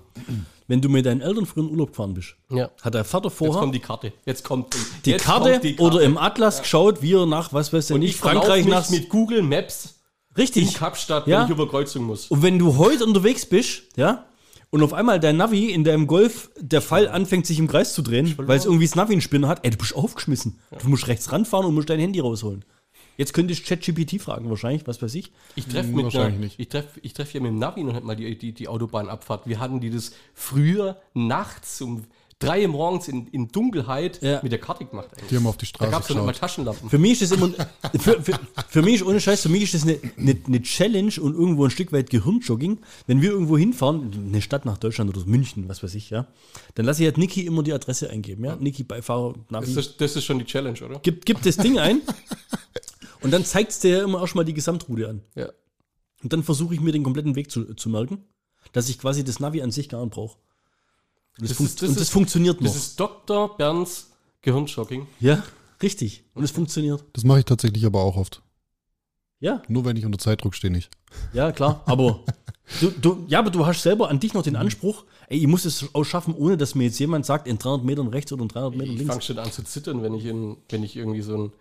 Wenn 0.67 0.81
du 0.81 0.89
mit 0.89 1.05
deinen 1.05 1.21
Eltern 1.21 1.45
früher 1.45 1.63
in 1.63 1.69
Urlaub 1.71 1.91
gefahren 1.91 2.13
bist, 2.13 2.35
Ja. 2.49 2.69
hat 2.81 2.93
der 2.95 3.05
Vater 3.05 3.29
Jetzt 3.29 3.37
vorher 3.37 3.61
kommt 3.61 3.73
die 3.73 3.79
Karte. 3.79 4.11
Jetzt 4.25 4.43
kommt 4.43 4.75
die, 5.05 5.11
jetzt 5.11 5.23
Karte 5.23 5.51
kommt 5.53 5.63
die 5.63 5.77
oder 5.77 6.01
im 6.01 6.17
Atlas 6.17 6.59
geschaut, 6.59 7.01
wie 7.01 7.13
er 7.13 7.25
nach, 7.25 7.53
was 7.53 7.71
weiß 7.71 7.91
ich, 7.91 7.93
Und 7.93 8.01
nicht, 8.01 8.09
ich 8.15 8.17
Frankreich 8.17 8.65
nach. 8.65 8.89
mit 8.89 9.07
Google 9.07 9.41
Maps 9.41 10.00
in 10.35 10.41
Richtig. 10.41 10.73
Kapstadt, 10.75 11.27
Ja. 11.27 11.39
wenn 11.39 11.45
ich 11.45 11.51
über 11.51 11.67
Kreuzung 11.69 12.05
muss. 12.05 12.27
Und 12.27 12.41
wenn 12.43 12.57
du 12.59 12.77
heute 12.77 13.05
unterwegs 13.05 13.45
bist, 13.45 13.83
ja, 13.95 14.25
und 14.69 14.81
auf 14.83 14.93
einmal 14.93 15.19
dein 15.19 15.35
Navi 15.35 15.69
in 15.71 15.83
deinem 15.83 16.07
Golf 16.07 16.49
der 16.57 16.81
Fall 16.81 17.09
anfängt, 17.09 17.45
sich 17.45 17.59
im 17.59 17.67
Kreis 17.67 17.93
zu 17.93 18.01
drehen, 18.01 18.33
weil 18.37 18.57
es 18.57 18.63
irgendwie 18.65 18.85
das 18.85 18.95
Navi 18.95 19.11
einen 19.11 19.21
Spinner 19.21 19.49
hat, 19.49 19.59
ey, 19.65 19.71
du 19.71 19.77
bist 19.77 19.93
aufgeschmissen. 19.93 20.59
Du 20.81 20.87
musst 20.87 21.07
rechts 21.07 21.29
ranfahren 21.33 21.65
und 21.65 21.73
musst 21.75 21.89
dein 21.89 21.99
Handy 21.99 22.21
rausholen. 22.21 22.63
Jetzt 23.17 23.33
könntest 23.33 23.61
du 23.61 23.75
ChatGPT 23.75 24.21
fragen, 24.21 24.49
wahrscheinlich, 24.49 24.87
was 24.87 25.01
weiß 25.01 25.13
ich. 25.15 25.33
Ich 25.55 25.65
treffe 25.67 25.89
Hm, 25.89 25.95
mit 25.95 26.05
wahrscheinlich 26.05 26.33
einer, 26.35 26.39
nicht. 26.45 26.59
ich 26.59 26.69
treff, 26.69 26.85
ich 27.01 27.11
treff 27.13 27.33
ja 27.33 27.41
mit 27.41 27.49
dem 27.51 27.59
Navi 27.59 27.83
noch 27.83 27.91
nicht 27.93 28.05
mal 28.05 28.15
die, 28.15 28.37
die, 28.37 28.53
die 28.53 28.67
Autobahnabfahrt. 28.69 29.45
Wir 29.47 29.59
hatten 29.59 29.81
die 29.81 29.89
das 29.89 30.13
früher 30.33 30.95
nachts 31.13 31.81
um 31.81 32.05
drei 32.41 32.63
Uhr 32.63 32.67
morgens 32.67 33.07
in, 33.07 33.27
in 33.27 33.47
Dunkelheit 33.47 34.21
Ja. 34.21 34.39
mit 34.43 34.51
der 34.51 34.59
Karte 34.59 34.83
gemacht. 34.85 35.07
Eigentlich. 35.13 35.29
Die 35.29 35.35
haben 35.37 35.47
auf 35.47 35.55
die 35.57 35.65
Da 35.65 35.69
Straße 35.69 35.91
gab 35.91 36.03
es 36.03 36.09
noch 36.15 36.25
mal. 36.25 36.33
Taschenlampen. 36.33 36.89
Für 36.89 36.97
mich 36.97 37.21
ist 37.21 37.21
das 37.21 37.31
immer, 37.37 37.49
für, 37.99 38.21
für, 38.21 38.39
für 38.67 38.81
mich 38.81 38.95
ist 38.95 39.03
ohne 39.03 39.21
Scheiß, 39.21 39.41
für 39.43 39.49
mich 39.49 39.63
ist 39.63 39.73
das 39.75 39.83
eine, 39.83 39.99
eine, 40.17 40.37
eine 40.45 40.61
Challenge 40.61 41.13
und 41.21 41.33
irgendwo 41.33 41.63
ein 41.65 41.71
Stück 41.71 41.91
weit 41.93 42.09
Gehirnjogging. 42.09 42.79
Wenn 43.07 43.21
wir 43.21 43.31
irgendwo 43.31 43.57
hinfahren, 43.57 44.11
eine 44.27 44.41
Stadt 44.41 44.65
nach 44.65 44.77
Deutschland 44.77 45.15
oder 45.15 45.25
München, 45.25 45.69
was 45.69 45.81
weiß 45.83 45.95
ich, 45.95 46.09
ja, 46.09 46.27
dann 46.75 46.85
lasse 46.85 47.01
ich 47.03 47.07
halt 47.07 47.17
Niki 47.17 47.45
immer 47.45 47.63
die 47.63 47.73
Adresse 47.73 48.09
eingeben, 48.09 48.43
ja. 48.43 48.55
Niki, 48.57 48.83
Beifahrer, 48.83 49.35
Navi. 49.49 49.67
Das, 49.73 49.85
ist- 49.87 50.01
das 50.01 50.15
ist 50.15 50.23
schon 50.25 50.39
die 50.39 50.45
Challenge, 50.45 50.79
oder? 50.83 50.99
Gibt, 50.99 51.25
gibt 51.25 51.45
das 51.45 51.57
Ding 51.57 51.79
ein 51.79 52.01
und 53.21 53.31
dann 53.31 53.45
zeigt 53.45 53.71
es 53.71 53.79
dir 53.79 53.97
ja 53.97 54.03
immer 54.03 54.21
erstmal 54.21 54.45
die 54.45 54.53
Gesamtroute 54.53 55.07
an. 55.09 55.21
Ja. 55.35 55.49
Und 56.23 56.33
dann 56.33 56.43
versuche 56.43 56.73
ich 56.73 56.81
mir 56.81 56.91
den 56.91 57.03
kompletten 57.03 57.35
Weg 57.35 57.49
zu, 57.51 57.73
zu 57.75 57.89
merken, 57.89 58.23
dass 58.73 58.89
ich 58.89 58.99
quasi 58.99 59.23
das 59.23 59.39
Navi 59.39 59.61
an 59.61 59.71
sich 59.71 59.89
gar 59.89 60.01
nicht 60.03 60.13
brauche. 60.13 60.37
Und 61.41 61.49
das, 61.49 61.57
Das 61.57 61.59
ist- 61.67 61.81
das 61.81 61.89
und 61.89 61.95
das 61.95 62.01
ist- 62.03 62.09
funktioniert 62.11 62.61
noch. 62.61 62.67
Das 62.67 62.75
ist 62.77 62.99
Dr. 62.99 63.57
Berns 63.57 64.07
Gehirnjogging. 64.41 65.07
ja, 65.19 65.43
richtig. 65.81 66.23
Und 66.33 66.43
es 66.43 66.51
funktioniert. 66.51 67.03
Das 67.13 67.23
mache 67.23 67.39
ich 67.39 67.45
tatsächlich 67.45 67.85
aber 67.85 67.99
auch 68.01 68.15
oft. 68.15 68.41
Ja, 69.39 69.63
Nur 69.67 69.85
wenn 69.85 69.97
ich 69.97 70.05
unter 70.05 70.19
Zeitdruck 70.19 70.53
stehe 70.53 70.71
nicht. 70.71 70.91
ja, 71.33 71.51
klar. 71.51 71.81
Aber 71.87 72.23
du, 72.79 72.91
du, 72.91 73.25
ja, 73.27 73.39
aber 73.39 73.49
du 73.49 73.65
hast 73.65 73.81
selber 73.81 74.09
an 74.09 74.19
dich 74.19 74.35
noch 74.35 74.43
den 74.43 74.55
Anspruch, 74.55 75.03
ey, 75.29 75.39
ich 75.39 75.47
muss 75.47 75.65
es 75.65 75.83
auch 75.95 76.03
schaffen, 76.03 76.35
ohne 76.35 76.57
dass 76.57 76.75
mir 76.75 76.83
jetzt 76.83 76.99
jemand 76.99 77.25
sagt, 77.25 77.47
in 77.47 77.57
300 77.57 77.83
Metern 77.83 78.07
rechts 78.09 78.31
oder 78.31 78.43
in 78.43 78.49
300 78.49 78.75
Metern 78.75 78.91
Ich 78.93 78.97
links. 78.99 79.09
fange 79.11 79.21
schon 79.23 79.39
an 79.39 79.51
zu 79.51 79.63
zittern, 79.63 80.03
wenn 80.03 80.13
ich, 80.13 80.25
in, 80.25 80.57
wenn 80.69 80.83
ich 80.83 80.95
irgendwie 80.95 81.21
so 81.23 81.35
ein 81.35 81.51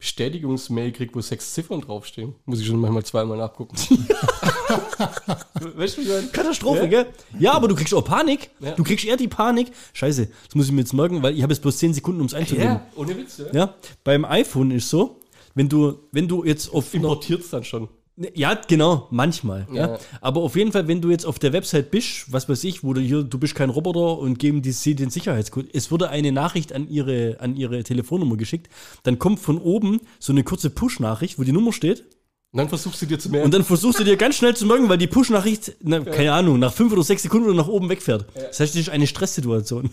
Bestätigungsmail 0.00 0.92
kriege, 0.92 1.14
wo 1.14 1.20
sechs 1.20 1.52
Ziffern 1.52 1.82
draufstehen. 1.82 2.34
Muss 2.46 2.58
ich 2.58 2.66
schon 2.66 2.80
manchmal 2.80 3.04
zweimal 3.04 3.36
nachgucken. 3.36 3.76
weißt 3.76 5.96
du, 5.96 6.00
wie 6.00 6.04
ich 6.04 6.08
meine? 6.08 6.26
Katastrophe, 6.32 6.80
Ja? 6.80 6.86
gell? 6.86 7.06
Ja, 7.38 7.52
aber 7.52 7.68
du 7.68 7.74
kriegst 7.74 7.92
auch 7.92 8.02
Panik. 8.04 8.50
Ja. 8.60 8.72
Du 8.72 8.82
kriegst 8.82 9.04
eher 9.04 9.18
die 9.18 9.28
Panik. 9.28 9.70
Scheiße, 9.92 10.28
das 10.46 10.54
muss 10.54 10.66
ich 10.66 10.72
mir 10.72 10.80
jetzt 10.80 10.94
merken, 10.94 11.22
weil 11.22 11.34
ich 11.36 11.42
habe 11.42 11.52
jetzt 11.52 11.60
bloß 11.60 11.76
10 11.76 11.94
Sekunden, 11.94 12.20
um 12.20 12.26
es 12.26 12.34
einzugeben. 12.34 12.68
Ja, 12.68 12.86
ohne 12.96 13.16
Witz. 13.16 13.38
Ja. 13.38 13.44
Ja, 13.52 13.74
beim 14.02 14.24
iPhone 14.24 14.70
ist 14.70 14.88
so, 14.88 15.20
wenn 15.54 15.68
du, 15.68 15.98
wenn 16.12 16.26
du 16.26 16.44
jetzt 16.44 16.72
auf 16.72 16.92
Importiert 16.94 17.42
es 17.42 17.50
dann 17.50 17.64
schon. 17.64 17.88
Ne, 18.20 18.30
Ja, 18.34 18.54
genau, 18.54 19.08
manchmal. 19.10 19.66
Ja. 19.72 19.92
Ja. 19.92 19.98
Aber 20.20 20.42
auf 20.42 20.54
jeden 20.54 20.72
Fall, 20.72 20.86
wenn 20.88 21.00
du 21.00 21.10
jetzt 21.10 21.24
auf 21.24 21.38
der 21.38 21.54
Website 21.54 21.90
bist, 21.90 22.30
was 22.30 22.50
weiß 22.50 22.64
ich, 22.64 22.84
wo 22.84 22.92
du 22.92 23.00
hier, 23.00 23.22
du 23.22 23.38
bist 23.38 23.54
kein 23.54 23.70
Roboter 23.70 24.18
und 24.18 24.38
geben 24.38 24.60
die 24.60 24.72
sie 24.72 24.94
den 24.94 25.08
Sicherheitscode. 25.08 25.70
Es 25.72 25.90
wurde 25.90 26.10
eine 26.10 26.30
Nachricht 26.30 26.74
an 26.74 26.86
ihre, 26.88 27.38
an 27.40 27.56
ihre 27.56 27.82
Telefonnummer 27.82 28.36
geschickt. 28.36 28.68
Dann 29.04 29.18
kommt 29.18 29.40
von 29.40 29.56
oben 29.56 30.02
so 30.18 30.34
eine 30.34 30.44
kurze 30.44 30.68
Push-Nachricht, 30.68 31.38
wo 31.38 31.44
die 31.44 31.52
Nummer 31.52 31.72
steht. 31.72 32.04
Und 32.52 32.58
dann 32.58 32.68
versuchst 32.68 33.00
du 33.00 33.06
dir 33.06 33.18
zu 33.18 33.30
merken. 33.30 33.46
Und 33.46 33.54
dann 33.54 33.64
versuchst 33.64 34.00
du 34.00 34.04
dir 34.04 34.18
ganz 34.18 34.34
schnell 34.36 34.54
zu 34.54 34.66
merken, 34.66 34.88
weil 34.90 34.98
die 34.98 35.06
Push-Nachricht, 35.06 35.76
na, 35.80 36.00
keine 36.00 36.32
Ahnung, 36.34 36.58
nach 36.58 36.74
fünf 36.74 36.92
oder 36.92 37.02
sechs 37.02 37.22
Sekunden 37.22 37.56
nach 37.56 37.68
oben 37.68 37.88
wegfährt. 37.88 38.26
Das 38.34 38.60
heißt, 38.60 38.74
das 38.74 38.80
ist 38.82 38.90
eine 38.90 39.06
Stresssituation. 39.06 39.88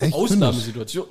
Echt? 0.00 0.12
Ausnahmesituation. 0.12 1.06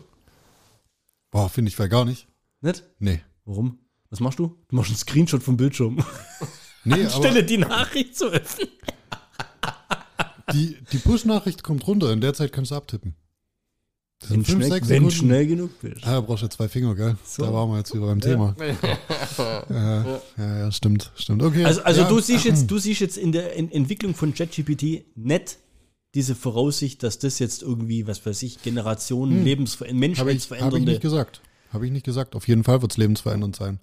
Boah, 1.31 1.47
finde 1.47 1.69
ich, 1.69 1.79
weil 1.79 1.87
gar 1.87 2.03
nicht. 2.03 2.27
Nicht? 2.59 2.83
Nee. 2.99 3.21
Warum? 3.45 3.77
Was 4.13 4.19
machst 4.19 4.37
du? 4.37 4.55
Du 4.69 4.75
machst 4.75 4.91
einen 4.91 4.97
Screenshot 4.97 5.41
vom 5.41 5.57
Bildschirm. 5.57 5.97
Nee, 6.85 6.95
aber 7.05 7.09
Stelle 7.09 7.43
die 7.45 7.57
Nachricht 7.57 8.15
zu 8.17 8.25
öffnen. 8.27 8.67
die, 10.53 10.77
die 10.91 10.97
Push-Nachricht 10.97 11.63
kommt 11.63 11.87
runter. 11.87 12.11
In 12.11 12.19
der 12.21 12.33
Zeit 12.33 12.51
kannst 12.51 12.71
du 12.71 12.75
abtippen. 12.75 13.15
Das 14.19 14.29
sind 14.29 14.39
Wenn, 14.39 14.45
fünf, 14.45 14.57
schnell, 14.65 14.69
sechs 14.71 14.89
wenn 14.89 15.09
schnell 15.11 15.47
genug 15.47 15.79
bist. 15.81 16.05
Ah, 16.05 16.11
da 16.15 16.21
brauchst 16.21 16.41
du 16.43 16.47
ja 16.47 16.49
zwei 16.49 16.67
Finger, 16.67 16.93
gell? 16.93 17.15
Da 17.37 17.53
waren 17.53 17.69
wir 17.71 17.77
jetzt 17.77 17.93
wieder 17.93 18.05
beim 18.05 18.19
Thema. 18.19 18.53
Ja, 19.69 20.05
ja, 20.37 20.59
ja, 20.59 20.71
stimmt, 20.73 21.11
stimmt. 21.15 21.41
Okay. 21.41 21.63
Also, 21.63 21.81
also 21.83 22.01
ja, 22.01 22.07
du 22.09 22.19
siehst 22.19 22.43
jetzt, 22.45 22.67
du 22.69 22.77
siehst 22.77 22.99
jetzt 23.01 23.17
in 23.17 23.31
der 23.31 23.55
Ent- 23.57 23.73
Entwicklung 23.73 24.13
von 24.13 24.33
ChatGPT 24.33 25.05
nicht 25.15 25.57
diese 26.13 26.35
Voraussicht, 26.35 27.01
dass 27.01 27.17
das 27.17 27.39
jetzt 27.39 27.63
irgendwie, 27.63 28.05
was 28.07 28.23
weiß 28.25 28.43
ich, 28.43 28.61
Generationen, 28.61 29.37
Hm. 29.37 29.45
Lebensver 29.45 29.85
Habe 29.87 29.93
ich, 29.95 30.19
hab 30.19 30.25
ich 30.27 30.27
menschheitsverändernde. 30.27 30.91
nicht 30.91 31.01
gesagt. 31.01 31.41
Habe 31.73 31.85
ich 31.87 31.91
nicht 31.91 32.05
gesagt. 32.05 32.35
Auf 32.35 32.47
jeden 32.47 32.63
Fall 32.63 32.81
wird 32.81 32.91
es 32.91 32.97
lebensverändernd 32.97 33.55
sein. 33.55 33.79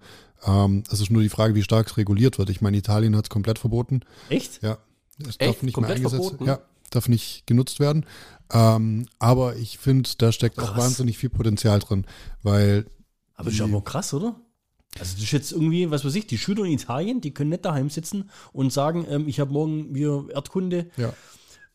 Ähm, 0.47 0.85
es 0.91 1.01
ist 1.01 1.11
nur 1.11 1.23
die 1.23 1.29
Frage, 1.29 1.55
wie 1.55 1.63
stark 1.63 1.89
es 1.89 1.97
reguliert 1.97 2.39
wird. 2.39 2.49
Ich 2.51 2.61
meine, 2.61 2.77
Italien 2.77 3.17
hat 3.17 3.25
es 3.27 3.31
komplett 3.31 3.59
verboten. 3.59 4.01
Echt? 4.29 4.63
Ja, 4.63 4.79
es 5.19 5.37
Echt? 5.39 5.43
darf 5.43 5.63
nicht 5.63 5.75
Komplett 5.75 5.99
mehr 5.99 6.07
eingesetzt 6.09 6.29
verboten? 6.31 6.47
Ja, 6.49 6.61
darf 6.91 7.09
nicht 7.09 7.47
genutzt 7.47 7.81
werden. 7.81 8.07
Ähm, 8.53 9.07
aber 9.19 9.57
ich 9.57 9.79
finde, 9.79 10.09
da 10.19 10.33
steckt 10.33 10.59
auch 10.59 10.73
Krass. 10.73 10.77
wahnsinnig 10.85 11.19
viel 11.19 11.31
Potenzial 11.31 11.79
drin, 11.81 12.07
weil 12.43 12.87
Aber 13.35 13.45
das 13.47 13.55
ist 13.55 13.61
Die- 13.61 13.65
aber 13.65 13.83
krass, 13.83 14.15
oder? 14.15 14.41
Also 14.99 15.15
das 15.15 15.23
ist 15.23 15.31
jetzt 15.31 15.53
irgendwie, 15.53 15.91
was 15.91 16.05
weiß 16.05 16.15
ich, 16.17 16.27
die 16.27 16.37
Schüler 16.39 16.65
in 16.65 16.73
Italien, 16.73 17.21
die 17.21 17.33
können 17.33 17.51
nicht 17.51 17.65
daheim 17.65 17.91
sitzen 17.91 18.29
und 18.53 18.73
sagen, 18.73 19.07
ähm, 19.09 19.29
ich 19.29 19.39
habe 19.39 19.53
morgen 19.53 19.95
wir 19.95 20.27
Erdkunde, 20.35 20.91
ja, 20.97 21.13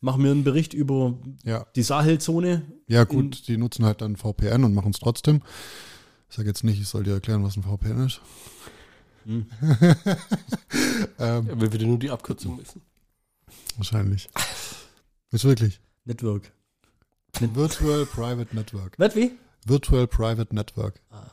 machen 0.02 0.20
mir 0.22 0.30
einen 0.32 0.44
Bericht 0.44 0.74
über 0.74 1.16
ja, 1.42 1.66
die 1.76 1.82
Sahelzone. 1.82 2.62
ja 2.88 3.04
gut, 3.04 3.48
die 3.48 3.56
nutzen 3.56 3.86
halt 3.86 4.02
dann 4.02 4.16
VPN 4.16 4.64
und 4.64 4.74
machen 4.74 4.90
es 4.92 5.00
trotzdem. 5.00 5.40
Ich 6.28 6.36
sage 6.36 6.48
jetzt 6.48 6.64
nicht, 6.64 6.80
ich 6.80 6.88
soll 6.88 7.04
dir 7.04 7.14
erklären, 7.14 7.44
was 7.44 7.56
ein 7.56 7.62
VPN 7.62 8.06
ist. 8.06 8.20
Hm. 9.24 9.46
ähm, 11.18 11.48
Er 11.48 11.60
will 11.60 11.72
wieder 11.72 11.86
nur 11.86 11.98
die 11.98 12.10
Abkürzung 12.10 12.58
wissen. 12.58 12.82
wahrscheinlich. 13.76 14.28
Ist 15.30 15.44
wirklich. 15.44 15.80
Network. 16.04 16.52
Virtual 17.40 18.06
Private 18.06 18.54
Network. 18.54 18.94
Was 18.98 19.14
wie? 19.14 19.32
Virtual 19.66 20.06
Private 20.06 20.54
Network. 20.54 21.00
Ah, 21.10 21.26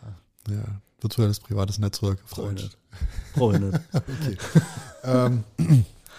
Ja, 0.49 0.63
virtuelles 0.99 1.39
privates 1.39 1.77
Netzwerk. 1.77 2.19
ich 3.53 3.59
nicht. 3.59 3.79
Okay. 3.93 4.37
ähm, 5.03 5.43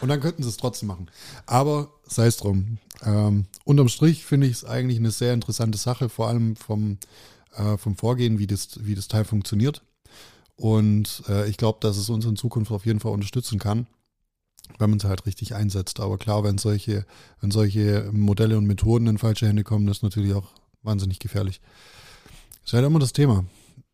und 0.01 0.09
dann 0.09 0.21
könnten 0.21 0.43
sie 0.43 0.49
es 0.49 0.57
trotzdem 0.57 0.89
machen. 0.89 1.11
Aber 1.47 1.91
sei 2.07 2.27
es 2.27 2.37
drum. 2.37 2.79
Ähm, 3.03 3.47
unterm 3.65 3.89
Strich 3.89 4.25
finde 4.25 4.47
ich 4.47 4.53
es 4.55 4.65
eigentlich 4.65 4.99
eine 4.99 5.11
sehr 5.11 5.33
interessante 5.35 5.79
Sache, 5.79 6.09
vor 6.09 6.29
allem 6.29 6.57
vom, 6.57 6.99
äh, 7.57 7.77
vom 7.77 7.97
Vorgehen, 7.97 8.39
wie 8.39 8.47
das, 8.47 8.85
wie 8.85 8.95
das 8.95 9.09
Teil 9.09 9.25
funktioniert. 9.25 9.83
Und 10.57 11.23
äh, 11.29 11.49
ich 11.49 11.57
glaube, 11.57 11.79
dass 11.81 11.97
es 11.97 12.11
uns 12.11 12.25
in 12.25 12.37
Zukunft 12.37 12.71
auf 12.71 12.87
jeden 12.87 13.01
Fall 13.01 13.13
unterstützen 13.13 13.59
kann, 13.59 13.87
wenn 14.79 14.91
man 14.91 14.99
es 14.99 15.05
halt 15.05 15.27
richtig 15.27 15.55
einsetzt. 15.55 16.01
Aber 16.01 16.19
klar, 16.19 16.45
wenn 16.45 16.59
solche, 16.59 17.07
wenn 17.41 17.51
solche 17.51 18.11
Modelle 18.13 18.57
und 18.57 18.67
Methoden 18.67 19.07
in 19.07 19.19
falsche 19.19 19.49
Hände 19.49 19.65
kommen, 19.65 19.87
das 19.87 19.99
ist 19.99 20.03
natürlich 20.03 20.35
auch 20.35 20.53
wahnsinnig 20.83 21.19
gefährlich. 21.19 21.61
Ist 22.65 22.73
halt 22.73 22.85
immer 22.85 22.99
das 22.99 23.13
Thema. 23.13 23.45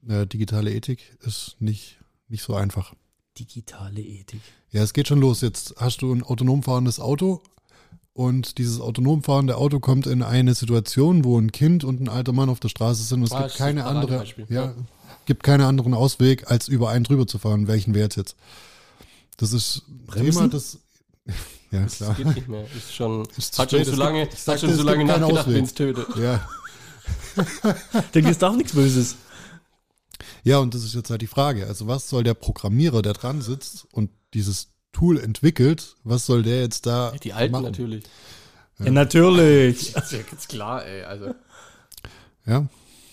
Äh, 0.07 0.27
digitale 0.27 0.73
Ethik 0.73 1.17
ist 1.23 1.57
nicht, 1.61 1.99
nicht 2.29 2.43
so 2.43 2.55
einfach. 2.55 2.95
Digitale 3.39 4.01
Ethik. 4.01 4.41
Ja, 4.71 4.83
es 4.83 4.93
geht 4.93 5.09
schon 5.09 5.21
los. 5.21 5.41
Jetzt 5.41 5.75
hast 5.79 6.03
du 6.03 6.13
ein 6.13 6.23
autonom 6.23 6.63
fahrendes 6.63 7.01
Auto 7.01 7.43
und 8.21 8.59
dieses 8.59 8.81
autonom 8.81 9.23
fahrende 9.23 9.57
Auto 9.57 9.81
kommt 9.81 10.07
in 10.07 10.23
eine 10.23 10.55
Situation, 10.55 11.25
wo 11.25 11.39
ein 11.41 11.53
Kind 11.53 11.85
und 11.85 12.01
ein 12.01 12.09
alter 12.09 12.33
Mann 12.33 12.49
auf 12.51 12.61
der 12.61 12.69
Straße 12.69 13.03
sind 13.03 13.21
und 13.21 13.25
es 13.25 13.31
gibt 13.31 13.43
das 13.43 13.55
keine 13.57 13.87
andere, 13.87 14.25
ja, 14.49 14.65
Ja. 14.65 14.75
gibt 15.27 15.43
keinen 15.43 15.63
anderen 15.63 15.95
Ausweg, 15.95 16.51
als 16.51 16.69
über 16.69 16.91
einen 16.91 17.05
drüber 17.05 17.27
zu 17.27 17.39
fahren. 17.39 17.67
Welchen 17.67 17.95
wäre 17.95 18.09
jetzt? 18.15 18.37
Das 19.39 19.53
ist 19.55 19.85
ein 19.89 20.07
Bremsen? 20.07 20.33
Thema, 20.33 20.49
das 20.49 20.79
ja 21.71 21.83
Das 21.83 21.97
klar. 21.97 22.15
geht 22.15 22.27
nicht 22.27 22.49
mehr. 22.49 22.65
Ist 22.77 22.95
schon, 22.95 23.27
Ist 23.37 23.55
zu 23.55 23.63
hat 23.63 23.71
schon 23.71 23.79
spät. 23.81 23.87
zu 23.87 23.93
Es 23.93 23.99
lange, 23.99 24.21
gibt- 24.23 24.35
ich 24.35 24.47
hat 24.47 24.61
schon 24.61 24.75
zu 24.75 24.83
lange 24.83 25.05
nachgedacht, 25.07 25.49
wenn 25.49 25.65
es 25.65 25.75
tötet. 25.75 26.07
Ja. 26.17 26.47
Da 28.13 28.21
gibt 28.21 28.29
es 28.37 28.43
auch 28.43 28.55
nichts 28.57 28.73
Böses. 28.73 29.17
ja, 30.45 30.59
und 30.59 30.75
das 30.75 30.85
ist 30.85 30.95
jetzt 30.95 31.11
halt 31.11 31.23
die 31.23 31.27
Frage. 31.27 31.67
Also 31.67 31.87
was 31.87 32.09
soll 32.09 32.23
der 32.25 32.35
Programmierer, 32.35 33.03
der 33.03 33.15
dran 33.15 33.41
sitzt 33.41 33.87
und 33.93 34.11
dieses 34.35 34.69
Tool 34.93 35.19
entwickelt, 35.21 35.97
was 36.05 36.27
soll 36.27 36.43
der 36.43 36.61
jetzt 36.61 36.87
da 36.87 37.13
Die 37.23 37.33
Alten 37.33 37.53
machen? 37.53 37.65
natürlich. 37.65 38.05
Ja, 38.79 38.91
natürlich. 38.91 39.93
Das 39.95 40.05
ist 40.07 40.13
ja 40.13 40.23
ganz 40.29 40.49
klar, 40.49 40.85
ey. 40.85 41.03
Also, 41.05 41.35
Ja, 42.47 42.67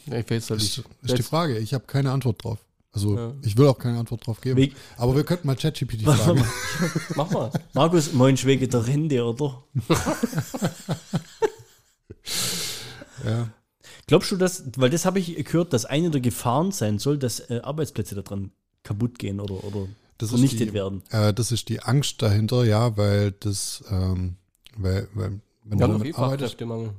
ja, 0.05 0.17
ich 0.19 0.29
weiß 0.29 0.47
doch 0.47 0.55
ist, 0.55 0.77
nicht. 0.77 0.83
ist 1.03 1.17
die 1.17 1.23
Frage. 1.23 1.57
Ich 1.59 1.73
habe 1.73 1.85
keine 1.85 2.11
Antwort 2.11 2.43
drauf. 2.43 2.59
Also 2.93 3.15
Ja. 3.17 3.33
ich 3.43 3.55
will 3.57 3.67
auch 3.67 3.77
keine 3.77 3.99
Antwort 3.99 4.25
drauf 4.25 4.41
geben. 4.41 4.57
Weg- 4.57 4.75
Aber 4.97 5.15
wir 5.15 5.23
könnten 5.23 5.45
mal 5.45 5.55
ChatGPT 5.55 6.01
fragen. 6.03 6.43
Mach 7.15 7.29
mal. 7.29 7.51
Markus, 7.73 8.11
meinst 8.13 8.43
du 8.43 8.47
wegen 8.47 8.67
der 8.69 8.87
Rente, 8.87 9.23
oder? 9.23 9.63
Ja. 13.25 13.49
Glaubst 14.05 14.31
du, 14.31 14.37
dass, 14.37 14.63
weil 14.77 14.89
das 14.89 15.05
habe 15.05 15.19
ich 15.19 15.35
gehört, 15.43 15.73
dass 15.73 15.85
eine 15.85 16.09
der 16.11 16.21
Gefahren 16.21 16.71
sein 16.71 16.97
soll, 16.99 17.17
dass 17.17 17.39
äh, 17.49 17.59
Arbeitsplätze 17.63 18.15
daran 18.15 18.51
kaputt 18.83 19.19
gehen 19.19 19.39
oder, 19.39 19.63
oder 19.63 19.87
Das 20.17 20.29
ist 20.29 20.35
vernichtet 20.35 20.69
die- 20.69 20.73
werden? 20.73 21.03
Äh, 21.11 21.33
das 21.33 21.51
ist 21.51 21.69
die 21.69 21.81
Angst 21.81 22.21
dahinter, 22.21 22.63
ja, 22.65 22.97
weil 22.97 23.31
das, 23.31 23.83
ähm, 23.89 24.35
weil, 24.75 25.07
weil, 25.13 25.39
wenn 25.63 25.81
haben 25.81 25.91
noch 25.93 25.99
damit 25.99 26.15
arbeitest, 26.17 26.53
Fachkräftemangel. 26.53 26.91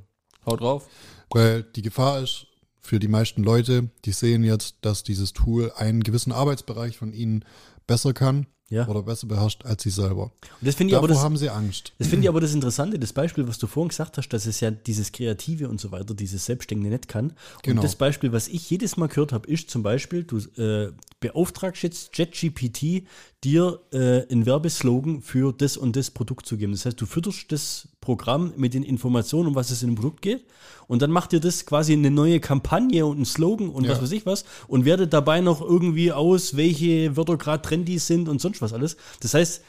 Haut 0.45 0.61
drauf. 0.61 0.87
weil 1.31 1.63
die 1.63 1.81
Gefahr 1.81 2.21
ist 2.21 2.47
für 2.81 2.99
die 2.99 3.07
meisten 3.09 3.43
Leute, 3.43 3.89
die 4.05 4.13
sehen 4.13 4.43
jetzt, 4.43 4.75
dass 4.81 5.03
dieses 5.03 5.33
Tool 5.33 5.71
einen 5.75 6.01
gewissen 6.01 6.31
Arbeitsbereich 6.31 6.97
von 6.97 7.13
ihnen 7.13 7.43
besser 7.85 8.13
kann 8.13 8.47
Ja. 8.69 8.87
oder 8.87 9.03
besser 9.03 9.27
beherrscht 9.27 9.65
als 9.65 9.83
sie 9.83 9.89
selber. 9.91 10.31
Und 10.61 10.67
das 10.67 10.75
finde 10.75 10.91
ich 10.91 10.93
Davor 10.93 11.05
aber 11.09 11.13
das, 11.13 11.23
haben 11.23 11.37
sie 11.37 11.49
Angst. 11.49 11.91
das 11.99 12.07
finde 12.07 12.23
ich 12.23 12.29
aber 12.29 12.39
das 12.41 12.53
Interessante, 12.53 12.97
das 12.97 13.13
Beispiel, 13.13 13.47
was 13.47 13.57
du 13.59 13.67
vorhin 13.67 13.89
gesagt 13.89 14.17
hast, 14.17 14.29
dass 14.29 14.45
es 14.45 14.59
ja 14.61 14.71
dieses 14.71 15.11
Kreative 15.11 15.67
und 15.69 15.79
so 15.81 15.91
weiter, 15.91 16.13
dieses 16.15 16.45
Selbstständige 16.45 16.89
nicht 16.89 17.07
kann. 17.09 17.33
Genau. 17.63 17.77
Und 17.79 17.83
das 17.83 17.95
Beispiel, 17.95 18.31
was 18.31 18.47
ich 18.47 18.67
jedes 18.69 18.95
Mal 18.97 19.07
gehört 19.07 19.33
habe, 19.33 19.47
ist 19.51 19.69
zum 19.69 19.83
Beispiel, 19.83 20.23
du 20.23 20.37
äh, 20.61 20.91
beauftragst 21.19 21.83
jetzt 21.83 22.17
JetGPT, 22.17 23.05
dir 23.43 23.79
äh, 23.91 24.29
einen 24.31 24.45
Werbeslogan 24.45 25.21
für 25.21 25.53
das 25.53 25.77
und 25.77 25.95
das 25.95 26.11
Produkt 26.11 26.45
zu 26.45 26.57
geben. 26.57 26.71
Das 26.73 26.85
heißt, 26.85 26.99
du 26.99 27.05
fütterst 27.05 27.51
das 27.51 27.87
Programm 28.01 28.53
mit 28.57 28.73
den 28.73 28.83
Informationen, 28.83 29.47
um 29.47 29.55
was 29.55 29.69
es 29.71 29.83
in 29.83 29.89
dem 29.89 29.95
Produkt 29.95 30.21
geht. 30.21 30.45
Und 30.87 31.01
dann 31.01 31.11
macht 31.11 31.31
dir 31.31 31.39
das 31.39 31.65
quasi 31.65 31.93
eine 31.93 32.11
neue 32.11 32.39
Kampagne 32.39 33.05
und 33.05 33.17
einen 33.17 33.25
Slogan 33.25 33.69
und 33.69 33.83
Ja. 33.85 33.91
was 33.91 34.01
weiß 34.01 34.11
ich 34.11 34.25
was 34.25 34.45
und 34.67 34.85
wertet 34.85 35.13
dabei 35.13 35.41
noch 35.41 35.61
irgendwie 35.61 36.11
aus, 36.11 36.55
welche 36.55 37.15
Wörter 37.15 37.37
gerade 37.37 37.61
trendy 37.61 37.99
sind 37.99 38.27
und 38.29 38.41
sonst 38.41 38.61
was 38.61 38.73
alles. 38.73 38.97
Das 39.19 39.33
heißt, 39.33 39.61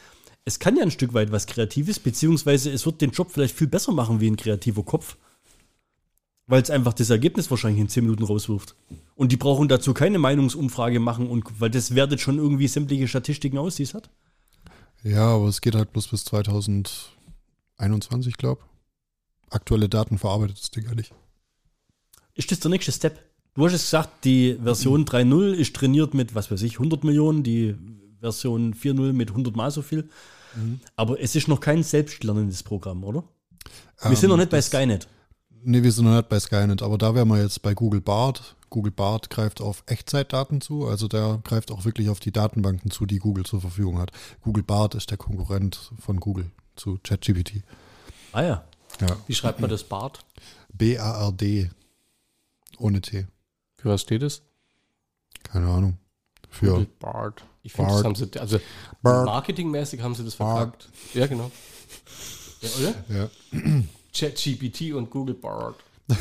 es 0.44 0.58
kann 0.58 0.76
ja 0.76 0.82
ein 0.82 0.90
Stück 0.90 1.12
weit 1.14 1.32
was 1.32 1.46
Kreatives, 1.46 1.98
beziehungsweise 1.98 2.70
es 2.70 2.86
wird 2.86 3.00
den 3.00 3.10
Job 3.10 3.30
vielleicht 3.30 3.54
viel 3.54 3.66
besser 3.66 3.92
machen 3.92 4.20
wie 4.20 4.28
ein 4.30 4.36
kreativer 4.36 4.82
Kopf. 4.82 5.16
Weil 6.50 6.62
es 6.62 6.70
einfach 6.70 6.92
das 6.92 7.10
Ergebnis 7.10 7.48
wahrscheinlich 7.50 7.80
in 7.80 7.88
10 7.88 8.04
Minuten 8.04 8.24
rauswirft. 8.24 8.74
Und 9.14 9.30
die 9.30 9.36
brauchen 9.36 9.68
dazu 9.68 9.94
keine 9.94 10.18
Meinungsumfrage 10.18 10.98
machen, 10.98 11.30
und 11.30 11.44
weil 11.60 11.70
das 11.70 11.94
wertet 11.94 12.20
schon 12.20 12.38
irgendwie 12.38 12.66
sämtliche 12.66 13.06
Statistiken 13.06 13.56
aus, 13.56 13.76
die 13.76 13.84
es 13.84 13.94
hat. 13.94 14.10
Ja, 15.04 15.28
aber 15.28 15.46
es 15.46 15.60
geht 15.60 15.76
halt 15.76 15.92
bloß 15.92 16.08
bis 16.08 16.24
2021, 16.24 18.36
glaube 18.36 18.62
Aktuelle 19.48 19.88
Daten 19.88 20.18
verarbeitet 20.18 20.58
das 20.58 20.72
Ding 20.72 20.86
ja 20.86 20.94
nicht. 20.94 21.14
Ist 22.34 22.50
das 22.50 22.60
der 22.60 22.70
nächste 22.70 22.92
Step? 22.92 23.18
Du 23.54 23.64
hast 23.64 23.72
es 23.72 23.84
gesagt, 23.84 24.24
die 24.24 24.58
Version 24.62 25.04
3.0 25.04 25.52
ist 25.52 25.74
trainiert 25.74 26.14
mit, 26.14 26.34
was 26.34 26.50
weiß 26.50 26.62
ich, 26.62 26.74
100 26.74 27.04
Millionen, 27.04 27.42
die 27.42 27.76
Version 28.20 28.74
4.0 28.74 29.12
mit 29.12 29.30
100 29.30 29.56
mal 29.56 29.70
so 29.70 29.82
viel. 29.82 30.08
Aber 30.96 31.20
es 31.20 31.36
ist 31.36 31.48
noch 31.48 31.60
kein 31.60 31.82
selbstlernendes 31.82 32.62
Programm, 32.64 33.04
oder? 33.04 33.24
Wir 34.02 34.16
sind 34.16 34.30
noch 34.30 34.36
nicht 34.36 34.50
bei 34.50 34.56
Ähm, 34.56 34.62
Skynet. 34.62 35.08
Nee, 35.62 35.82
wir 35.82 35.92
sind 35.92 36.06
noch 36.06 36.16
nicht 36.16 36.28
bei 36.28 36.40
Skynet, 36.40 36.82
aber 36.82 36.96
da 36.96 37.14
wären 37.14 37.28
wir 37.28 37.40
jetzt 37.42 37.60
bei 37.62 37.74
Google 37.74 38.00
Bart. 38.00 38.56
Google 38.70 38.92
Bart 38.92 39.30
greift 39.30 39.60
auf 39.60 39.82
Echtzeitdaten 39.86 40.60
zu, 40.60 40.86
also 40.86 41.08
der 41.08 41.40
greift 41.44 41.70
auch 41.70 41.84
wirklich 41.84 42.08
auf 42.08 42.20
die 42.20 42.32
Datenbanken 42.32 42.90
zu, 42.90 43.04
die 43.04 43.18
Google 43.18 43.44
zur 43.44 43.60
Verfügung 43.60 43.98
hat. 43.98 44.12
Google 44.42 44.62
Bart 44.62 44.94
ist 44.94 45.10
der 45.10 45.18
Konkurrent 45.18 45.92
von 45.98 46.18
Google 46.18 46.50
zu 46.76 46.98
ChatGPT. 47.02 47.62
Ah 48.32 48.42
ja. 48.42 48.64
Ja. 49.00 49.16
Wie 49.26 49.34
schreibt 49.34 49.60
man 49.60 49.70
das 49.70 49.84
Bart? 49.84 50.20
B-A-R-D. 50.72 51.70
Ohne 52.78 53.00
T. 53.00 53.26
Für 53.76 53.90
was 53.90 54.02
steht 54.02 54.22
es? 54.22 54.42
Keine 55.42 55.68
Ahnung. 55.68 55.98
Für 56.48 56.70
Google 56.70 56.86
Bart. 56.98 57.44
Ich 57.62 57.72
finde, 57.72 57.90
das 57.92 58.04
haben 58.04 58.14
sie, 58.14 58.30
also 58.38 58.58
Bart. 59.02 59.26
marketingmäßig 59.26 60.00
haben 60.00 60.14
sie 60.14 60.24
das 60.24 60.36
Bart. 60.36 60.84
verkackt. 60.84 61.14
Ja, 61.14 61.26
genau. 61.26 61.50
Ja, 62.60 62.68
oder? 62.78 63.30
ja. 63.52 63.82
ChatGPT 64.14 64.92
und 64.92 65.10
Google 65.10 65.34
Bart. 65.34 65.76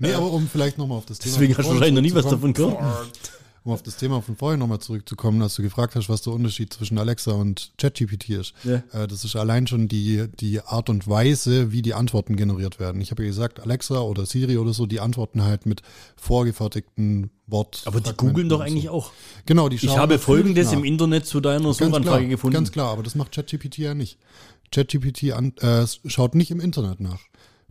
Nee, 0.00 0.12
aber 0.12 0.32
um 0.32 0.48
vielleicht 0.48 0.78
nochmal 0.78 0.98
auf 0.98 1.06
das 1.06 1.18
Thema. 1.18 1.34
Deswegen 1.34 1.56
hast 1.56 1.66
du 1.66 1.70
wahrscheinlich 1.72 1.94
noch 1.94 2.02
nie 2.02 2.14
was 2.14 2.28
zurückzukommen, 2.28 2.74
davon 2.74 2.88
gehört. 2.88 3.10
Um 3.62 3.72
auf 3.72 3.82
das 3.82 3.96
Thema 3.96 4.20
von 4.20 4.36
vorhin 4.36 4.58
nochmal 4.60 4.80
zurückzukommen, 4.80 5.40
als 5.40 5.54
du 5.54 5.62
gefragt 5.62 5.94
hast, 5.94 6.08
was 6.08 6.20
der 6.22 6.32
Unterschied 6.32 6.72
zwischen 6.72 6.98
Alexa 6.98 7.32
und 7.32 7.72
ChatGPT 7.78 8.30
ist. 8.30 8.52
Ja. 8.64 8.82
Äh, 8.92 9.06
das 9.06 9.24
ist 9.24 9.36
allein 9.36 9.66
schon 9.66 9.88
die, 9.88 10.26
die 10.40 10.60
Art 10.60 10.90
und 10.90 11.08
Weise, 11.08 11.72
wie 11.72 11.80
die 11.80 11.94
Antworten 11.94 12.36
generiert 12.36 12.78
werden. 12.78 13.00
Ich 13.00 13.10
habe 13.10 13.22
ja 13.22 13.28
gesagt, 13.28 13.60
Alexa 13.60 14.00
oder 14.00 14.26
Siri 14.26 14.58
oder 14.58 14.74
so, 14.74 14.84
die 14.86 15.00
antworten 15.00 15.44
halt 15.44 15.64
mit 15.64 15.80
vorgefertigten 16.16 17.30
Wort. 17.46 17.82
Aber 17.86 18.00
die 18.00 18.12
googeln 18.12 18.48
doch 18.48 18.60
eigentlich 18.60 18.86
so. 18.86 18.90
auch. 18.90 19.12
Genau, 19.46 19.68
die 19.68 19.76
Ich 19.76 19.82
schauen 19.82 19.92
habe 19.92 20.14
natürlich 20.14 20.24
folgendes 20.24 20.66
nach. 20.66 20.72
im 20.74 20.84
Internet 20.84 21.26
zu 21.26 21.40
deiner 21.40 21.62
Ganz 21.64 21.78
klar, 21.78 21.88
Suchanfrage 21.90 22.28
gefunden. 22.28 22.54
Ganz 22.54 22.72
klar, 22.72 22.90
aber 22.90 23.02
das 23.02 23.14
macht 23.14 23.32
ChatGPT 23.32 23.78
ja 23.78 23.94
nicht. 23.94 24.18
ChatGPT 24.72 25.24
äh, 25.24 25.86
schaut 26.06 26.34
nicht 26.34 26.50
im 26.50 26.60
Internet 26.60 27.00
nach. 27.00 27.20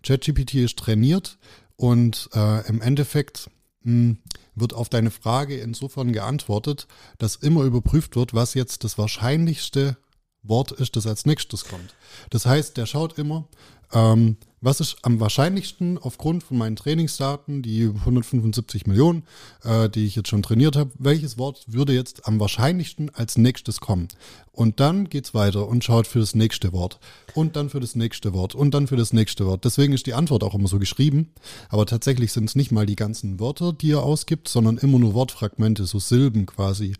ChatGPT 0.03 0.55
ist 0.55 0.77
trainiert 0.77 1.37
und 1.75 2.29
äh, 2.33 2.67
im 2.67 2.81
Endeffekt 2.81 3.49
mh, 3.83 4.17
wird 4.55 4.73
auf 4.73 4.89
deine 4.89 5.11
Frage 5.11 5.57
insofern 5.57 6.13
geantwortet, 6.13 6.87
dass 7.17 7.35
immer 7.35 7.63
überprüft 7.63 8.15
wird, 8.15 8.33
was 8.33 8.53
jetzt 8.53 8.83
das 8.83 8.97
wahrscheinlichste 8.97 9.97
Wort 10.43 10.71
ist, 10.71 10.95
das 10.95 11.07
als 11.07 11.25
nächstes 11.25 11.65
kommt. 11.65 11.95
Das 12.29 12.45
heißt, 12.45 12.77
der 12.77 12.85
schaut 12.85 13.17
immer, 13.17 13.47
ähm, 13.93 14.37
was 14.63 14.79
ist 14.79 14.97
am 15.01 15.19
wahrscheinlichsten 15.19 15.97
aufgrund 15.97 16.43
von 16.43 16.57
meinen 16.57 16.75
Trainingsdaten, 16.75 17.61
die 17.61 17.83
175 17.83 18.87
Millionen, 18.87 19.23
äh, 19.63 19.89
die 19.89 20.05
ich 20.05 20.15
jetzt 20.15 20.29
schon 20.29 20.41
trainiert 20.41 20.75
habe, 20.77 20.91
welches 20.97 21.37
Wort 21.37 21.65
würde 21.67 21.93
jetzt 21.93 22.27
am 22.27 22.39
wahrscheinlichsten 22.39 23.09
als 23.13 23.37
nächstes 23.37 23.81
kommen? 23.81 24.07
Und 24.53 24.79
dann 24.79 25.09
geht's 25.09 25.33
weiter 25.33 25.67
und 25.67 25.83
schaut 25.83 26.07
für 26.07 26.19
das 26.19 26.33
nächste 26.33 26.71
Wort 26.71 26.99
und 27.33 27.55
dann 27.55 27.69
für 27.69 27.81
das 27.81 27.95
nächste 27.95 28.33
Wort 28.33 28.55
und 28.55 28.73
dann 28.73 28.87
für 28.87 28.95
das 28.95 29.11
nächste 29.11 29.45
Wort. 29.45 29.65
Deswegen 29.65 29.93
ist 29.93 30.05
die 30.05 30.13
Antwort 30.13 30.43
auch 30.43 30.55
immer 30.55 30.67
so 30.67 30.79
geschrieben, 30.79 31.31
aber 31.69 31.85
tatsächlich 31.85 32.31
sind 32.31 32.45
es 32.45 32.55
nicht 32.55 32.71
mal 32.71 32.85
die 32.85 32.95
ganzen 32.95 33.39
Wörter, 33.39 33.73
die 33.73 33.91
er 33.91 34.03
ausgibt, 34.03 34.47
sondern 34.47 34.77
immer 34.77 34.99
nur 34.99 35.13
Wortfragmente, 35.13 35.85
so 35.85 35.99
Silben 35.99 36.45
quasi. 36.45 36.95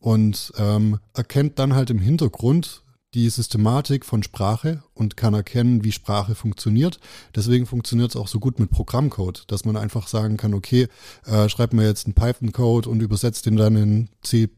Und 0.00 0.52
ähm, 0.56 0.98
erkennt 1.14 1.58
dann 1.58 1.74
halt 1.74 1.90
im 1.90 1.98
Hintergrund 1.98 2.82
die 3.14 3.28
Systematik 3.30 4.04
von 4.04 4.22
Sprache 4.22 4.82
und 4.92 5.16
kann 5.16 5.32
erkennen, 5.32 5.82
wie 5.82 5.92
Sprache 5.92 6.34
funktioniert. 6.34 7.00
Deswegen 7.34 7.64
funktioniert 7.64 8.10
es 8.10 8.16
auch 8.16 8.28
so 8.28 8.38
gut 8.38 8.58
mit 8.58 8.70
Programmcode, 8.70 9.44
dass 9.46 9.64
man 9.64 9.76
einfach 9.76 10.08
sagen 10.08 10.36
kann, 10.36 10.52
okay, 10.52 10.88
äh, 11.24 11.48
schreib 11.48 11.72
mir 11.72 11.86
jetzt 11.86 12.06
einen 12.06 12.14
Python-Code 12.14 12.88
und 12.88 13.00
übersetzt 13.00 13.46
den 13.46 13.56
dann 13.56 13.76
in 13.76 14.08
C 14.22 14.48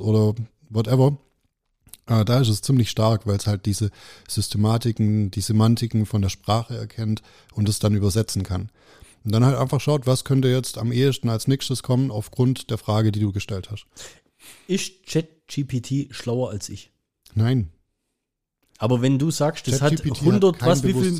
oder 0.00 0.34
whatever. 0.68 1.18
Äh, 2.06 2.24
da 2.24 2.40
ist 2.40 2.48
es 2.48 2.62
ziemlich 2.62 2.90
stark, 2.90 3.26
weil 3.26 3.36
es 3.36 3.46
halt 3.46 3.64
diese 3.66 3.90
Systematiken, 4.28 5.30
die 5.30 5.40
Semantiken 5.40 6.04
von 6.04 6.22
der 6.22 6.30
Sprache 6.30 6.76
erkennt 6.76 7.22
und 7.54 7.68
es 7.68 7.78
dann 7.78 7.94
übersetzen 7.94 8.42
kann. 8.42 8.70
Und 9.22 9.32
dann 9.32 9.44
halt 9.44 9.56
einfach 9.56 9.80
schaut, 9.80 10.06
was 10.06 10.24
könnte 10.24 10.48
jetzt 10.48 10.78
am 10.78 10.90
ehesten 10.90 11.28
als 11.28 11.46
nächstes 11.46 11.84
kommen 11.84 12.10
aufgrund 12.10 12.70
der 12.70 12.78
Frage, 12.78 13.12
die 13.12 13.20
du 13.20 13.30
gestellt 13.30 13.70
hast. 13.70 13.86
Ist 14.66 15.06
ChatGPT 15.06 16.08
schlauer 16.12 16.50
als 16.50 16.70
ich? 16.70 16.90
Nein, 17.34 17.70
Aber 18.82 19.02
wenn 19.02 19.18
du 19.18 19.30
sagst, 19.30 19.68
das 19.68 19.80
hat 19.82 19.90
ChatGPT 19.96 20.20
100, 20.22 20.58
kein 20.58 20.68
was, 20.70 20.82
wie 20.84 20.94
viel, 20.94 21.18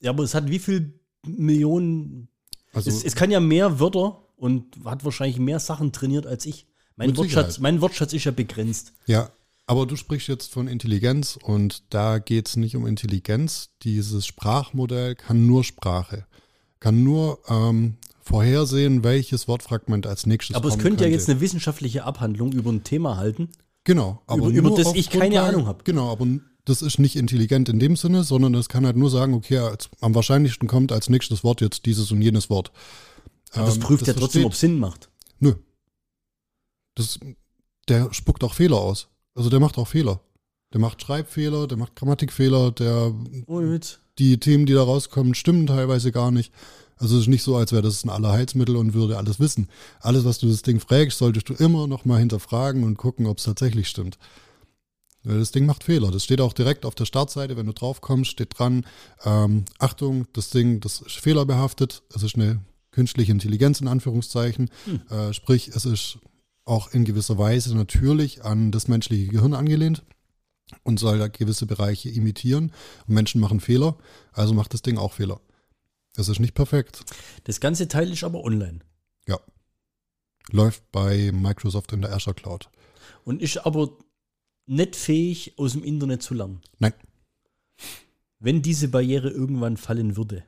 ja, 0.00 0.10
aber 0.10 0.22
es 0.24 0.34
hat 0.34 0.48
wie 0.50 0.58
viel 0.58 0.98
Millionen, 1.26 2.28
Also 2.72 2.90
es, 2.90 3.04
es 3.04 3.14
kann 3.14 3.30
ja 3.30 3.38
mehr 3.40 3.78
Wörter 3.80 4.22
und 4.36 4.64
hat 4.84 5.04
wahrscheinlich 5.04 5.38
mehr 5.38 5.60
Sachen 5.60 5.92
trainiert 5.92 6.26
als 6.26 6.46
ich. 6.46 6.66
Mein 6.96 7.14
Wortschatz, 7.16 7.28
Sicherheit. 7.56 7.60
mein 7.60 7.80
Wortschatz 7.82 8.12
ist 8.14 8.24
ja 8.24 8.30
begrenzt. 8.30 8.94
Ja, 9.06 9.30
aber 9.66 9.84
du 9.86 9.96
sprichst 9.96 10.28
jetzt 10.28 10.50
von 10.52 10.68
Intelligenz 10.68 11.38
und 11.42 11.82
da 11.92 12.18
geht 12.18 12.48
es 12.48 12.56
nicht 12.56 12.76
um 12.76 12.86
Intelligenz. 12.86 13.70
Dieses 13.82 14.24
Sprachmodell 14.26 15.14
kann 15.16 15.46
nur 15.46 15.64
Sprache, 15.64 16.26
kann 16.80 17.02
nur 17.04 17.40
ähm, 17.48 17.96
vorhersehen, 18.22 19.04
welches 19.04 19.48
Wortfragment 19.48 20.06
als 20.06 20.24
nächstes 20.24 20.56
Aber 20.56 20.68
es 20.68 20.72
kommen 20.74 20.82
könnte 20.84 21.04
ja 21.04 21.10
könnte. 21.10 21.18
jetzt 21.20 21.28
eine 21.30 21.40
wissenschaftliche 21.42 22.04
Abhandlung 22.04 22.52
über 22.52 22.70
ein 22.72 22.84
Thema 22.84 23.16
halten. 23.18 23.50
Genau, 23.84 24.22
aber 24.26 24.48
über- 24.48 24.70
über 24.70 24.70
das 24.82 24.94
ich 24.94 25.10
keine 25.10 25.42
Ahnung 25.42 25.66
hab. 25.66 25.84
Genau, 25.84 26.10
aber 26.10 26.26
das 26.66 26.82
ist 26.82 26.98
nicht 26.98 27.16
intelligent 27.16 27.68
in 27.68 27.78
dem 27.78 27.96
Sinne, 27.96 28.24
sondern 28.24 28.54
es 28.54 28.68
kann 28.68 28.84
halt 28.84 28.96
nur 28.96 29.08
sagen, 29.08 29.34
okay, 29.34 29.58
als, 29.58 29.88
am 30.00 30.14
wahrscheinlichsten 30.14 30.68
kommt 30.68 30.92
als 30.92 31.08
nächstes 31.08 31.42
Wort 31.42 31.60
jetzt 31.60 31.86
dieses 31.86 32.10
und 32.12 32.20
jenes 32.20 32.50
Wort. 32.50 32.72
Aber 33.52 33.66
das 33.66 33.76
Ähm, 33.76 33.82
prüft 33.82 34.06
ja 34.06 34.12
trotzdem, 34.12 34.44
ob 34.44 34.52
es 34.52 34.60
Sinn 34.60 34.78
macht. 34.78 35.08
Nö. 35.38 35.54
Das, 36.96 37.18
der 37.88 38.12
spuckt 38.12 38.42
auch 38.44 38.52
Fehler 38.54 38.78
aus. 38.78 39.08
Also 39.34 39.48
der 39.48 39.60
macht 39.60 39.78
auch 39.78 39.88
Fehler. 39.88 40.20
Der 40.72 40.80
macht 40.80 41.00
Schreibfehler, 41.00 41.68
der 41.68 41.78
macht 41.78 41.94
Grammatikfehler, 41.94 42.72
der 42.72 43.14
Witz. 43.46 44.00
die 44.18 44.38
Themen, 44.40 44.66
die 44.66 44.72
da 44.72 44.82
rauskommen, 44.82 45.34
stimmen 45.34 45.66
teilweise 45.68 46.10
gar 46.10 46.32
nicht. 46.32 46.52
Also 46.96 47.16
es 47.16 47.22
ist 47.22 47.28
nicht 47.28 47.42
so, 47.44 47.54
als 47.56 47.70
wäre 47.72 47.82
das 47.82 48.04
ein 48.04 48.10
Allerheilsmittel 48.10 48.74
und 48.74 48.94
würde 48.94 49.18
alles 49.18 49.38
wissen. 49.38 49.68
Alles, 50.00 50.24
was 50.24 50.38
du 50.38 50.48
das 50.48 50.62
Ding 50.62 50.80
fragst, 50.80 51.18
solltest 51.18 51.48
du 51.48 51.54
immer 51.54 51.86
noch 51.86 52.04
mal 52.04 52.18
hinterfragen 52.18 52.82
und 52.82 52.96
gucken, 52.96 53.26
ob 53.26 53.38
es 53.38 53.44
tatsächlich 53.44 53.88
stimmt. 53.88 54.18
Das 55.26 55.50
Ding 55.50 55.66
macht 55.66 55.82
Fehler. 55.82 56.12
Das 56.12 56.22
steht 56.22 56.40
auch 56.40 56.52
direkt 56.52 56.84
auf 56.84 56.94
der 56.94 57.04
Startseite, 57.04 57.56
wenn 57.56 57.66
du 57.66 57.72
drauf 57.72 58.00
kommst, 58.00 58.30
steht 58.30 58.56
dran, 58.56 58.86
ähm, 59.24 59.64
Achtung, 59.78 60.26
das 60.32 60.50
Ding, 60.50 60.78
das 60.80 61.00
ist 61.00 61.16
fehlerbehaftet. 61.16 62.02
Es 62.14 62.22
ist 62.22 62.36
eine 62.36 62.60
künstliche 62.92 63.32
Intelligenz 63.32 63.80
in 63.80 63.88
Anführungszeichen. 63.88 64.70
Äh, 65.10 65.32
sprich, 65.32 65.68
es 65.68 65.84
ist 65.84 66.18
auch 66.64 66.92
in 66.92 67.04
gewisser 67.04 67.38
Weise 67.38 67.76
natürlich 67.76 68.44
an 68.44 68.70
das 68.70 68.88
menschliche 68.88 69.26
Gehirn 69.26 69.54
angelehnt 69.54 70.04
und 70.82 70.98
soll 70.98 71.18
da 71.18 71.28
gewisse 71.28 71.66
Bereiche 71.66 72.08
imitieren. 72.08 72.72
Und 73.06 73.14
Menschen 73.14 73.40
machen 73.40 73.60
Fehler, 73.60 73.96
also 74.32 74.54
macht 74.54 74.74
das 74.74 74.82
Ding 74.82 74.96
auch 74.96 75.12
Fehler. 75.12 75.40
Es 76.16 76.28
ist 76.28 76.40
nicht 76.40 76.54
perfekt. 76.54 77.04
Das 77.44 77.60
ganze 77.60 77.88
Teil 77.88 78.12
ist 78.12 78.24
aber 78.24 78.42
online. 78.44 78.80
Ja. 79.26 79.38
Läuft 80.50 80.90
bei 80.92 81.32
Microsoft 81.32 81.92
in 81.92 82.02
der 82.02 82.12
Azure 82.12 82.34
Cloud. 82.34 82.70
Und 83.24 83.42
ist 83.42 83.58
aber 83.58 83.90
nicht 84.66 84.96
fähig, 84.96 85.54
aus 85.56 85.72
dem 85.72 85.84
Internet 85.84 86.22
zu 86.22 86.34
lernen. 86.34 86.60
Nein. 86.78 86.92
Wenn 88.38 88.62
diese 88.62 88.88
Barriere 88.88 89.30
irgendwann 89.30 89.76
fallen 89.76 90.16
würde, 90.16 90.44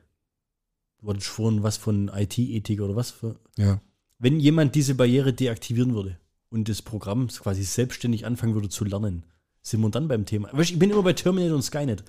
du 1.01 1.09
hattest 1.09 1.27
vorhin 1.27 1.63
was 1.63 1.77
von 1.77 2.09
IT-Ethik 2.13 2.81
oder 2.81 2.95
was 2.95 3.11
für, 3.11 3.39
Ja. 3.57 3.81
wenn 4.19 4.39
jemand 4.39 4.75
diese 4.75 4.95
Barriere 4.95 5.33
deaktivieren 5.33 5.95
würde 5.95 6.19
und 6.49 6.69
das 6.69 6.81
Programm 6.81 7.27
quasi 7.27 7.63
selbstständig 7.63 8.25
anfangen 8.25 8.53
würde 8.53 8.69
zu 8.69 8.85
lernen, 8.85 9.23
sind 9.61 9.81
wir 9.81 9.89
dann 9.89 10.07
beim 10.07 10.25
Thema. 10.25 10.49
Weißt, 10.53 10.71
ich 10.71 10.79
bin 10.79 10.89
immer 10.91 11.03
bei 11.03 11.13
Terminator 11.13 11.55
und 11.55 11.63
Skynet. 11.63 12.03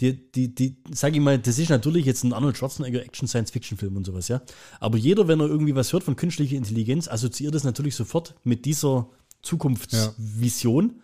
Die, 0.00 0.30
die, 0.32 0.52
die, 0.52 0.76
sag 0.90 1.14
ich 1.14 1.20
mal, 1.20 1.38
das 1.38 1.58
ist 1.58 1.68
natürlich 1.70 2.04
jetzt 2.04 2.24
ein 2.24 2.32
Arnold 2.32 2.56
Schwarzenegger 2.56 3.02
Action-Science-Fiction-Film 3.04 3.96
und 3.96 4.04
sowas, 4.04 4.26
ja. 4.26 4.42
Aber 4.80 4.98
jeder, 4.98 5.28
wenn 5.28 5.38
er 5.40 5.46
irgendwie 5.46 5.76
was 5.76 5.92
hört 5.92 6.02
von 6.02 6.16
künstlicher 6.16 6.56
Intelligenz, 6.56 7.06
assoziiert 7.06 7.54
es 7.54 7.62
natürlich 7.62 7.94
sofort 7.94 8.34
mit 8.42 8.64
dieser 8.64 9.08
Zukunftsvision. 9.42 11.00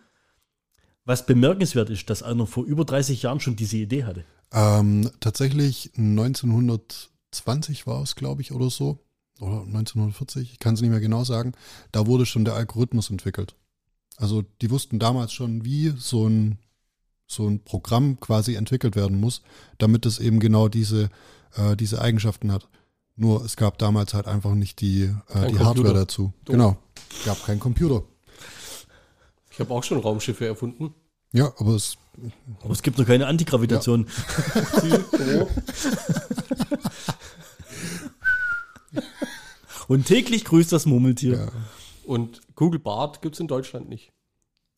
Was 1.11 1.27
bemerkenswert 1.27 1.91
ist, 1.91 2.09
dass 2.09 2.23
einer 2.23 2.47
vor 2.47 2.65
über 2.65 2.85
30 2.85 3.23
Jahren 3.23 3.41
schon 3.41 3.57
diese 3.57 3.77
Idee 3.77 4.05
hatte. 4.05 4.23
Ähm, 4.53 5.11
tatsächlich 5.19 5.91
1920 5.97 7.85
war 7.85 8.01
es, 8.05 8.15
glaube 8.15 8.43
ich, 8.43 8.53
oder 8.53 8.71
so. 8.71 9.01
Oder 9.41 9.63
1940, 9.63 10.53
ich 10.53 10.59
kann 10.61 10.75
es 10.75 10.83
nicht 10.83 10.91
mehr 10.91 11.01
genau 11.01 11.25
sagen. 11.25 11.51
Da 11.91 12.07
wurde 12.07 12.27
schon 12.27 12.45
der 12.45 12.55
Algorithmus 12.55 13.11
entwickelt. 13.11 13.57
Also 14.19 14.45
die 14.63 14.71
wussten 14.71 15.01
damals 15.01 15.33
schon, 15.33 15.65
wie 15.65 15.93
so 15.99 16.29
ein, 16.29 16.59
so 17.27 17.49
ein 17.49 17.65
Programm 17.65 18.21
quasi 18.21 18.55
entwickelt 18.55 18.95
werden 18.95 19.19
muss, 19.19 19.43
damit 19.79 20.07
es 20.07 20.21
eben 20.21 20.39
genau 20.39 20.69
diese, 20.69 21.11
äh, 21.57 21.75
diese 21.75 22.01
Eigenschaften 22.01 22.53
hat. 22.53 22.69
Nur 23.17 23.45
es 23.45 23.57
gab 23.57 23.79
damals 23.79 24.15
halt 24.15 24.29
einfach 24.29 24.55
nicht 24.55 24.81
die, 24.81 25.13
äh, 25.35 25.51
die. 25.51 25.59
Hardware 25.59 25.93
dazu. 25.93 26.33
Doof. 26.45 26.53
Genau. 26.53 26.77
Gab 27.25 27.45
keinen 27.45 27.59
Computer. 27.59 28.05
Ich 29.61 29.67
habe 29.67 29.75
auch 29.75 29.85
schon 29.85 29.99
Raumschiffe 29.99 30.47
erfunden. 30.47 30.95
Ja, 31.33 31.53
aber 31.59 31.73
es 31.75 31.99
Aber 32.63 32.73
es 32.73 32.83
gibt 32.83 32.97
noch 32.97 33.05
keine 33.07 33.27
Antigravitation. 33.27 34.07
Und 39.87 40.07
täglich 40.07 40.47
grüßt 40.47 40.73
das 40.73 40.87
Murmeltier. 40.87 41.37
Ja. 41.37 41.49
Und 42.07 42.41
Google 42.55 42.81
Bart 42.81 43.21
gibt 43.21 43.35
es 43.35 43.41
in 43.41 43.49
Deutschland 43.49 43.91
nicht. 43.91 44.13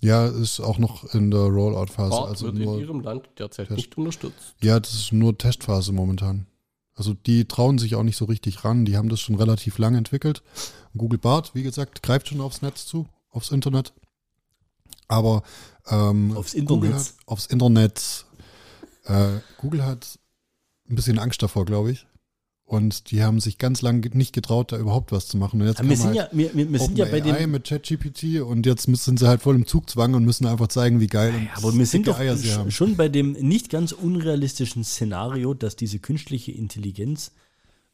Ja, 0.00 0.26
ist 0.26 0.58
auch 0.58 0.78
noch 0.78 1.14
in 1.14 1.30
der 1.30 1.42
Rollout-Phase. 1.42 2.10
Bart 2.10 2.28
Also 2.30 2.46
wird 2.46 2.56
in 2.56 2.80
ihrem 2.80 3.00
Land 3.02 3.28
derzeit 3.38 3.68
Test. 3.68 3.76
nicht 3.76 3.96
unterstützt. 3.96 4.56
ja, 4.60 4.80
das 4.80 4.94
ist 4.94 5.12
nur 5.12 5.38
Testphase 5.38 5.92
momentan. 5.92 6.48
Also 6.96 7.14
die 7.14 7.44
trauen 7.44 7.78
sich 7.78 7.94
auch 7.94 8.02
nicht 8.02 8.16
so 8.16 8.24
richtig 8.24 8.64
ran. 8.64 8.84
Die 8.84 8.96
haben 8.96 9.08
das 9.08 9.20
schon 9.20 9.36
relativ 9.36 9.78
lange 9.78 9.98
entwickelt. 9.98 10.42
Google 10.96 11.20
Bart, 11.20 11.54
wie 11.54 11.62
gesagt, 11.62 12.02
greift 12.02 12.26
schon 12.28 12.40
aufs 12.40 12.62
Netz 12.62 12.84
zu, 12.84 13.06
aufs 13.30 13.52
Internet. 13.52 13.92
Aber 15.12 15.42
ähm, 15.88 16.36
Aufs 16.36 16.52
Google 16.54 16.90
Internet. 16.90 16.94
hat, 16.94 17.14
aufs 17.26 17.46
Internet. 17.46 18.26
Äh, 19.04 19.38
Google 19.58 19.84
hat 19.84 20.18
ein 20.88 20.94
bisschen 20.94 21.18
Angst 21.18 21.42
davor, 21.42 21.64
glaube 21.64 21.92
ich. 21.92 22.06
Und 22.64 23.10
die 23.10 23.22
haben 23.22 23.38
sich 23.40 23.58
ganz 23.58 23.82
lange 23.82 24.00
nicht 24.14 24.32
getraut, 24.32 24.72
da 24.72 24.78
überhaupt 24.78 25.12
was 25.12 25.26
zu 25.28 25.36
machen. 25.36 25.60
Und 25.60 25.66
jetzt 25.66 25.80
Aber 25.80 25.90
wir 25.90 25.96
sind, 25.96 26.06
halt 26.06 26.16
ja, 26.16 26.28
wir, 26.32 26.54
wir, 26.54 26.72
wir 26.72 26.78
sind 26.78 26.96
ja 26.96 27.04
bei 27.04 27.18
OpenAI 27.20 27.40
dem. 27.40 27.50
mit 27.50 27.64
ChatGPT 27.66 28.40
und 28.40 28.64
jetzt 28.64 28.84
sind 28.84 29.18
sie 29.18 29.28
halt 29.28 29.42
voll 29.42 29.56
im 29.56 29.66
Zugzwang 29.66 30.14
und 30.14 30.24
müssen 30.24 30.46
einfach 30.46 30.68
zeigen, 30.68 30.98
wie 31.00 31.06
geil 31.08 31.34
und 31.34 31.48
Aber 31.54 31.76
wir 31.76 31.84
sind 31.84 32.06
doch 32.06 32.18
Eier 32.18 32.36
sie 32.36 32.54
haben. 32.54 32.68
sch- 32.68 32.72
schon 32.72 32.96
bei 32.96 33.08
dem 33.10 33.32
nicht 33.32 33.68
ganz 33.68 33.92
unrealistischen 33.92 34.84
Szenario, 34.84 35.52
dass 35.52 35.76
diese 35.76 35.98
künstliche 35.98 36.52
Intelligenz 36.52 37.32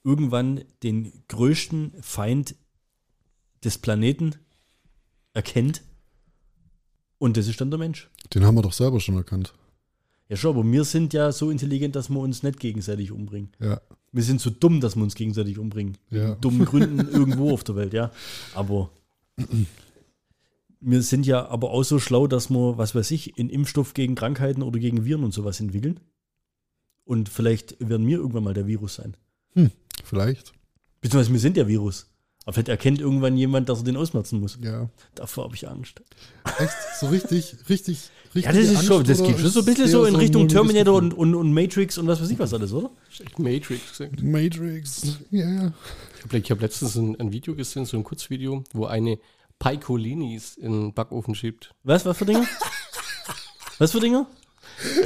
irgendwann 0.04 0.62
den 0.84 1.12
größten 1.26 1.94
Feind 2.00 2.54
des 3.64 3.78
Planeten 3.78 4.36
erkennt. 5.32 5.82
Und 7.18 7.36
das 7.36 7.48
ist 7.48 7.60
dann 7.60 7.70
der 7.70 7.78
Mensch. 7.78 8.08
Den 8.32 8.44
haben 8.44 8.54
wir 8.56 8.62
doch 8.62 8.72
selber 8.72 9.00
schon 9.00 9.16
erkannt. 9.16 9.54
Ja, 10.28 10.36
schon, 10.36 10.56
aber 10.56 10.70
wir 10.70 10.84
sind 10.84 11.12
ja 11.14 11.32
so 11.32 11.50
intelligent, 11.50 11.96
dass 11.96 12.10
wir 12.10 12.18
uns 12.20 12.42
nicht 12.42 12.60
gegenseitig 12.60 13.10
umbringen. 13.12 13.50
Ja, 13.60 13.80
Wir 14.12 14.22
sind 14.22 14.40
so 14.40 14.50
dumm, 14.50 14.80
dass 14.80 14.94
wir 14.94 15.02
uns 15.02 15.14
gegenseitig 15.14 15.58
umbringen. 15.58 15.96
ja. 16.10 16.34
dummen 16.36 16.64
Gründen 16.64 17.08
irgendwo 17.12 17.52
auf 17.52 17.64
der 17.64 17.76
Welt, 17.76 17.92
ja. 17.94 18.10
Aber 18.54 18.90
wir 20.80 21.02
sind 21.02 21.26
ja 21.26 21.48
aber 21.48 21.70
auch 21.70 21.82
so 21.82 21.98
schlau, 21.98 22.26
dass 22.26 22.50
wir, 22.50 22.76
was 22.78 22.94
weiß 22.94 23.10
ich, 23.10 23.38
einen 23.38 23.48
Impfstoff 23.50 23.94
gegen 23.94 24.14
Krankheiten 24.14 24.62
oder 24.62 24.78
gegen 24.78 25.04
Viren 25.04 25.24
und 25.24 25.32
sowas 25.32 25.60
entwickeln. 25.60 25.98
Und 27.04 27.28
vielleicht 27.30 27.76
werden 27.80 28.06
wir 28.06 28.18
irgendwann 28.18 28.44
mal 28.44 28.54
der 28.54 28.66
Virus 28.66 28.96
sein. 28.96 29.16
Vielleicht. 30.04 30.52
Beziehungsweise 31.00 31.32
wir 31.32 31.40
sind 31.40 31.56
der 31.56 31.66
Virus. 31.68 32.10
Aber 32.48 32.54
vielleicht 32.54 32.70
erkennt 32.70 32.98
irgendwann 32.98 33.36
jemand, 33.36 33.68
dass 33.68 33.80
er 33.80 33.84
den 33.84 33.98
ausmerzen 33.98 34.40
muss. 34.40 34.58
Ja. 34.62 34.88
Davor 35.14 35.44
habe 35.44 35.54
ich 35.54 35.68
Angst. 35.68 36.00
Echt? 36.58 36.72
So 36.98 37.08
richtig, 37.08 37.54
richtig, 37.68 38.08
richtig. 38.34 38.42
Ja, 38.42 38.52
das 38.52 38.70
ist 38.70 38.86
schon, 38.86 39.04
das 39.04 39.22
geht 39.22 39.38
schon 39.38 39.50
so 39.50 39.60
ein 39.60 39.66
bisschen 39.66 39.86
so 39.86 40.06
in 40.06 40.16
Richtung 40.16 40.48
Terminator 40.48 40.94
und, 40.94 41.12
und, 41.12 41.34
und 41.34 41.52
Matrix 41.52 41.98
und 41.98 42.06
was 42.06 42.22
weiß 42.22 42.30
ich 42.30 42.38
was 42.38 42.54
alles, 42.54 42.72
oder? 42.72 42.88
Matrix 43.36 43.90
gesagt. 43.90 44.22
Matrix. 44.22 45.18
Ja. 45.30 45.74
Ich 46.16 46.24
habe 46.24 46.38
ich 46.38 46.50
hab 46.50 46.62
letztens 46.62 46.96
ein, 46.96 47.20
ein 47.20 47.32
Video 47.32 47.54
gesehen, 47.54 47.84
so 47.84 47.98
ein 47.98 48.02
Kurzvideo, 48.02 48.64
wo 48.72 48.86
eine 48.86 49.18
Paikolinis 49.58 50.56
in 50.56 50.72
den 50.72 50.94
Backofen 50.94 51.34
schiebt. 51.34 51.74
Was, 51.84 52.06
was 52.06 52.16
für 52.16 52.24
Dinge? 52.24 52.46
was 53.78 53.92
für 53.92 54.00
Dinge? 54.00 54.24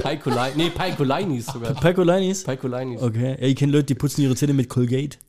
Paikolai, 0.01 0.53
nee, 0.55 0.71
Paikolinis 0.71 1.47
sogar. 1.47 1.75
Picolinis? 1.75 2.45
Paikolinis. 2.45 3.03
Okay. 3.03 3.37
Ja, 3.41 3.49
ich 3.49 3.57
kenne 3.57 3.73
Leute, 3.73 3.87
die 3.87 3.95
putzen 3.97 4.23
ihre 4.23 4.37
Zähne 4.37 4.55
mit 4.55 4.69
Colgate. 4.69 5.19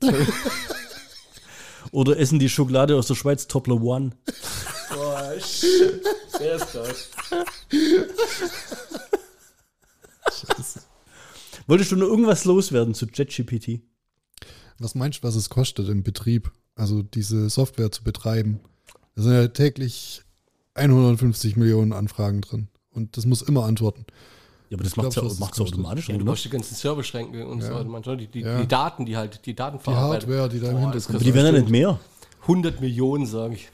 Oder 1.92 2.18
essen 2.18 2.38
die 2.38 2.48
Schokolade 2.48 2.96
aus 2.96 3.06
der 3.06 3.14
Schweiz 3.14 3.46
Toppler 3.46 3.80
One. 3.80 4.10
Boah, 4.94 5.34
shit. 5.40 6.02
Der 6.38 6.56
ist 6.56 6.72
krass. 6.72 7.10
Wolltest 11.66 11.92
du 11.92 11.96
nur 11.96 12.08
irgendwas 12.08 12.44
loswerden 12.44 12.94
zu 12.94 13.06
JetGPT? 13.06 13.80
Was 14.78 14.94
meinst 14.94 15.22
du, 15.22 15.28
was 15.28 15.34
es 15.34 15.48
kostet 15.48 15.88
im 15.88 16.02
Betrieb? 16.02 16.50
Also 16.74 17.02
diese 17.02 17.48
Software 17.48 17.90
zu 17.92 18.02
betreiben. 18.02 18.60
Da 19.14 19.22
sind 19.22 19.32
ja 19.32 19.48
täglich 19.48 20.22
150 20.74 21.56
Millionen 21.56 21.92
Anfragen 21.92 22.40
drin. 22.40 22.68
Und 22.90 23.16
das 23.16 23.26
muss 23.26 23.42
immer 23.42 23.64
antworten. 23.64 24.06
Ja, 24.70 24.76
aber 24.76 24.84
das 24.84 24.96
macht's 24.96 25.14
ja, 25.16 25.22
macht's 25.22 25.58
es 25.58 25.58
ja 25.58 25.64
automatisch, 25.72 26.08
Ja, 26.08 26.16
du 26.16 26.24
brauchst 26.24 26.44
die 26.44 26.48
ganzen 26.50 26.74
Serverschränke 26.74 27.46
und 27.46 27.60
so 27.60 27.68
Ja. 27.68 27.74
weiter. 27.74 27.88
manchmal 27.88 28.16
Die, 28.16 28.26
die, 28.28 28.40
Ja. 28.40 28.60
die 28.60 28.66
Daten, 28.68 29.04
die 29.06 29.16
halt, 29.16 29.44
die 29.46 29.54
Daten 29.54 29.78
Die. 29.78 29.90
Hardware, 29.90 30.48
die 30.48 30.58
da 30.60 30.70
im 30.70 30.78
Hintergrund 30.78 31.16
Aber 31.16 31.24
die 31.24 31.34
werden 31.34 31.54
ja 31.54 31.60
nicht 31.60 31.70
mehr. 31.70 32.00
100 32.42 32.80
Millionen, 32.80 33.26
sage 33.26 33.54
ich, 33.54 33.68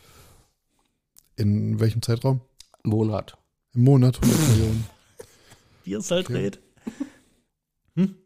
In 1.36 1.78
welchem 1.80 2.02
Zeitraum? 2.02 2.40
im 2.84 2.90
Monat. 2.90 3.36
Im 3.74 3.84
Monat 3.84 4.20
100 4.22 4.48
Millionen. 4.50 4.86
Wie 5.84 5.94
es 5.94 6.10
halt 6.10 6.26
Okay. 6.28 6.50
dreht. 6.50 6.60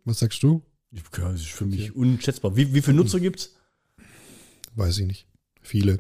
Was 0.04 0.18
sagst 0.20 0.42
du? 0.42 0.62
Ja, 0.92 1.00
das 1.30 1.40
ist 1.40 1.48
für 1.50 1.66
mich 1.66 1.94
unschätzbar. 1.94 2.56
Wie, 2.56 2.72
wie 2.74 2.82
viele 2.82 2.96
Nutzer 2.96 3.18
gibt's? 3.20 3.56
Weiß 4.76 4.98
ich 4.98 5.06
nicht. 5.06 5.26
Viele. 5.60 5.98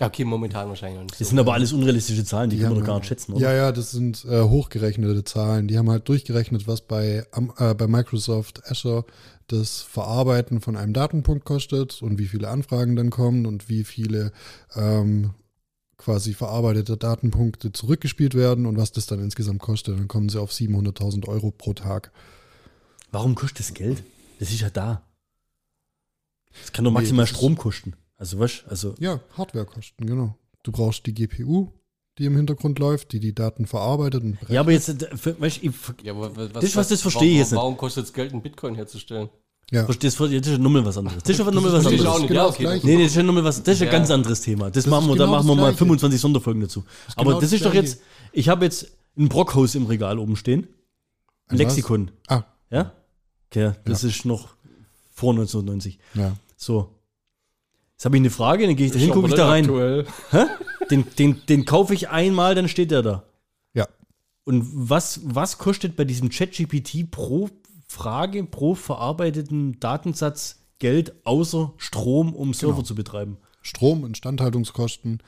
Ja, 0.00 0.06
okay, 0.06 0.24
momentan 0.24 0.68
wahrscheinlich 0.68 0.96
noch 0.96 1.02
nicht. 1.04 1.12
Das 1.12 1.18
so. 1.20 1.30
sind 1.30 1.38
aber 1.40 1.54
alles 1.54 1.72
unrealistische 1.72 2.24
Zahlen, 2.24 2.50
die, 2.50 2.56
Die 2.56 2.62
können 2.62 2.74
wir 2.76 2.80
doch 2.80 2.86
gar 2.86 2.94
ja- 2.96 2.98
nicht 3.00 3.08
schätzen, 3.08 3.32
oder? 3.32 3.42
Ja, 3.42 3.52
ja, 3.54 3.72
das 3.72 3.90
sind 3.90 4.24
äh, 4.26 4.42
hochgerechnete 4.42 5.24
Zahlen. 5.24 5.66
Die 5.68 5.76
haben 5.76 5.90
halt 5.90 6.08
durchgerechnet, 6.08 6.66
was 6.68 6.82
bei, 6.82 7.26
äh, 7.58 7.74
bei 7.74 7.86
Microsoft 7.88 8.62
Azure 8.70 9.04
das 9.48 9.80
Verarbeiten 9.80 10.60
von 10.60 10.76
einem 10.76 10.92
Datenpunkt 10.92 11.44
kostet 11.44 12.00
und 12.02 12.18
wie 12.18 12.26
viele 12.26 12.48
Anfragen 12.48 12.94
dann 12.96 13.10
kommen 13.10 13.46
und 13.46 13.68
wie 13.68 13.82
viele 13.82 14.30
ähm, 14.76 15.30
quasi 15.96 16.32
verarbeitete 16.34 16.96
Datenpunkte 16.96 17.72
zurückgespielt 17.72 18.34
werden 18.34 18.66
und 18.66 18.76
was 18.76 18.92
das 18.92 19.06
dann 19.06 19.18
insgesamt 19.20 19.60
kostet. 19.60 19.98
Dann 19.98 20.06
kommen 20.06 20.28
sie 20.28 20.40
auf 20.40 20.52
700.000 20.52 21.26
Euro 21.26 21.50
pro 21.50 21.72
Tag. 21.72 22.12
Warum 23.10 23.34
kostet 23.34 23.60
das 23.60 23.74
Geld? 23.74 24.04
Das 24.38 24.50
ist 24.50 24.60
ja 24.60 24.70
da. 24.70 25.02
Das 26.60 26.72
kann 26.72 26.84
doch 26.84 26.92
Nee, 26.92 26.98
maximal 26.98 27.24
das 27.24 27.30
ist- 27.32 27.36
Strom 27.36 27.56
kosten. 27.56 27.94
Also 28.18 28.38
was? 28.38 28.64
Also 28.68 28.94
Ja, 28.98 29.20
Hardwarekosten, 29.36 30.06
genau. 30.06 30.36
Du 30.64 30.72
brauchst 30.72 31.06
die 31.06 31.14
GPU, 31.14 31.68
die 32.18 32.24
im 32.26 32.36
Hintergrund 32.36 32.78
läuft, 32.80 33.12
die 33.12 33.20
die 33.20 33.34
Daten 33.34 33.64
verarbeitet 33.66 34.22
und 34.24 34.38
ja, 34.48 34.60
aber 34.60 34.72
jetzt, 34.72 34.88
äh, 34.88 35.16
für, 35.16 35.40
weißt, 35.40 35.60
ich, 35.62 35.70
Ja, 36.02 36.12
aber 36.12 36.36
was, 36.36 36.52
Das, 36.64 36.76
was, 36.76 36.88
das 36.88 37.00
verstehe 37.00 37.28
ich 37.28 37.34
warum, 37.34 37.38
jetzt 37.38 37.50
nicht. 37.52 37.58
Warum 37.58 37.76
kostet 37.76 38.04
es 38.06 38.12
Geld, 38.12 38.32
einen 38.32 38.42
Bitcoin 38.42 38.74
herzustellen? 38.74 39.28
ja. 39.70 39.84
das, 39.84 39.98
das 39.98 40.14
ist 40.20 40.46
ja 40.46 40.58
nochmal 40.58 40.84
was 40.84 40.98
anderes. 40.98 41.22
Das 41.22 41.30
ist 41.30 41.38
ja 41.38 41.44
nochmal 41.50 41.72
was 41.72 41.86
anderes. 41.86 42.06
auch 42.06 42.18
nicht. 42.18 42.28
genau 42.28 42.40
Ja, 42.40 42.46
das 42.46 42.54
okay. 42.54 42.62
Gleiche. 42.64 42.86
Nee, 42.86 42.96
das 43.02 43.06
ist 43.06 43.16
ja 43.16 43.22
nochmal 43.22 43.44
was, 43.44 43.62
das 43.62 43.74
ist 43.76 43.82
ein 43.82 43.86
Ja. 43.86 43.92
ganz 43.92 44.10
anderes 44.10 44.40
Thema. 44.40 44.64
Das, 44.66 44.84
Das 44.84 44.86
machen 44.86 45.06
wir, 45.06 45.12
ist 45.12 45.18
da 45.20 45.24
genau 45.26 45.36
machen 45.36 45.46
wir 45.46 45.50
das 45.54 45.56
mal 45.60 45.62
Gleiche. 45.68 45.78
25 45.78 46.20
Sonderfolgen 46.20 46.60
dazu. 46.62 46.84
Aber 47.14 47.24
genau 47.24 47.40
das 47.40 47.50
das 47.50 47.60
ist 47.60 47.64
doch 47.66 47.74
jetzt, 47.74 48.00
ich 48.32 48.48
habe 48.48 48.64
jetzt 48.64 48.88
ein 49.16 49.28
Brockhaus 49.28 49.74
im 49.76 49.86
Regal 49.86 50.18
oben 50.18 50.34
stehen. 50.36 50.64
Ein 50.64 50.66
Ein 50.66 51.52
was? 51.52 51.58
Lexikon. 51.58 52.10
Ah, 52.26 52.42
Ja? 52.70 52.92
Okay, 53.50 53.72
das 53.84 54.04
ist 54.04 54.24
noch 54.24 54.48
vor 55.12 55.32
1990. 55.32 55.98
ja. 56.14 56.36
So. 56.56 56.94
Jetzt 57.98 58.04
habe 58.04 58.16
ich 58.16 58.20
eine 58.20 58.30
Frage, 58.30 58.64
dann 58.64 58.76
gehe 58.76 58.86
ich 58.86 58.92
da 58.92 58.98
hin, 59.00 59.10
gucke 59.10 59.26
ich 59.26 59.34
da 59.34 59.48
rein. 59.48 59.64
Aktuell. 59.64 60.06
Den, 60.88 61.04
den, 61.18 61.42
den 61.48 61.64
kaufe 61.64 61.94
ich 61.94 62.10
einmal, 62.10 62.54
dann 62.54 62.68
steht 62.68 62.92
der 62.92 63.02
da. 63.02 63.24
Ja. 63.74 63.88
Und 64.44 64.64
was, 64.72 65.20
was 65.24 65.58
kostet 65.58 65.96
bei 65.96 66.04
diesem 66.04 66.28
ChatGPT 66.28 67.10
pro 67.10 67.50
Frage, 67.88 68.44
pro 68.44 68.76
verarbeiteten 68.76 69.80
Datensatz 69.80 70.60
Geld 70.78 71.12
außer 71.24 71.72
Strom, 71.76 72.34
um 72.36 72.54
Server 72.54 72.74
Genau. 72.76 72.84
zu 72.84 72.94
betreiben? 72.94 73.36
Strom, 73.62 74.04
Instandhaltungskosten 74.06 75.20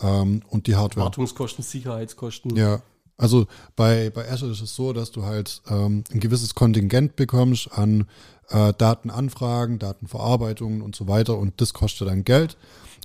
ähm, 0.00 0.40
und 0.48 0.66
die 0.66 0.76
Hardware. 0.76 1.04
Wartungskosten, 1.04 1.62
Sicherheitskosten. 1.62 2.56
Ja, 2.56 2.80
also 3.18 3.46
bei, 3.76 4.08
bei 4.08 4.30
Azure 4.30 4.52
ist 4.52 4.62
es 4.62 4.74
so, 4.74 4.94
dass 4.94 5.12
du 5.12 5.24
halt 5.24 5.60
ähm, 5.68 6.04
ein 6.10 6.20
gewisses 6.20 6.54
Kontingent 6.54 7.16
bekommst 7.16 7.70
an 7.70 8.06
äh, 8.50 8.72
Datenanfragen, 8.76 9.78
Datenverarbeitungen 9.78 10.82
und 10.82 10.96
so 10.96 11.08
weiter 11.08 11.38
und 11.38 11.60
das 11.60 11.74
kostet 11.74 12.08
dann 12.08 12.24
Geld. 12.24 12.56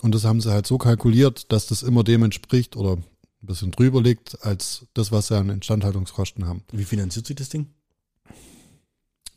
Und 0.01 0.15
das 0.15 0.23
haben 0.23 0.41
sie 0.41 0.51
halt 0.51 0.65
so 0.65 0.77
kalkuliert, 0.77 1.51
dass 1.51 1.67
das 1.67 1.83
immer 1.83 2.03
dem 2.03 2.23
entspricht 2.23 2.75
oder 2.75 2.93
ein 2.93 3.03
bisschen 3.41 3.71
drüber 3.71 4.01
liegt, 4.01 4.43
als 4.45 4.85
das, 4.93 5.11
was 5.11 5.27
sie 5.27 5.37
an 5.37 5.49
Instandhaltungskosten 5.49 6.45
haben. 6.47 6.63
Wie 6.71 6.85
finanziert 6.85 7.27
sich 7.27 7.35
das 7.35 7.49
Ding? 7.49 7.67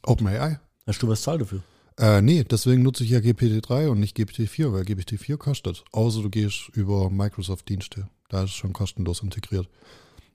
OpenAI? 0.04 0.58
Hast 0.86 1.02
du 1.02 1.08
was 1.08 1.22
zahlt 1.22 1.40
dafür? 1.40 1.62
Äh, 1.98 2.22
nee, 2.22 2.44
deswegen 2.44 2.82
nutze 2.82 3.04
ich 3.04 3.10
ja 3.10 3.18
GPT-3 3.18 3.88
und 3.88 4.00
nicht 4.00 4.16
GPT-4, 4.16 4.72
weil 4.72 4.82
GPT-4 4.82 5.36
kostet. 5.36 5.84
Außer 5.92 6.22
du 6.22 6.30
gehst 6.30 6.70
über 6.72 7.10
Microsoft-Dienste. 7.10 8.08
Da 8.28 8.44
ist 8.44 8.50
es 8.50 8.56
schon 8.56 8.72
kostenlos 8.72 9.22
integriert. 9.22 9.68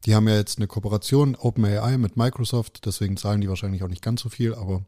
Die 0.05 0.15
haben 0.15 0.28
ja 0.28 0.36
jetzt 0.36 0.59
eine 0.59 0.68
Kooperation, 0.68 1.36
OpenAI 1.36 1.97
mit 1.97 2.15
Microsoft, 2.15 2.86
deswegen 2.86 3.18
zahlen 3.18 3.41
die 3.41 3.49
wahrscheinlich 3.49 3.84
auch 3.84 3.88
nicht 3.89 4.03
ganz 4.03 4.22
so 4.22 4.30
viel, 4.30 4.53
aber 4.53 4.86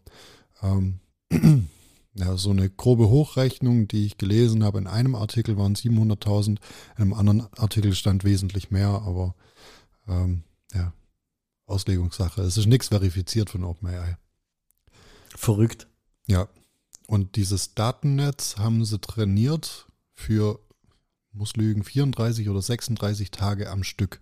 ähm, 0.62 1.00
ja, 2.14 2.38
so 2.38 2.50
eine 2.50 2.70
grobe 2.70 3.10
Hochrechnung, 3.10 3.88
die 3.88 4.06
ich 4.06 4.18
gelesen 4.18 4.64
habe, 4.64 4.80
in 4.80 4.88
einem 4.88 5.16
Artikel 5.16 5.58
waren 5.58 5.76
700.000, 5.76 6.48
in 6.48 6.58
einem 6.96 7.14
anderen 7.14 7.48
Artikel 7.58 7.94
stand 7.94 8.24
wesentlich 8.24 8.72
mehr, 8.72 8.90
aber 8.90 9.36
ähm, 10.08 10.44
ja, 10.74 10.94
Auslegungssache. 11.66 12.42
Es 12.42 12.58
ist 12.58 12.66
nichts 12.66 12.90
verifiziert 12.90 13.50
von 13.50 13.64
OpenAI. 13.64 14.18
Verrückt. 15.36 15.88
Ja. 16.28 16.50
Und 17.08 17.36
dieses 17.36 17.74
Datennetz 17.74 18.58
haben 18.58 18.86
sie 18.86 19.00
trainiert 19.00 19.88
für, 20.14 20.60
muss 21.32 21.56
lügen, 21.56 21.84
34 21.84 22.50
oder 22.50 22.62
36 22.62 23.32
Tage 23.32 23.70
am 23.70 23.84
Stück. 23.84 24.20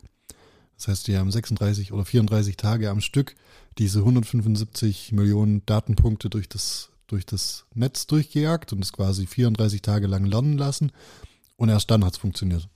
Das 0.78 0.88
heißt, 0.88 1.08
die 1.08 1.18
haben 1.18 1.32
36 1.32 1.92
oder 1.92 2.06
34 2.06 2.56
Tage 2.56 2.90
am 2.90 3.02
Stück 3.02 3.36
diese 3.78 4.00
175 4.00 5.12
Millionen 5.12 5.66
Datenpunkte 5.66 6.30
durch 6.30 6.48
das, 6.48 6.92
durch 7.08 7.26
das 7.26 7.66
Netz 7.74 8.08
durchgejagt 8.08 8.74
und 8.74 8.84
es 8.84 8.94
quasi 8.94 9.28
34 9.28 9.82
Tage 9.82 10.08
lang 10.08 10.26
lernen 10.26 10.58
lassen. 10.58 10.92
Und 11.56 11.70
erst 11.70 11.90
dann 11.90 12.06
hat 12.06 12.14
es 12.14 12.20
funktioniert. 12.20 12.70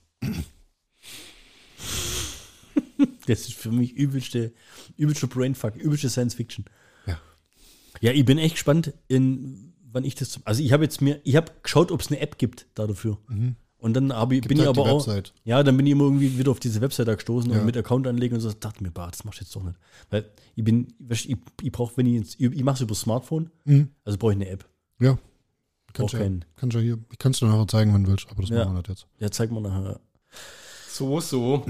Das 3.26 3.42
ist 3.42 3.54
für 3.54 3.70
mich 3.70 3.92
übelste, 3.92 4.52
übelste 4.96 5.28
Brainfuck, 5.28 5.76
übelste 5.76 6.10
Science 6.10 6.34
Fiction. 6.34 6.64
Ja. 7.06 7.20
Ja, 8.00 8.12
ich 8.12 8.24
bin 8.24 8.38
echt 8.38 8.54
gespannt, 8.54 8.94
in, 9.06 9.74
wann 9.92 10.04
ich 10.04 10.16
das. 10.16 10.40
Also 10.44 10.62
ich 10.62 10.72
habe 10.72 10.82
jetzt 10.84 11.00
mir, 11.00 11.20
ich 11.22 11.36
habe 11.36 11.52
geschaut, 11.62 11.92
ob 11.92 12.00
es 12.00 12.08
eine 12.08 12.18
App 12.18 12.38
gibt 12.38 12.66
da 12.74 12.86
dafür. 12.86 13.18
Und 13.82 13.94
dann 13.94 14.12
habe 14.12 14.36
ich, 14.36 14.42
bin 14.42 14.56
ich 14.58 14.64
halt 14.64 14.78
aber 14.78 14.84
die 14.84 14.90
auch. 14.90 15.06
Website. 15.06 15.34
Ja, 15.44 15.62
dann 15.64 15.76
bin 15.76 15.86
ich 15.86 15.92
immer 15.92 16.04
irgendwie 16.04 16.38
wieder 16.38 16.52
auf 16.52 16.60
diese 16.60 16.80
Website 16.80 17.08
da 17.08 17.14
gestoßen 17.16 17.50
Ja. 17.50 17.58
und 17.58 17.66
mit 17.66 17.76
Account 17.76 18.06
anlegen 18.06 18.36
und 18.36 18.40
so. 18.40 18.52
Dachte 18.52 18.80
mir, 18.82 18.92
bah, 18.92 19.10
das 19.10 19.24
machst 19.24 19.40
du 19.40 19.44
jetzt 19.44 19.56
doch 19.56 19.62
nicht. 19.64 19.76
Weil 20.08 20.24
ich 20.54 20.62
bin, 20.62 20.94
du, 21.00 21.12
ich, 21.14 21.36
ich 21.62 21.72
brauche, 21.72 21.96
wenn 21.96 22.06
ich 22.06 22.14
jetzt, 22.14 22.40
ich, 22.40 22.52
ich 22.52 22.62
mache 22.62 22.76
es 22.76 22.80
über 22.82 22.94
Smartphone, 22.94 23.50
Mhm. 23.64 23.88
also 24.04 24.18
brauche 24.18 24.32
ich 24.32 24.36
eine 24.36 24.48
App. 24.48 24.68
Ja. 25.00 25.18
Kannst 25.94 26.14
ja, 26.14 26.20
keinen. 26.20 26.44
kannst 26.56 26.74
ja 26.76 26.80
hier, 26.80 26.98
ich 27.10 27.18
kann 27.18 27.32
es 27.32 27.40
dir 27.40 27.46
nachher 27.46 27.66
zeigen, 27.66 27.92
wenn 27.92 28.04
du 28.04 28.10
willst, 28.12 28.26
aber 28.30 28.40
das 28.42 28.50
Ja. 28.50 28.58
machen 28.64 28.74
wir 28.74 28.78
nicht 28.78 28.88
jetzt. 28.88 29.06
Ja, 29.18 29.30
zeig 29.30 29.50
mal 29.50 29.60
nachher. 29.60 30.00
So, 30.88 31.18
so. 31.20 31.66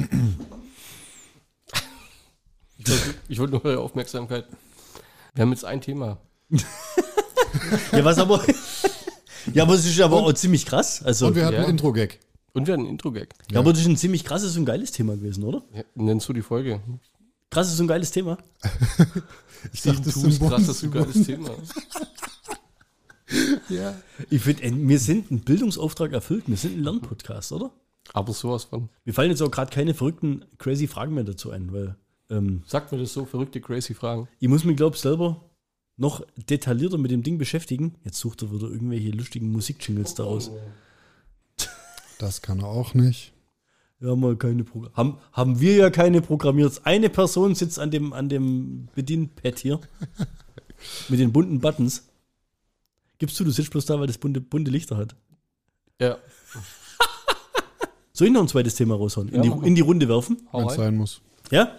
ich 2.79 2.89
wollte- 2.89 3.15
ich 3.29 3.39
wollte 3.39 3.53
nur 3.53 3.65
eure 3.65 3.81
Aufmerksamkeit. 3.81 4.47
Wir 5.35 5.43
haben 5.43 5.51
jetzt 5.53 5.65
ein 5.65 5.81
Thema. 5.81 6.19
Ja, 7.93 8.03
was 8.03 8.19
aber. 8.19 8.43
Ja, 9.55 9.63
aber 9.65 9.75
es 9.75 9.87
ist 9.87 10.01
aber 10.01 10.17
auch 10.17 10.33
ziemlich 10.33 10.67
krass. 10.67 11.03
Also, 11.03 11.27
Und 11.29 11.37
wir 11.37 11.45
hatten 11.47 11.57
ja. 11.57 11.65
ein 11.65 11.71
Intro-Gag. 11.71 12.21
Und 12.55 12.67
wir 12.67 12.75
hatten 12.75 12.85
ein 12.85 12.91
Intro-Gag. 12.91 13.35
ja, 13.51 13.61
aber 13.61 13.73
das 13.73 13.81
ist 13.83 13.89
ein 13.89 13.97
ziemlich 13.97 14.25
krasses 14.25 14.57
und 14.57 14.65
geiles 14.65 14.93
Thema 14.93 15.15
gewesen, 15.17 15.45
oder? 15.45 15.63
Ja, 15.75 15.83
nennst 15.95 16.29
du 16.29 16.33
die 16.33 16.43
Folge? 16.43 16.81
Krasses 17.51 17.79
und 17.81 17.87
geiles 17.89 18.11
Thema. 18.11 18.39
Ich 19.73 19.81
dachte, 19.83 20.03
Tus, 20.03 20.15
Symbol- 20.15 20.49
krasses 20.49 20.83
und 20.83 20.91
geiles 20.91 21.23
Thema. 21.25 21.51
Ja. 23.69 23.95
Ich 24.29 24.43
finde, 24.43 24.63
wir 24.89 24.99
sind 24.99 25.31
einen 25.31 25.41
Bildungsauftrag 25.41 26.13
erfüllt. 26.13 26.45
Wir 26.49 26.57
sind 26.57 26.77
ein 26.77 26.83
Lernpodcast, 26.83 27.53
oder? 27.53 27.71
Aber 28.13 28.33
sowas 28.33 28.65
von. 28.65 28.89
Mir 29.05 29.15
fallen 29.15 29.31
jetzt 29.31 29.41
auch 29.41 29.51
gerade 29.51 29.71
keine 29.73 29.95
verrückten, 29.95 30.45
crazy 30.59 30.87
Fragen 30.87 31.15
mehr 31.15 31.25
dazu 31.25 31.51
ein, 31.51 31.73
weil 31.73 31.97
ähm, 32.29 32.63
Sagt 32.67 32.93
mir 32.93 32.99
das 32.99 33.13
so, 33.13 33.25
verrückte, 33.25 33.61
crazy 33.61 33.95
Fragen. 33.95 34.29
ich 34.41 34.49
muss 34.49 34.65
mich, 34.65 34.77
glaube 34.77 34.97
ich, 34.97 35.01
selber 35.03 35.41
noch 36.03 36.21
detaillierter 36.37 36.99
mit 36.99 37.13
dem 37.13 37.23
Ding 37.23 37.39
beschäftigen. 37.39 37.95
Jetzt 38.05 38.19
sucht 38.19 38.43
er 38.43 38.53
wieder 38.53 38.69
irgendwelche 38.69 39.11
lustigen 39.11 39.51
Musikjingles 39.51 40.15
daraus. 40.15 40.51
Das 42.19 42.41
kann 42.41 42.61
er 42.61 42.69
auch 42.69 42.95
nicht. 42.95 43.33
Wir 43.99 44.11
haben 44.11 44.21
mal 44.21 44.37
keine 44.37 44.63
Programm. 44.63 44.93
Haben, 44.95 45.19
haben 45.33 45.61
wir 45.61 45.75
ja 45.75 45.91
keine 45.91 46.23
programmiert. 46.23 46.81
Eine 46.85 47.11
Person 47.11 47.57
sitzt 47.57 47.81
an 47.81 47.91
dem, 47.91 48.13
an 48.13 48.29
dem 48.29 48.87
Bedienpad 48.95 49.59
hier. 49.59 49.81
mit 51.09 51.19
den 51.19 51.33
bunten 51.33 51.59
Buttons. 51.59 52.07
Gibst 53.19 53.41
du, 53.41 53.45
du 53.45 53.51
sitzt 53.51 53.71
bloß 53.73 53.87
da, 53.87 53.99
weil 53.99 54.07
das 54.07 54.19
bunte, 54.19 54.41
bunte 54.41 54.71
Lichter 54.71 54.97
hat. 54.99 55.17
Ja. 56.01 56.17
Soll 58.13 58.29
ich 58.29 58.33
noch 58.33 58.43
ein 58.43 58.49
zweites 58.49 58.77
Thema 58.77 58.95
raushauen? 58.95 59.29
In, 59.31 59.43
Ja, 59.43 59.57
die, 59.57 59.67
in 59.67 59.75
die 59.75 59.81
Runde 59.81 60.09
werfen? 60.09 60.49
Wenn 60.53 60.69
es 60.69 60.75
sein 60.75 60.97
muss. 60.97 61.23
Ja? 61.51 61.77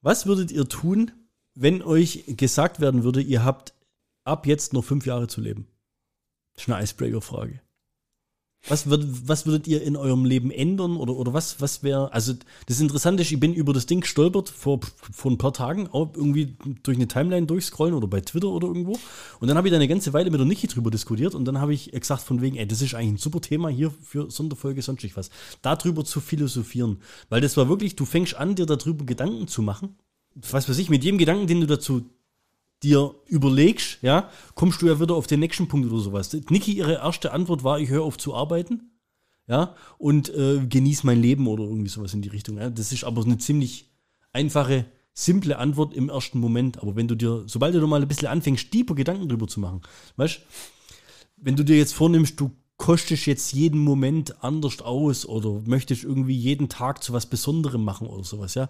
Was 0.00 0.24
würdet 0.24 0.50
ihr 0.52 0.66
tun, 0.66 1.10
wenn 1.54 1.82
euch 1.82 2.24
gesagt 2.26 2.80
werden 2.80 3.04
würde, 3.04 3.20
ihr 3.20 3.44
habt 3.44 3.74
ab 4.24 4.46
jetzt 4.46 4.72
noch 4.72 4.84
fünf 4.84 5.06
Jahre 5.06 5.28
zu 5.28 5.40
leben? 5.40 5.66
Das 6.54 6.64
ist 6.64 6.72
eine 6.72 6.82
Icebreaker-Frage. 6.82 7.60
Was, 8.66 8.88
würd, 8.88 9.04
was 9.28 9.44
würdet 9.44 9.66
ihr 9.66 9.82
in 9.82 9.94
eurem 9.94 10.24
Leben 10.24 10.50
ändern 10.50 10.96
oder, 10.96 11.14
oder 11.14 11.34
was, 11.34 11.60
was 11.60 11.82
wäre, 11.82 12.10
also 12.14 12.32
das 12.64 12.80
Interessante 12.80 13.22
ist, 13.22 13.30
ich 13.30 13.38
bin 13.38 13.52
über 13.52 13.74
das 13.74 13.84
Ding 13.84 14.00
gestolpert 14.00 14.48
vor, 14.48 14.80
vor 15.12 15.30
ein 15.30 15.36
paar 15.36 15.52
Tagen, 15.52 15.90
irgendwie 15.92 16.56
durch 16.82 16.96
eine 16.96 17.06
Timeline 17.06 17.46
durchscrollen 17.46 17.94
oder 17.94 18.06
bei 18.06 18.22
Twitter 18.22 18.48
oder 18.48 18.68
irgendwo. 18.68 18.98
Und 19.38 19.48
dann 19.48 19.58
habe 19.58 19.68
ich 19.68 19.70
da 19.70 19.76
eine 19.76 19.88
ganze 19.88 20.14
Weile 20.14 20.30
mit 20.30 20.40
der 20.40 20.46
Niki 20.46 20.66
drüber 20.66 20.90
diskutiert 20.90 21.34
und 21.34 21.44
dann 21.44 21.60
habe 21.60 21.74
ich 21.74 21.92
gesagt 21.92 22.22
von 22.22 22.40
wegen, 22.40 22.56
ey, 22.56 22.66
das 22.66 22.80
ist 22.80 22.94
eigentlich 22.94 23.14
ein 23.14 23.18
super 23.18 23.42
Thema 23.42 23.68
hier 23.68 23.90
für 23.90 24.30
Sonderfolge 24.30 24.80
sonst 24.80 25.04
was. 25.14 25.28
Darüber 25.60 26.02
zu 26.02 26.20
philosophieren. 26.20 27.02
Weil 27.28 27.42
das 27.42 27.58
war 27.58 27.68
wirklich, 27.68 27.96
du 27.96 28.06
fängst 28.06 28.34
an, 28.34 28.54
dir 28.54 28.64
darüber 28.64 29.04
Gedanken 29.04 29.46
zu 29.46 29.60
machen. 29.60 29.96
Was 30.34 30.68
weiß 30.68 30.78
ich, 30.78 30.90
mit 30.90 31.04
jedem 31.04 31.18
Gedanken, 31.18 31.46
den 31.46 31.60
du 31.60 31.66
dazu 31.66 32.02
dir 32.82 33.14
überlegst, 33.26 33.98
ja, 34.02 34.30
kommst 34.54 34.82
du 34.82 34.86
ja 34.86 35.00
wieder 35.00 35.14
auf 35.14 35.26
den 35.26 35.40
nächsten 35.40 35.68
Punkt 35.68 35.90
oder 35.90 36.00
sowas. 36.00 36.32
Niki, 36.50 36.72
ihre 36.72 36.94
erste 36.94 37.32
Antwort 37.32 37.64
war, 37.64 37.78
ich 37.80 37.88
höre 37.88 38.02
auf 38.02 38.18
zu 38.18 38.34
arbeiten, 38.34 38.90
ja, 39.46 39.74
und 39.98 40.34
äh, 40.34 40.66
genieße 40.66 41.06
mein 41.06 41.20
Leben 41.20 41.46
oder 41.46 41.64
irgendwie 41.64 41.88
sowas 41.88 42.14
in 42.14 42.22
die 42.22 42.28
Richtung. 42.28 42.58
Ja. 42.58 42.70
Das 42.70 42.92
ist 42.92 43.04
aber 43.04 43.24
eine 43.24 43.38
ziemlich 43.38 43.90
einfache, 44.32 44.86
simple 45.12 45.58
Antwort 45.58 45.94
im 45.94 46.08
ersten 46.08 46.38
Moment. 46.38 46.82
Aber 46.82 46.96
wenn 46.96 47.08
du 47.08 47.14
dir, 47.14 47.44
sobald 47.46 47.74
du 47.74 47.86
mal 47.86 48.02
ein 48.02 48.08
bisschen 48.08 48.28
anfängst, 48.28 48.70
tiefer 48.70 48.94
Gedanken 48.94 49.28
drüber 49.28 49.48
zu 49.48 49.60
machen, 49.60 49.82
weißt 50.16 50.40
wenn 51.36 51.56
du 51.56 51.64
dir 51.64 51.76
jetzt 51.76 51.92
vornimmst, 51.92 52.40
du 52.40 52.52
kostest 52.76 53.26
jetzt 53.26 53.52
jeden 53.52 53.78
Moment 53.78 54.42
anders 54.42 54.80
aus 54.80 55.26
oder 55.26 55.60
möchtest 55.66 56.04
irgendwie 56.04 56.36
jeden 56.36 56.68
Tag 56.68 57.02
zu 57.02 57.12
was 57.12 57.26
Besonderem 57.26 57.84
machen 57.84 58.06
oder 58.06 58.24
sowas, 58.24 58.54
ja. 58.54 58.68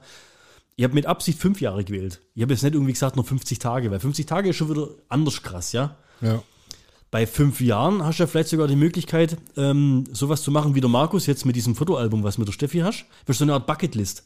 Ich 0.76 0.84
habe 0.84 0.94
mit 0.94 1.06
Absicht 1.06 1.38
fünf 1.38 1.60
Jahre 1.60 1.84
gewählt. 1.84 2.20
Ich 2.34 2.42
habe 2.42 2.52
jetzt 2.52 2.62
nicht 2.62 2.74
irgendwie 2.74 2.92
gesagt, 2.92 3.16
nur 3.16 3.24
50 3.24 3.58
Tage, 3.58 3.90
weil 3.90 4.00
50 4.00 4.26
Tage 4.26 4.50
ist 4.50 4.56
schon 4.56 4.70
wieder 4.70 4.88
anders 5.08 5.42
krass, 5.42 5.72
ja. 5.72 5.96
Ja. 6.20 6.42
Bei 7.10 7.28
fünf 7.28 7.60
Jahren 7.60 8.04
hast 8.04 8.18
du 8.18 8.24
ja 8.24 8.26
vielleicht 8.26 8.48
sogar 8.48 8.66
die 8.66 8.74
Möglichkeit, 8.74 9.36
ähm, 9.56 10.04
sowas 10.12 10.42
zu 10.42 10.50
machen 10.50 10.74
wie 10.74 10.80
der 10.80 10.90
Markus 10.90 11.26
jetzt 11.26 11.46
mit 11.46 11.54
diesem 11.54 11.76
Fotoalbum, 11.76 12.24
was 12.24 12.38
mit 12.38 12.48
der 12.48 12.52
Steffi 12.52 12.78
hast. 12.78 13.06
Das 13.24 13.34
ist 13.34 13.38
so 13.38 13.44
eine 13.44 13.52
Art 13.52 13.68
Bucketlist. 13.68 14.24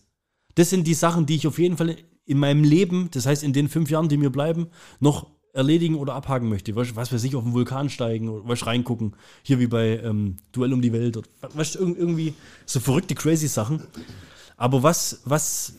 Das 0.55 0.71
sind 0.71 0.87
die 0.87 0.95
Sachen, 0.95 1.27
die 1.27 1.37
ich 1.37 1.47
auf 1.47 1.59
jeden 1.59 1.77
Fall 1.77 1.97
in 2.25 2.39
meinem 2.39 2.65
Leben, 2.65 3.11
das 3.11 3.27
heißt 3.27 3.43
in 3.43 3.53
den 3.53 3.69
fünf 3.69 3.91
Jahren, 3.91 4.09
die 4.09 4.17
mir 4.17 4.31
bleiben, 4.31 4.69
noch 5.01 5.27
erledigen 5.53 5.97
oder 5.97 6.15
abhaken 6.15 6.49
möchte. 6.49 6.75
Weißt, 6.75 6.97
was 6.97 7.13
weiß 7.13 7.25
ich, 7.25 7.37
auf 7.37 7.45
den 7.45 7.53
Vulkan 7.53 7.91
steigen 7.91 8.29
oder 8.29 8.55
du, 8.55 8.65
reingucken. 8.65 9.15
Hier 9.43 9.59
wie 9.59 9.67
bei 9.67 9.99
ähm, 9.99 10.37
Duell 10.53 10.73
um 10.73 10.81
die 10.81 10.93
Welt. 10.93 11.17
Oder, 11.17 11.29
weißt, 11.43 11.77
irgendwie 11.77 12.35
so 12.65 12.81
verrückte, 12.81 13.15
crazy 13.15 13.49
Sachen. 13.49 13.83
Aber 14.57 14.83
was, 14.83 15.21
was, 15.25 15.75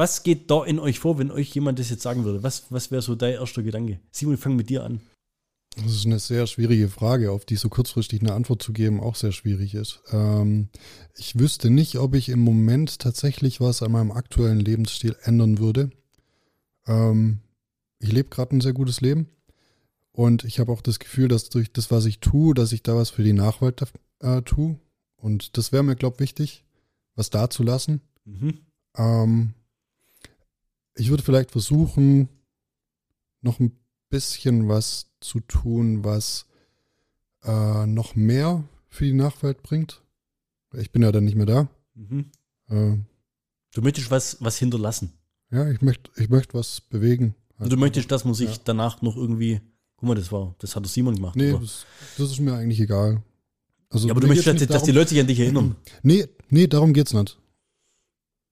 was 0.00 0.22
geht 0.22 0.50
da 0.50 0.64
in 0.64 0.78
euch 0.78 0.98
vor, 0.98 1.18
wenn 1.18 1.30
euch 1.30 1.54
jemand 1.54 1.78
das 1.78 1.90
jetzt 1.90 2.00
sagen 2.00 2.24
würde? 2.24 2.42
Was, 2.42 2.64
was 2.70 2.90
wäre 2.90 3.02
so 3.02 3.14
dein 3.14 3.34
erster 3.34 3.62
Gedanke? 3.62 4.00
Simon, 4.10 4.38
fang 4.38 4.56
mit 4.56 4.70
dir 4.70 4.82
an. 4.82 5.02
Das 5.76 5.92
ist 5.92 6.06
eine 6.06 6.18
sehr 6.18 6.46
schwierige 6.46 6.88
Frage, 6.88 7.30
auf 7.30 7.44
die 7.44 7.56
so 7.56 7.68
kurzfristig 7.68 8.22
eine 8.22 8.32
Antwort 8.32 8.62
zu 8.62 8.72
geben 8.72 8.98
auch 8.98 9.14
sehr 9.14 9.32
schwierig 9.32 9.74
ist. 9.74 10.00
Ähm, 10.10 10.70
ich 11.18 11.38
wüsste 11.38 11.68
nicht, 11.68 11.98
ob 11.98 12.14
ich 12.14 12.30
im 12.30 12.40
Moment 12.40 12.98
tatsächlich 12.98 13.60
was 13.60 13.82
an 13.82 13.92
meinem 13.92 14.10
aktuellen 14.10 14.58
Lebensstil 14.58 15.16
ändern 15.20 15.58
würde. 15.58 15.90
Ähm, 16.86 17.40
ich 17.98 18.10
lebe 18.10 18.30
gerade 18.30 18.56
ein 18.56 18.62
sehr 18.62 18.72
gutes 18.72 19.02
Leben 19.02 19.28
und 20.12 20.44
ich 20.44 20.60
habe 20.60 20.72
auch 20.72 20.80
das 20.80 20.98
Gefühl, 20.98 21.28
dass 21.28 21.50
durch 21.50 21.74
das, 21.74 21.90
was 21.90 22.06
ich 22.06 22.20
tue, 22.20 22.54
dass 22.54 22.72
ich 22.72 22.82
da 22.82 22.96
was 22.96 23.10
für 23.10 23.22
die 23.22 23.34
Nachwelt 23.34 23.82
äh, 24.20 24.40
tue. 24.40 24.80
Und 25.16 25.58
das 25.58 25.72
wäre 25.72 25.82
mir, 25.82 25.94
glaube 25.94 26.14
ich, 26.14 26.20
wichtig, 26.20 26.64
was 27.16 27.28
da 27.28 27.50
zu 27.50 27.62
lassen. 27.62 28.00
Mhm. 28.24 28.60
Ähm, 28.96 29.54
ich 30.94 31.10
würde 31.10 31.22
vielleicht 31.22 31.50
versuchen, 31.50 32.28
noch 33.42 33.58
ein 33.60 33.78
bisschen 34.08 34.68
was 34.68 35.06
zu 35.20 35.40
tun, 35.40 36.04
was 36.04 36.46
äh, 37.44 37.86
noch 37.86 38.14
mehr 38.16 38.64
für 38.88 39.04
die 39.04 39.12
Nachwelt 39.14 39.62
bringt. 39.62 40.02
Ich 40.74 40.90
bin 40.92 41.02
ja 41.02 41.12
dann 41.12 41.24
nicht 41.24 41.36
mehr 41.36 41.46
da. 41.46 41.68
Mhm. 41.94 42.30
Äh, 42.68 42.96
Du 43.72 43.82
möchtest 43.82 44.10
was, 44.10 44.36
was 44.40 44.56
hinterlassen. 44.58 45.12
ja, 45.52 45.70
ich 45.70 45.80
möchte 45.80 46.10
ich 46.16 46.28
möcht 46.28 46.54
was 46.54 46.80
bewegen. 46.80 47.34
Und 47.58 47.70
du 47.72 47.76
möchtest, 47.76 48.10
dass 48.10 48.24
man 48.24 48.34
sich 48.34 48.50
Ja. 48.50 48.60
danach 48.64 49.00
noch 49.02 49.16
irgendwie. 49.16 49.60
Guck 49.96 50.08
mal, 50.08 50.14
das 50.16 50.32
war, 50.32 50.54
das 50.58 50.74
hat 50.74 50.84
der 50.84 50.90
Simon 50.90 51.14
gemacht. 51.14 51.36
Nee, 51.36 51.52
das, 51.52 51.84
das 52.18 52.30
ist 52.32 52.40
mir 52.40 52.54
eigentlich 52.54 52.80
egal. 52.80 53.22
Also, 53.90 54.08
ja, 54.08 54.12
aber 54.12 54.20
du 54.22 54.26
möchtest, 54.28 54.46
dass, 54.48 54.54
nicht 54.54 54.70
dass 54.70 54.82
die 54.82 54.86
darum- 54.92 54.96
Leute 54.96 55.10
sich 55.10 55.20
an 55.20 55.26
dich 55.26 55.38
erinnern. 55.40 55.76
Nee, 56.02 56.26
nee, 56.48 56.66
darum 56.66 56.92
geht's 56.94 57.12
nicht. 57.12 57.38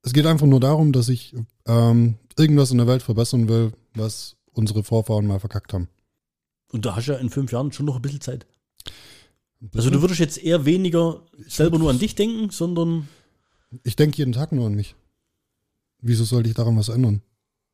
Es 0.09 0.14
geht 0.14 0.24
einfach 0.24 0.46
nur 0.46 0.59
darum, 0.59 0.92
dass 0.92 1.11
ich 1.11 1.34
ähm, 1.66 2.14
irgendwas 2.38 2.70
in 2.70 2.78
der 2.78 2.86
Welt 2.86 3.02
verbessern 3.02 3.46
will, 3.46 3.72
was 3.92 4.36
unsere 4.52 4.82
Vorfahren 4.82 5.26
mal 5.26 5.38
verkackt 5.38 5.74
haben. 5.74 5.88
Und 6.72 6.86
da 6.86 6.96
hast 6.96 7.09
du 7.09 7.12
ja 7.12 7.18
in 7.18 7.28
fünf 7.28 7.52
Jahren 7.52 7.72
schon 7.72 7.84
noch 7.84 7.96
ein 7.96 8.00
bisschen 8.00 8.22
Zeit. 8.22 8.46
Also 9.74 9.90
du 9.90 10.00
würdest 10.00 10.18
jetzt 10.18 10.42
eher 10.42 10.64
weniger 10.64 11.26
selber 11.46 11.78
nur 11.78 11.90
an 11.90 11.98
dich 11.98 12.14
denken, 12.14 12.48
sondern. 12.48 13.06
Ich 13.84 13.96
denke 13.96 14.16
jeden 14.16 14.32
Tag 14.32 14.50
nur 14.52 14.66
an 14.66 14.74
mich. 14.74 14.94
Wieso 16.00 16.24
sollte 16.24 16.48
ich 16.48 16.54
daran 16.54 16.78
was 16.78 16.88
ändern? 16.88 17.20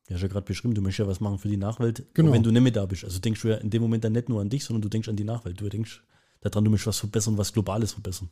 Ja, 0.09 0.15
hast 0.15 0.21
ja 0.23 0.27
gerade 0.27 0.45
beschrieben, 0.45 0.73
du 0.75 0.81
möchtest 0.81 0.99
ja 0.99 1.07
was 1.07 1.21
machen 1.21 1.39
für 1.39 1.47
die 1.47 1.55
Nachwelt, 1.55 2.05
Genau. 2.15 2.33
wenn 2.33 2.43
du 2.43 2.51
nicht 2.51 2.61
mehr 2.63 2.73
da 2.73 2.85
bist. 2.85 3.05
Also 3.05 3.19
denkst 3.19 3.43
du 3.43 3.47
ja 3.47 3.55
in 3.55 3.69
dem 3.69 3.81
Moment 3.81 4.03
dann 4.03 4.11
nicht 4.11 4.27
nur 4.27 4.41
an 4.41 4.49
dich, 4.49 4.65
sondern 4.65 4.81
du 4.81 4.89
denkst 4.89 5.07
an 5.07 5.15
die 5.15 5.23
Nachwelt. 5.23 5.61
Du 5.61 5.69
denkst 5.69 6.03
daran, 6.41 6.65
du 6.65 6.69
möchtest 6.69 6.87
was 6.87 6.99
verbessern, 6.99 7.37
was 7.37 7.53
Globales 7.53 7.93
verbessern. 7.93 8.29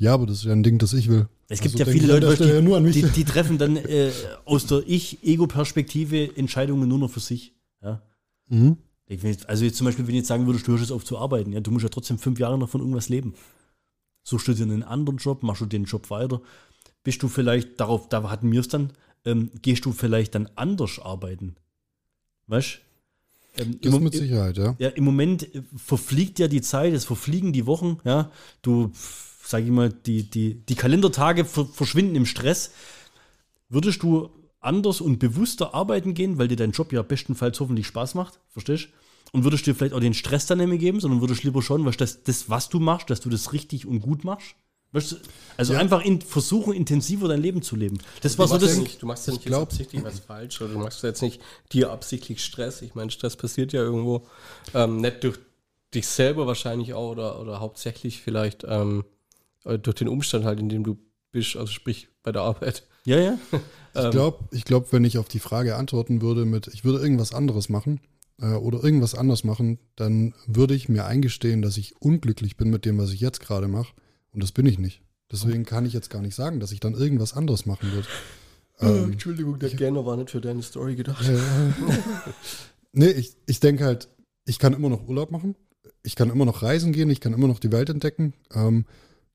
Ja, 0.00 0.14
aber 0.14 0.24
das 0.24 0.38
ist 0.38 0.44
ja 0.44 0.52
ein 0.52 0.62
Ding, 0.62 0.78
das 0.78 0.94
ich 0.94 1.08
will. 1.08 1.28
Es 1.48 1.60
gibt 1.60 1.74
Also 1.74 1.84
ja 1.84 1.92
viele 1.92 2.16
ich 2.16 2.22
Leute, 2.22 2.90
die, 2.90 3.02
die, 3.02 3.08
die 3.10 3.24
treffen 3.24 3.58
dann 3.58 3.76
äh, 3.76 4.10
aus 4.46 4.64
der 4.66 4.82
Ich-Ego-Perspektive 4.86 6.36
Entscheidungen 6.36 6.88
nur 6.88 6.98
noch 6.98 7.10
für 7.10 7.20
sich. 7.20 7.54
Ja? 7.82 8.00
Mhm. 8.48 8.78
Ich 9.06 9.22
will, 9.22 9.36
also 9.46 9.64
jetzt 9.64 9.76
zum 9.76 9.84
Beispiel, 9.84 10.06
wenn 10.06 10.14
du 10.14 10.18
jetzt 10.18 10.28
sagen 10.28 10.46
würdest, 10.46 10.66
du 10.66 10.72
hörst 10.72 10.84
jetzt 10.84 10.90
auf 10.90 11.04
zu 11.04 11.18
arbeiten, 11.18 11.52
ja, 11.52 11.60
du 11.60 11.70
musst 11.70 11.82
ja 11.82 11.90
trotzdem 11.90 12.18
fünf 12.18 12.38
Jahre 12.38 12.56
noch 12.56 12.70
von 12.70 12.80
irgendwas 12.80 13.10
leben. 13.10 13.34
Suchst 14.22 14.48
du 14.48 14.54
dir 14.54 14.62
einen 14.62 14.82
anderen 14.82 15.18
Job, 15.18 15.42
machst 15.42 15.60
du 15.60 15.66
den 15.66 15.84
Job 15.84 16.08
weiter, 16.08 16.40
bist 17.02 17.22
du 17.22 17.28
vielleicht, 17.28 17.78
darauf, 17.78 18.08
da 18.08 18.22
hatten 18.30 18.50
wir 18.50 18.60
es 18.60 18.68
dann, 18.68 18.94
ähm, 19.26 19.50
gehst 19.60 19.84
du 19.84 19.92
vielleicht 19.92 20.34
dann 20.34 20.48
anders 20.56 20.98
arbeiten. 20.98 21.56
Weißt 22.46 22.78
ähm, 23.58 23.78
Das 23.82 23.94
im, 23.94 24.02
mit 24.02 24.14
Sicherheit, 24.14 24.56
ja. 24.56 24.76
ja, 24.78 24.88
im 24.88 25.04
Moment 25.04 25.54
äh, 25.54 25.62
verfliegt 25.76 26.38
ja 26.38 26.48
die 26.48 26.62
Zeit, 26.62 26.94
es 26.94 27.04
verfliegen 27.04 27.52
die 27.52 27.66
Wochen, 27.66 27.98
ja. 28.04 28.30
Du, 28.62 28.92
pf, 29.50 29.52
sag 29.52 29.64
ich 29.64 29.70
mal, 29.70 29.90
die, 29.92 30.22
die, 30.22 30.54
die 30.54 30.74
Kalendertage 30.74 31.44
ver 31.44 31.66
verschwinden 31.66 32.16
im 32.16 32.26
Stress. 32.26 32.70
Würdest 33.68 34.02
du 34.02 34.30
anders 34.60 35.00
und 35.00 35.18
bewusster 35.18 35.74
arbeiten 35.74 36.14
gehen, 36.14 36.38
weil 36.38 36.48
dir 36.48 36.56
dein 36.56 36.72
Job 36.72 36.92
ja 36.92 37.02
bestenfalls 37.02 37.60
hoffentlich 37.60 37.86
Spaß 37.86 38.14
macht, 38.14 38.40
verstehst 38.48 38.88
Und 39.32 39.44
würdest 39.44 39.66
du 39.66 39.70
dir 39.70 39.76
vielleicht 39.76 39.94
auch 39.94 40.00
den 40.00 40.14
Stress 40.14 40.46
dann 40.46 40.58
nicht 40.58 40.68
mehr 40.68 40.78
geben, 40.78 41.00
sondern 41.00 41.20
würdest 41.20 41.44
lieber 41.44 41.62
schauen, 41.62 41.84
was 41.84 41.96
das, 41.96 42.22
das, 42.24 42.50
was 42.50 42.68
du 42.68 42.80
machst, 42.80 43.10
dass 43.10 43.20
du 43.20 43.30
das 43.30 43.52
richtig 43.52 43.86
und 43.86 44.00
gut 44.00 44.24
machst? 44.24 44.56
Also 45.56 45.72
Ja. 45.72 45.78
einfach 45.78 46.04
in, 46.04 46.20
versuchen, 46.20 46.72
intensiver 46.74 47.28
dein 47.28 47.40
Leben 47.40 47.62
zu 47.62 47.76
leben. 47.76 47.98
Das 48.22 48.36
war 48.38 48.46
Du 48.46 48.48
so 48.48 48.54
machst, 48.56 48.66
das. 48.66 48.76
ja 48.76 48.82
nicht, 48.82 49.02
du 49.02 49.06
machst 49.06 49.26
ja 49.28 49.32
ich 49.32 49.38
nicht 49.38 49.46
glaub- 49.46 49.60
jetzt 49.62 49.72
absichtlich 49.72 50.02
was 50.04 50.18
falsch 50.18 50.60
oder 50.60 50.72
du 50.72 50.78
machst 50.80 51.02
jetzt 51.04 51.22
nicht 51.22 51.40
dir 51.72 51.90
absichtlich 51.92 52.44
Stress. 52.44 52.82
Ich 52.82 52.96
meine, 52.96 53.10
Stress 53.12 53.36
passiert 53.36 53.72
ja 53.72 53.82
irgendwo 53.82 54.26
ähm, 54.74 54.96
nicht 54.96 55.22
durch 55.22 55.38
dich 55.94 56.08
selber 56.08 56.46
wahrscheinlich 56.48 56.92
auch 56.94 57.12
oder, 57.12 57.40
oder 57.40 57.60
hauptsächlich 57.60 58.20
vielleicht 58.20 58.64
ähm, 58.68 59.04
äh, 59.04 59.19
durch 59.64 59.96
den 59.96 60.08
Umstand 60.08 60.44
halt, 60.44 60.60
in 60.60 60.68
dem 60.68 60.84
du 60.84 60.98
bist, 61.32 61.56
also 61.56 61.70
sprich 61.70 62.08
bei 62.22 62.32
der 62.32 62.42
Arbeit. 62.42 62.86
Ja, 63.04 63.18
ja. 63.18 63.38
Ich 63.92 64.10
glaube, 64.10 64.44
ich 64.52 64.64
glaub, 64.64 64.92
wenn 64.92 65.02
ich 65.02 65.18
auf 65.18 65.26
die 65.26 65.40
Frage 65.40 65.74
antworten 65.74 66.22
würde 66.22 66.44
mit, 66.44 66.68
ich 66.68 66.84
würde 66.84 67.02
irgendwas 67.02 67.34
anderes 67.34 67.68
machen 67.68 67.98
äh, 68.40 68.52
oder 68.52 68.84
irgendwas 68.84 69.16
anders 69.16 69.42
machen, 69.42 69.80
dann 69.96 70.32
würde 70.46 70.76
ich 70.76 70.88
mir 70.88 71.06
eingestehen, 71.06 71.60
dass 71.60 71.76
ich 71.76 72.00
unglücklich 72.00 72.56
bin 72.56 72.70
mit 72.70 72.84
dem, 72.84 72.98
was 72.98 73.10
ich 73.10 73.18
jetzt 73.18 73.40
gerade 73.40 73.66
mache. 73.66 73.92
Und 74.30 74.44
das 74.44 74.52
bin 74.52 74.64
ich 74.66 74.78
nicht. 74.78 75.02
Deswegen 75.32 75.64
kann 75.64 75.86
ich 75.86 75.92
jetzt 75.92 76.08
gar 76.08 76.22
nicht 76.22 76.36
sagen, 76.36 76.60
dass 76.60 76.70
ich 76.70 76.78
dann 76.78 76.94
irgendwas 76.94 77.34
anderes 77.34 77.66
machen 77.66 77.90
würde. 77.92 78.06
Ähm, 78.82 79.12
Entschuldigung, 79.12 79.58
der 79.58 79.68
Gerne 79.68 80.06
war 80.06 80.16
nicht 80.16 80.30
für 80.30 80.40
deine 80.40 80.62
Story 80.62 80.96
gedacht. 80.96 81.28
äh, 81.28 81.38
nee, 82.92 83.10
ich, 83.10 83.36
ich 83.44 83.60
denke 83.60 83.84
halt, 83.84 84.08
ich 84.46 84.58
kann 84.58 84.72
immer 84.72 84.88
noch 84.88 85.06
Urlaub 85.06 85.30
machen. 85.30 85.54
Ich 86.02 86.16
kann 86.16 86.30
immer 86.30 86.46
noch 86.46 86.62
reisen 86.62 86.92
gehen. 86.92 87.10
Ich 87.10 87.20
kann 87.20 87.34
immer 87.34 87.46
noch 87.46 87.58
die 87.58 87.72
Welt 87.72 87.90
entdecken. 87.90 88.32
Ähm, 88.54 88.86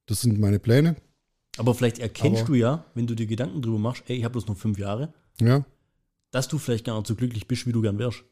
das 0.08 0.22
sind 0.22 0.39
meine 0.39 0.60
Pläne. 0.60 0.95
Aber 1.58 1.74
vielleicht 1.74 1.99
erkennst 1.99 2.41
Aber- 2.43 2.47
du 2.47 2.53
ja, 2.56 2.86
wenn 2.95 3.08
du 3.08 3.16
dir 3.16 3.26
Gedanken 3.28 3.62
drüber 3.62 3.80
machst, 3.80 4.03
ey, 4.08 4.18
ich 4.18 4.24
habe 4.24 4.34
bloß 4.34 4.47
noch 4.47 4.58
fünf 4.58 4.78
Jahre, 4.78 5.14
Ja, 5.41 5.66
dass 6.32 6.47
du 6.47 6.58
vielleicht 6.58 6.86
gar 6.86 6.97
nicht 6.97 7.08
so 7.08 7.16
glücklich 7.16 7.47
bist, 7.47 7.66
wie 7.66 7.72
du 7.72 7.82
gern 7.82 7.97
wärst. 7.97 8.24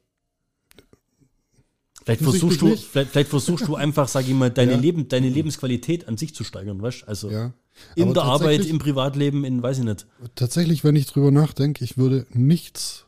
Vielleicht 2.04 2.22
versuchst, 2.22 2.62
du, 2.62 2.76
vielleicht, 2.76 3.12
vielleicht 3.12 3.30
versuchst 3.30 3.66
du 3.68 3.76
einfach, 3.76 4.08
sag 4.10 4.28
ich 4.28 4.34
mal, 4.34 4.52
deine, 4.52 4.74
Ja. 4.74 4.78
Leben, 4.78 5.08
deine 5.08 5.30
Lebensqualität 5.30 6.08
an 6.08 6.18
sich 6.18 6.36
zu 6.36 6.44
steigern, 6.44 6.82
weißt 6.82 7.08
Also 7.08 7.32
Ja. 7.32 7.54
in 7.96 8.14
der 8.14 8.24
Arbeit, 8.24 8.66
im 8.66 8.78
Privatleben, 8.78 9.46
in 9.46 9.64
weiß 9.64 9.80
ich 9.80 9.84
nicht. 9.86 10.06
Tatsächlich, 10.36 10.84
wenn 10.84 10.98
ich 10.98 11.06
drüber 11.06 11.32
nachdenke, 11.32 11.84
ich 11.84 11.98
würde 11.98 12.26
nichts, 12.32 13.06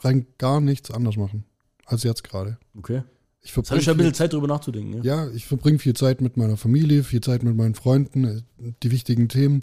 rein 0.00 0.26
gar 0.38 0.60
nichts 0.60 0.90
anders 0.92 1.16
machen 1.16 1.44
als 1.84 2.04
jetzt 2.04 2.22
gerade. 2.22 2.58
Okay. 2.78 3.02
Ich 3.44 3.52
verbringe 3.52 3.80
ich 3.80 3.86
ja 3.86 3.92
ein 3.92 3.98
bisschen 3.98 4.14
Zeit 4.14 4.32
drüber 4.32 4.48
nachzudenken. 4.48 5.02
Ja. 5.04 5.26
ja, 5.26 5.30
ich 5.32 5.44
verbringe 5.44 5.78
viel 5.78 5.94
Zeit 5.94 6.22
mit 6.22 6.36
meiner 6.38 6.56
Familie, 6.56 7.04
viel 7.04 7.20
Zeit 7.20 7.42
mit 7.42 7.54
meinen 7.54 7.74
Freunden, 7.74 8.24
äh, 8.24 8.42
die 8.82 8.90
wichtigen 8.90 9.28
Themen. 9.28 9.62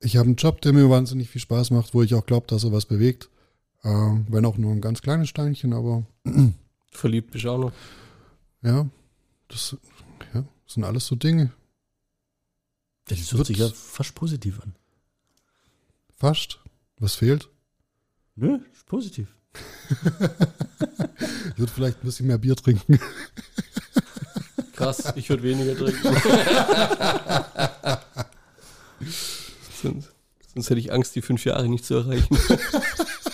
Ich 0.00 0.16
habe 0.16 0.26
einen 0.26 0.36
Job, 0.36 0.62
der 0.62 0.72
mir 0.72 0.88
wahnsinnig 0.88 1.28
viel 1.28 1.40
Spaß 1.40 1.70
macht, 1.70 1.92
wo 1.94 2.02
ich 2.02 2.14
auch 2.14 2.24
glaube, 2.24 2.46
dass 2.46 2.64
er 2.64 2.72
was 2.72 2.86
bewegt. 2.86 3.28
Äh, 3.82 3.90
wenn 4.28 4.46
auch 4.46 4.56
nur 4.56 4.72
ein 4.72 4.80
ganz 4.80 5.02
kleines 5.02 5.28
Steinchen, 5.28 5.74
aber 5.74 6.06
Verliebt 6.90 7.34
du 7.34 7.50
auch 7.50 7.58
noch. 7.58 7.72
ja, 8.62 8.88
das, 9.48 9.76
ja, 10.32 10.44
sind 10.66 10.84
alles 10.84 11.06
so 11.06 11.16
Dinge. 11.16 11.52
Das 13.08 13.32
hört 13.32 13.46
sich 13.46 13.58
ja 13.58 13.68
fast 13.68 14.14
positiv 14.14 14.60
an. 14.62 14.74
Fast. 16.14 16.60
Was 16.98 17.14
fehlt? 17.14 17.50
Nö, 18.36 18.58
ist 18.72 18.86
positiv. 18.86 19.35
Ich 21.56 21.58
würde 21.58 21.72
vielleicht 21.72 22.02
ein 22.02 22.06
bisschen 22.06 22.26
mehr 22.26 22.38
Bier 22.38 22.56
trinken. 22.56 22.98
Krass, 24.74 25.12
ich 25.16 25.28
würde 25.30 25.42
weniger 25.42 25.74
trinken. 25.76 26.02
sonst, 29.82 30.10
sonst 30.54 30.70
hätte 30.70 30.80
ich 30.80 30.92
Angst, 30.92 31.14
die 31.16 31.22
fünf 31.22 31.44
Jahre 31.44 31.68
nicht 31.68 31.84
zu 31.84 31.94
erreichen. 31.94 32.36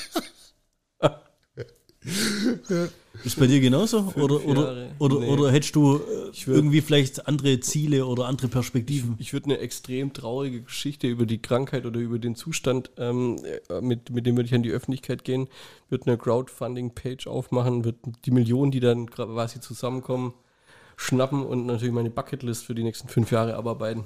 Ist 3.24 3.38
bei 3.38 3.46
dir 3.46 3.60
genauso? 3.60 4.02
Fünf 4.10 4.16
Oder, 4.16 4.44
oder, 4.46 4.62
Jahre. 4.62 4.90
oder, 4.98 5.20
Nee. 5.20 5.28
oder 5.28 5.52
hättest 5.52 5.76
du 5.76 5.96
äh, 5.96 6.00
Ich 6.32 6.44
würd- 6.46 6.54
irgendwie 6.54 6.80
vielleicht 6.80 7.28
andere 7.28 7.60
Ziele 7.60 8.06
oder 8.06 8.26
andere 8.26 8.48
Perspektiven? 8.48 9.14
Ich 9.18 9.32
würde 9.32 9.46
eine 9.46 9.58
extrem 9.58 10.12
traurige 10.12 10.62
Geschichte 10.62 11.06
über 11.06 11.26
die 11.26 11.40
Krankheit 11.40 11.86
oder 11.86 12.00
über 12.00 12.18
den 12.18 12.34
Zustand, 12.34 12.90
ähm, 12.96 13.36
äh, 13.68 13.80
mit, 13.80 14.10
mit 14.10 14.26
dem 14.26 14.36
würde 14.36 14.46
ich 14.48 14.54
an 14.54 14.62
die 14.62 14.70
Öffentlichkeit 14.72 15.24
gehen, 15.24 15.48
würde 15.90 16.06
eine 16.06 16.18
Crowdfunding-Page 16.18 17.26
aufmachen, 17.28 17.84
würde 17.84 17.98
die 18.24 18.30
Millionen, 18.32 18.72
die 18.72 18.80
dann 18.80 19.08
quasi 19.10 19.60
zusammenkommen, 19.60 20.34
schnappen 20.96 21.44
und 21.44 21.66
natürlich 21.66 21.94
meine 21.94 22.10
Bucketlist 22.10 22.64
für 22.64 22.74
die 22.74 22.82
nächsten 22.82 23.08
fünf 23.08 23.30
Jahre 23.30 23.54
abarbeiten. 23.56 24.04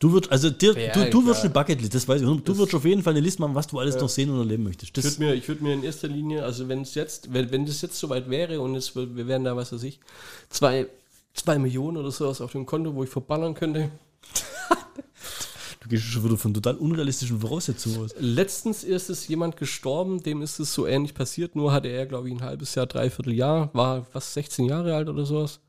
Du 0.00 0.10
würdest, 0.12 0.32
also 0.32 0.48
dir, 0.50 0.72
Ja, 0.78 0.92
du, 0.94 1.10
du 1.10 1.22
klar. 1.22 1.38
eine 1.40 1.50
Bucketlist, 1.50 1.94
das 1.94 2.08
weiß 2.08 2.22
ich. 2.22 2.26
Du 2.26 2.34
Das- 2.38 2.56
würdest 2.56 2.74
auf 2.74 2.84
jeden 2.86 3.02
Fall 3.02 3.12
eine 3.12 3.20
Liste 3.20 3.40
machen, 3.42 3.54
was 3.54 3.66
du 3.68 3.78
alles 3.78 3.94
Ja. 3.96 4.00
noch 4.00 4.08
sehen 4.08 4.30
und 4.30 4.38
erleben 4.38 4.64
möchtest. 4.64 4.84
Ich 4.88 4.92
Das, 5.04 5.04
würde 5.20 5.32
mir, 5.32 5.34
ich 5.34 5.46
würd 5.46 5.60
mir 5.60 5.74
in 5.74 5.84
erster 5.84 6.08
Linie, 6.08 6.42
also 6.42 6.68
wenn 6.68 6.80
es 6.80 6.94
jetzt, 6.94 7.32
wenn, 7.34 7.52
wenn 7.52 7.66
das 7.66 7.82
jetzt 7.82 7.98
soweit 7.98 8.28
wäre 8.30 8.60
und 8.62 8.74
es, 8.74 8.96
wir 8.96 9.28
wären 9.28 9.44
da, 9.44 9.54
was 9.56 9.72
weiß 9.72 9.82
ich, 9.82 10.00
zwei, 10.48 10.86
zwei 11.34 11.58
Millionen 11.58 11.98
oder 11.98 12.10
sowas 12.10 12.40
auf 12.40 12.52
dem 12.52 12.64
Konto, 12.64 12.94
wo 12.94 13.04
ich 13.04 13.10
verballern 13.10 13.52
könnte. 13.54 13.90
du 15.80 15.88
gehst 15.88 16.04
schon 16.04 16.24
wieder 16.24 16.36
von 16.38 16.54
total 16.54 16.76
unrealistischen 16.76 17.38
Voraussetzungen 17.40 18.02
aus. 18.04 18.14
Letztens 18.18 18.84
ist 18.84 19.10
es 19.10 19.28
jemand 19.28 19.58
gestorben, 19.58 20.22
dem 20.22 20.40
ist 20.40 20.58
es 20.60 20.72
so 20.72 20.86
ähnlich 20.86 21.12
passiert, 21.14 21.56
nur 21.56 21.72
hatte 21.72 21.88
er, 21.88 22.06
glaube 22.06 22.28
ich, 22.28 22.34
ein 22.34 22.42
halbes 22.42 22.74
Jahr, 22.74 22.86
dreiviertel 22.86 23.34
Jahr, 23.34 23.68
war 23.74 24.06
was, 24.14 24.32
16 24.32 24.64
Jahre 24.64 24.94
alt 24.94 25.10
oder 25.10 25.26
sowas. 25.26 25.60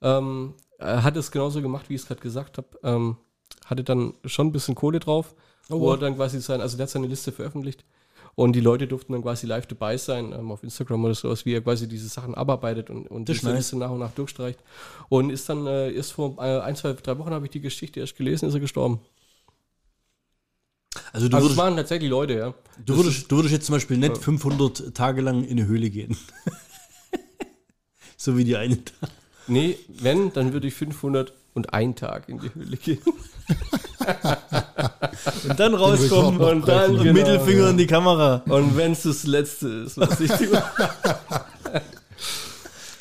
Ähm, 0.00 0.54
er 0.78 1.02
hat 1.02 1.16
es 1.18 1.30
genauso 1.30 1.60
gemacht, 1.62 1.90
wie 1.90 1.94
ich 1.94 2.00
es 2.02 2.06
gerade 2.06 2.20
gesagt 2.22 2.56
habe. 2.58 2.68
Ähm, 2.82 3.16
hatte 3.64 3.84
dann 3.84 4.14
schon 4.24 4.48
ein 4.48 4.52
bisschen 4.52 4.74
Kohle 4.74 5.00
drauf, 5.00 5.34
Oh, 5.70 5.80
wo 5.80 5.92
er 5.92 5.98
dann 5.98 6.16
quasi 6.16 6.40
sein, 6.40 6.60
also 6.60 6.76
der 6.76 6.84
hat 6.84 6.90
seine 6.90 7.06
Liste 7.06 7.32
veröffentlicht 7.32 7.84
und 8.34 8.54
die 8.54 8.60
Leute 8.60 8.86
durften 8.86 9.12
dann 9.12 9.22
quasi 9.22 9.46
live 9.46 9.66
dabei 9.66 9.96
sein 9.96 10.32
ähm, 10.32 10.50
auf 10.50 10.62
Instagram 10.62 11.04
oder 11.04 11.14
sowas, 11.14 11.46
wie 11.46 11.54
er 11.54 11.62
quasi 11.62 11.88
diese 11.88 12.08
Sachen 12.08 12.34
abarbeitet 12.34 12.90
und, 12.90 13.06
und 13.06 13.28
Das 13.28 13.36
ist 13.36 13.42
diese 13.42 13.52
nice. 13.52 13.60
Liste 13.60 13.78
nach 13.78 13.90
und 13.90 14.00
nach 14.00 14.10
durchstreicht. 14.10 14.58
Und 15.08 15.30
ist 15.30 15.48
dann 15.48 15.66
äh, 15.66 15.92
erst 15.92 16.12
vor 16.12 16.36
äh, 16.38 16.60
ein, 16.60 16.76
zwei, 16.76 16.92
drei 16.92 17.18
Wochen 17.18 17.30
habe 17.30 17.46
ich 17.46 17.52
die 17.52 17.60
Geschichte 17.60 18.00
erst 18.00 18.16
gelesen, 18.16 18.48
ist 18.48 18.54
er 18.54 18.60
gestorben. 18.60 19.00
Also 21.12 21.28
du 21.28 21.36
also 21.36 21.48
es 21.48 21.54
würdest, 21.54 21.56
waren 21.58 21.76
tatsächlich 21.76 22.10
Leute, 22.10 22.34
ja. 22.34 22.54
du, 22.84 22.96
würdest, 22.96 23.30
du 23.30 23.36
würdest 23.36 23.52
jetzt 23.52 23.66
zum 23.66 23.74
Beispiel 23.74 23.96
nicht 23.96 24.18
500 24.18 24.94
Tage 24.94 25.22
lang 25.22 25.44
in 25.44 25.58
eine 25.58 25.66
Höhle 25.66 25.90
gehen. 25.90 26.16
so 28.16 28.36
wie 28.36 28.44
die 28.44 28.56
eine. 28.56 28.78
Nee, 29.46 29.78
wenn, 29.88 30.32
dann 30.32 30.52
würde 30.52 30.66
ich 30.66 30.74
501 31.54 32.00
Tag 32.00 32.28
in 32.28 32.40
die 32.40 32.54
Höhle 32.54 32.76
gehen. 32.76 32.98
Und 35.48 35.60
dann 35.60 35.74
rauskommen 35.74 36.38
noch 36.38 36.50
und 36.50 36.68
dann 36.68 36.98
Genau, 36.98 37.12
Mittelfinger 37.12 37.64
ja. 37.64 37.70
in 37.70 37.76
die 37.76 37.86
Kamera. 37.86 38.42
Und 38.46 38.76
wenn 38.76 38.92
es 38.92 39.02
das 39.02 39.24
Letzte 39.24 39.68
ist, 39.68 39.96
was 39.96 40.20
ich 40.20 40.30
tue. 40.30 40.50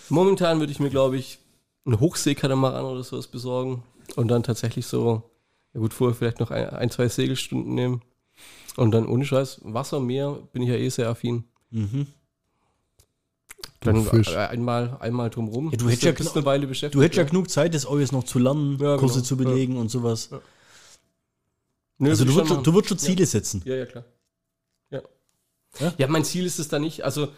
Momentan 0.09 0.59
würde 0.59 0.71
ich 0.71 0.79
mir, 0.79 0.89
glaube 0.89 1.17
ich, 1.17 1.39
einen 1.85 1.99
Hochseekatamaran 1.99 2.85
oder 2.85 3.03
sowas 3.03 3.27
besorgen 3.27 3.83
und 4.15 4.27
dann 4.29 4.43
tatsächlich 4.43 4.85
so, 4.85 5.23
ja 5.73 5.79
gut, 5.79 5.93
vorher 5.93 6.15
vielleicht 6.15 6.39
noch 6.39 6.51
ein, 6.51 6.69
ein 6.69 6.91
zwei 6.91 7.07
Segelstunden 7.07 7.73
nehmen. 7.73 8.01
Und 8.75 8.91
dann 8.91 9.07
ohne 9.07 9.25
Scheiß, 9.25 9.61
Wasser, 9.63 9.99
Meer, 9.99 10.37
bin 10.51 10.61
ich 10.61 10.69
ja 10.69 10.75
eh 10.75 10.89
sehr 10.89 11.09
affin. 11.09 11.45
Mhm. 11.71 12.07
Dann 13.81 14.05
äh, 14.07 14.35
einmal, 14.37 14.95
einmal 14.99 15.29
drumrum. 15.29 15.71
Ja, 15.71 15.77
du 15.77 15.85
Bist 15.85 16.03
hättest 16.03 16.03
ja 16.03 16.11
genau- 16.13 16.33
eine 16.33 16.45
Weile 16.45 16.67
beschäftigt. 16.67 16.95
Du 16.95 17.01
hättest 17.03 17.17
ja 17.17 17.23
genug 17.23 17.49
Zeit, 17.49 17.73
das 17.73 17.85
alles 17.85 18.11
noch 18.11 18.23
zu 18.23 18.39
lernen, 18.39 18.77
Ja, 18.79 18.97
Kurse 18.97 19.15
genau. 19.15 19.25
zu 19.25 19.37
belegen 19.37 19.77
und 19.77 19.89
sowas. 19.89 20.29
Nö, 21.97 22.09
Also 22.09 22.25
du 22.25 22.33
würdest, 22.35 22.65
du 22.65 22.73
würdest 22.73 22.89
schon 22.89 22.97
Ziele 22.99 23.25
setzen. 23.25 23.61
Ja, 23.65 23.75
ja, 23.75 23.85
klar. 23.85 24.03
Ja. 24.89 25.01
Ja? 25.79 25.93
ja. 25.97 26.07
mein 26.07 26.23
Ziel 26.25 26.45
ist 26.45 26.59
es 26.59 26.67
da 26.67 26.79
nicht. 26.79 27.03
Also, 27.03 27.29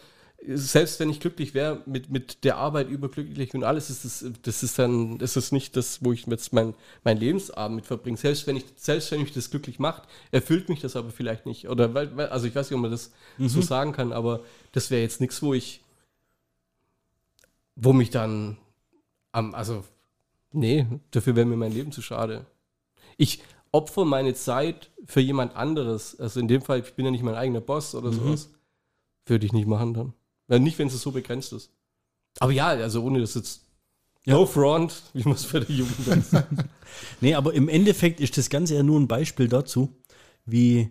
selbst 0.48 1.00
wenn 1.00 1.10
ich 1.10 1.18
glücklich 1.20 1.54
wäre, 1.54 1.82
mit, 1.86 2.10
mit 2.10 2.44
der 2.44 2.56
Arbeit 2.58 2.88
überglücklich 2.88 3.54
und 3.54 3.64
alles, 3.64 3.90
ist 3.90 4.04
es, 4.04 4.24
das 4.42 4.62
ist 4.62 4.78
dann, 4.78 5.18
das 5.18 5.36
ist 5.36 5.50
nicht 5.50 5.76
das, 5.76 6.04
wo 6.04 6.12
ich 6.12 6.26
jetzt 6.26 6.52
mein, 6.52 6.74
mein 7.04 7.18
Lebensabend 7.18 7.76
mit 7.76 7.86
verbringe. 7.86 8.16
Selbst 8.16 8.46
wenn 8.46 8.56
ich, 8.56 8.64
selbst 8.76 9.10
wenn 9.10 9.20
mich 9.22 9.32
das 9.32 9.50
glücklich 9.50 9.78
macht, 9.78 10.02
erfüllt 10.30 10.68
mich 10.68 10.80
das 10.80 10.94
aber 10.94 11.10
vielleicht 11.10 11.46
nicht. 11.46 11.68
Oder, 11.68 11.94
weil, 11.94 12.16
weil- 12.16 12.28
also 12.28 12.46
ich 12.46 12.54
weiß 12.54 12.70
nicht, 12.70 12.76
ob 12.76 12.82
man 12.82 12.90
das 12.90 13.10
so 13.38 13.60
sagen 13.62 13.92
kann, 13.92 14.12
aber 14.12 14.40
das 14.72 14.90
wäre 14.90 15.02
jetzt 15.02 15.20
nichts, 15.20 15.42
wo 15.42 15.54
ich, 15.54 15.80
wo 17.76 17.92
mich 17.92 18.10
dann 18.10 18.56
am, 19.32 19.54
also, 19.54 19.84
nee, 20.52 20.86
dafür 21.10 21.36
wäre 21.36 21.46
mir 21.46 21.56
mein 21.56 21.72
Leben 21.72 21.92
zu 21.92 22.02
schade. 22.02 22.46
Ich 23.16 23.42
opfer 23.70 24.04
meine 24.04 24.34
Zeit 24.34 24.90
für 25.04 25.20
jemand 25.20 25.54
anderes. 25.54 26.18
Also 26.18 26.40
in 26.40 26.48
dem 26.48 26.62
Fall, 26.62 26.80
ich 26.80 26.94
bin 26.94 27.04
ja 27.04 27.10
nicht 27.10 27.22
mein 27.22 27.34
eigener 27.34 27.60
Boss 27.60 27.94
oder 27.94 28.12
sowas. 28.12 28.50
Würde 29.26 29.44
ich 29.44 29.52
nicht 29.52 29.66
machen 29.66 29.92
dann. 29.92 30.12
Ja, 30.48 30.58
nicht, 30.58 30.78
wenn 30.78 30.88
es 30.88 31.00
so 31.00 31.12
begrenzt 31.12 31.52
ist. 31.52 31.70
Aber 32.38 32.52
ja, 32.52 32.68
also 32.68 33.02
ohne 33.02 33.20
das 33.20 33.34
jetzt. 33.34 33.62
No 34.24 34.44
front, 34.44 35.02
wie 35.12 35.22
man 35.22 35.34
es 35.34 35.44
für 35.44 35.60
die 35.60 35.76
Jugend 35.78 36.24
sagt. 36.24 36.48
Nee, 37.20 37.34
aber 37.34 37.52
im 37.52 37.68
Endeffekt 37.68 38.20
ist 38.20 38.38
das 38.38 38.48
Ganze 38.48 38.74
ja 38.74 38.82
nur 38.82 38.98
ein 38.98 39.06
Beispiel 39.06 39.48
dazu, 39.48 39.94
wie 40.46 40.90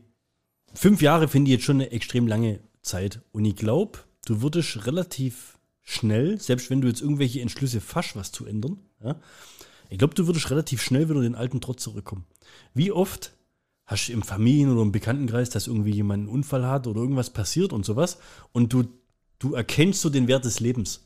fünf 0.75 1.01
Jahre 1.01 1.27
finde 1.27 1.49
ich 1.49 1.57
jetzt 1.57 1.65
schon 1.65 1.77
eine 1.77 1.91
extrem 1.91 2.27
lange 2.27 2.59
Zeit. 2.83 3.21
Und 3.31 3.43
ich 3.43 3.55
glaube, 3.55 3.99
du 4.27 4.43
würdest 4.43 4.85
relativ 4.85 5.54
schnell, 5.85 6.41
selbst 6.41 6.69
wenn 6.69 6.81
du 6.81 6.87
jetzt 6.89 7.01
irgendwelche 7.01 7.39
Entschlüsse 7.39 7.79
fasst, 7.79 8.15
was 8.15 8.31
zu 8.31 8.45
ändern, 8.45 8.79
ja, 9.01 9.15
ich 9.89 9.99
glaube, 9.99 10.15
du 10.15 10.25
würdest 10.27 10.49
relativ 10.49 10.81
schnell 10.81 11.07
wieder 11.09 11.21
den 11.21 11.35
alten 11.35 11.61
Trotz 11.61 11.83
zurückkommen. 11.83 12.25
Wie 12.73 12.91
oft 12.91 13.31
hast 13.85 14.07
du 14.07 14.13
im 14.13 14.23
Familien- 14.23 14.71
oder 14.71 14.81
im 14.81 14.91
Bekanntenkreis, 14.91 15.51
dass 15.51 15.67
irgendwie 15.67 15.91
jemand 15.91 16.21
einen 16.21 16.29
Unfall 16.29 16.65
hat 16.65 16.87
oder 16.87 16.99
irgendwas 16.99 17.29
passiert 17.29 17.71
und 17.71 17.85
sowas 17.85 18.17
und 18.51 18.73
du, 18.73 18.85
du 19.37 19.53
erkennst 19.53 20.01
so 20.01 20.09
den 20.09 20.27
Wert 20.27 20.43
des 20.43 20.59
Lebens 20.59 21.01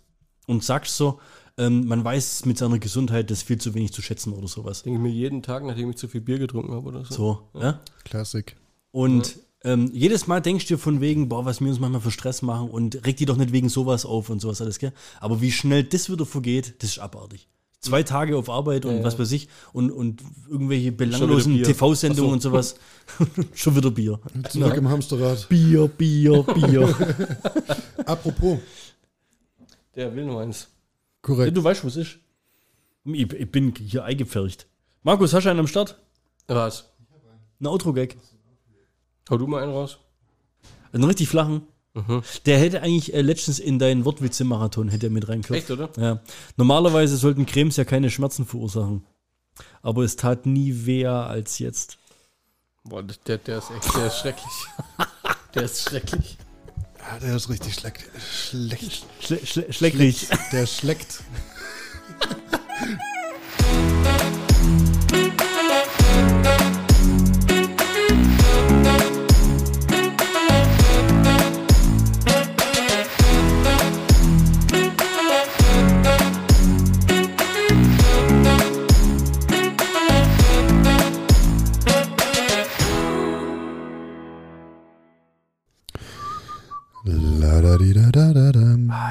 und 0.48 0.64
sagst 0.64 0.96
so, 0.96 1.20
ähm, 1.58 1.88
man 1.88 2.04
weiß 2.04 2.46
mit 2.46 2.58
seiner 2.58 2.80
Gesundheit 2.80 3.30
das 3.30 3.44
viel 3.44 3.58
zu 3.58 3.74
wenig 3.74 3.92
zu 3.92 4.02
schätzen 4.02 4.32
oder 4.32 4.48
sowas. 4.48 4.84
Denke 4.84 4.98
ich 4.98 5.04
mir 5.04 5.12
jeden 5.12 5.44
Tag, 5.44 5.66
nachdem 5.66 5.90
ich 5.90 5.98
zu 5.98 6.08
viel 6.08 6.22
Bier 6.22 6.40
getrunken 6.40 6.72
habe 6.74 6.88
oder 6.88 7.04
so. 7.04 7.14
So, 7.14 7.60
ja. 7.60 7.82
Klassik. 8.06 8.56
Und 8.92 9.40
ähm, 9.64 9.90
jedes 9.94 10.28
Mal 10.28 10.40
denkst 10.42 10.68
du 10.68 10.76
dir 10.76 10.80
von 10.80 11.02
wegen, 11.02 11.28
boah, 11.30 11.46
was 11.46 11.60
wir 11.60 11.68
uns 11.68 11.80
manchmal 11.80 12.02
für 12.02 12.12
Stress 12.12 12.42
machen 12.42 12.70
und 12.70 13.06
reg 13.06 13.18
die 13.18 13.26
doch 13.26 13.36
nicht 13.38 13.52
wegen 13.52 13.68
sowas 13.70 14.06
auf 14.06 14.30
und 14.30 14.40
sowas 14.40 14.62
alles, 14.62 14.80
gell? 14.80 14.94
Aber 15.20 15.42
wie 15.42 15.52
schnell 15.52 15.84
das 15.84 16.10
wieder 16.10 16.26
vergeht, 16.26 16.76
das 16.82 16.92
ist 16.92 17.00
abartig. 17.00 17.48
Zwei 17.82 18.04
Tage 18.04 18.36
auf 18.38 18.50
Arbeit 18.50 18.84
und 18.86 18.92
Ja, 18.92 18.98
ja. 19.00 19.04
was 19.06 19.18
weiß 19.18 19.32
ich 19.32 19.48
und, 19.72 19.90
und 19.92 20.22
irgendwelche 20.50 20.92
belanglosen. 20.92 21.64
TV-Sendungen 21.64 22.30
so. 22.30 22.34
und 22.34 22.42
sowas. 22.42 22.76
Schon 23.54 23.76
wieder 23.76 23.90
Bier. 23.92 24.20
Zurück 24.50 24.76
im 24.76 24.90
Hamsterrad. 24.90 25.48
Bier, 25.48 25.88
Bier, 25.88 26.44
Bier. 26.44 26.94
Apropos, 28.06 28.60
Der 29.96 30.14
will 30.14 30.26
nur 30.26 30.42
eins. 30.42 30.62
ja, 30.64 30.68
korrekt. 31.22 31.56
du 31.56 31.64
weißt, 31.64 31.86
was 31.86 31.96
ist. 31.96 32.18
Ich, 33.06 33.32
ich 33.32 33.52
bin 33.52 33.74
hier 33.76 34.04
eingepfercht. 34.04 34.68
Markus, 35.04 35.34
hast 35.34 35.46
du 35.46 35.50
einen 35.50 35.60
am 35.62 35.68
Start? 35.68 35.98
Was? 36.48 36.90
Ein 37.62 37.68
Outro-Gag. 37.68 38.18
Hau 39.30 39.38
du 39.38 39.48
mal 39.48 39.64
einen 39.64 39.72
raus. 39.72 40.00
Einen 40.92 41.04
richtig 41.04 41.30
flachen. 41.30 41.62
Mhm. 41.94 42.24
Der 42.46 42.60
hätte 42.60 42.82
eigentlich 42.82 43.14
äh, 43.14 43.22
letztens 43.22 43.60
in 43.60 43.80
deinen 43.80 44.06
Wortwitze-Marathon 44.06 44.90
hätte 44.90 45.08
er 45.08 45.12
mit 45.12 45.28
reingehört. 45.28 45.64
Echt, 45.64 45.72
oder? 45.72 45.90
Ja. 45.98 46.22
Normalerweise 46.58 47.18
sollten 47.18 47.46
Cremes 47.46 47.78
ja 47.78 47.86
keine 47.86 48.10
Schmerzen 48.10 48.46
verursachen. 48.46 49.06
Aber 49.82 50.04
es 50.04 50.16
tat 50.16 50.46
nie 50.46 50.86
weh 50.86 51.06
als 51.06 51.60
jetzt. 51.60 51.98
Boah, 52.84 53.04
der, 53.04 53.38
der 53.38 53.58
ist 53.58 53.72
echt, 53.72 53.96
der 53.96 54.08
ist 54.08 54.20
schrecklich. 54.20 54.54
der 55.56 55.64
ist 55.64 55.82
schrecklich. 55.82 56.38
Ja, 57.00 57.20
der 57.20 57.36
ist 57.36 57.50
richtig 57.50 57.76
schlecht. 57.76 58.06
Schlecht. 58.32 59.06
Schle 59.20 59.46
schle 59.46 59.74
schlecklich. 59.74 60.28
Der 60.52 60.66
schleckt. 60.66 61.24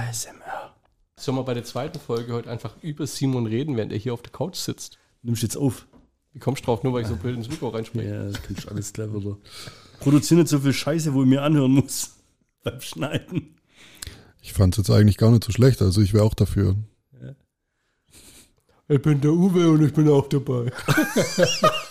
ASMR. 0.09 0.75
Sollen 1.17 1.37
wir 1.37 1.45
bei 1.45 1.55
der 1.55 1.65
zweiten 1.65 1.99
Folge 1.99 2.33
heute 2.33 2.51
einfach 2.51 2.75
über 2.83 3.07
Simon 3.07 3.47
reden, 3.47 3.77
während 3.77 3.93
er 3.93 3.99
hier 3.99 4.15
auf 4.15 4.23
der 4.23 4.33
Couch 4.33 4.57
sitzt? 4.57 4.99
Nimmst 5.23 5.43
jetzt 5.43 5.57
auf. 5.57 5.87
Wie 6.33 6.39
kommst 6.39 6.63
du 6.63 6.67
drauf, 6.67 6.83
nur 6.83 6.93
weil 6.93 7.03
ich 7.03 7.09
so 7.09 7.17
blöd 7.17 7.37
ins 7.37 7.49
Mikro 7.49 7.69
reinspreche? 7.69 8.09
Ja, 8.09 8.25
das 8.25 8.43
kannst 8.43 8.65
du 8.65 8.69
alles 8.69 8.93
cleverer. 8.93 9.37
Produziere 10.01 10.41
nicht 10.41 10.51
so 10.51 10.61
viel 10.61 10.73
Scheiße, 10.73 11.13
wo 11.13 11.23
ich 11.23 11.29
mir 11.29 11.43
anhören 11.43 11.73
muss. 11.73 12.17
Beim 12.63 12.81
Schneiden. 12.81 13.57
Ich 14.41 14.53
fand 14.53 14.75
es 14.75 14.79
jetzt 14.79 14.91
eigentlich 14.91 15.17
gar 15.17 15.31
nicht 15.31 15.45
so 15.45 15.53
schlecht, 15.53 15.83
also 15.83 16.01
ich 16.01 16.15
wäre 16.15 16.25
auch 16.25 16.35
dafür. 16.35 16.77
Ich 18.91 19.03
bin 19.03 19.21
der 19.21 19.33
Uwe 19.33 19.71
und 19.71 19.85
ich 19.85 19.93
bin 19.93 20.09
auch 20.09 20.29
dabei. 20.29 20.73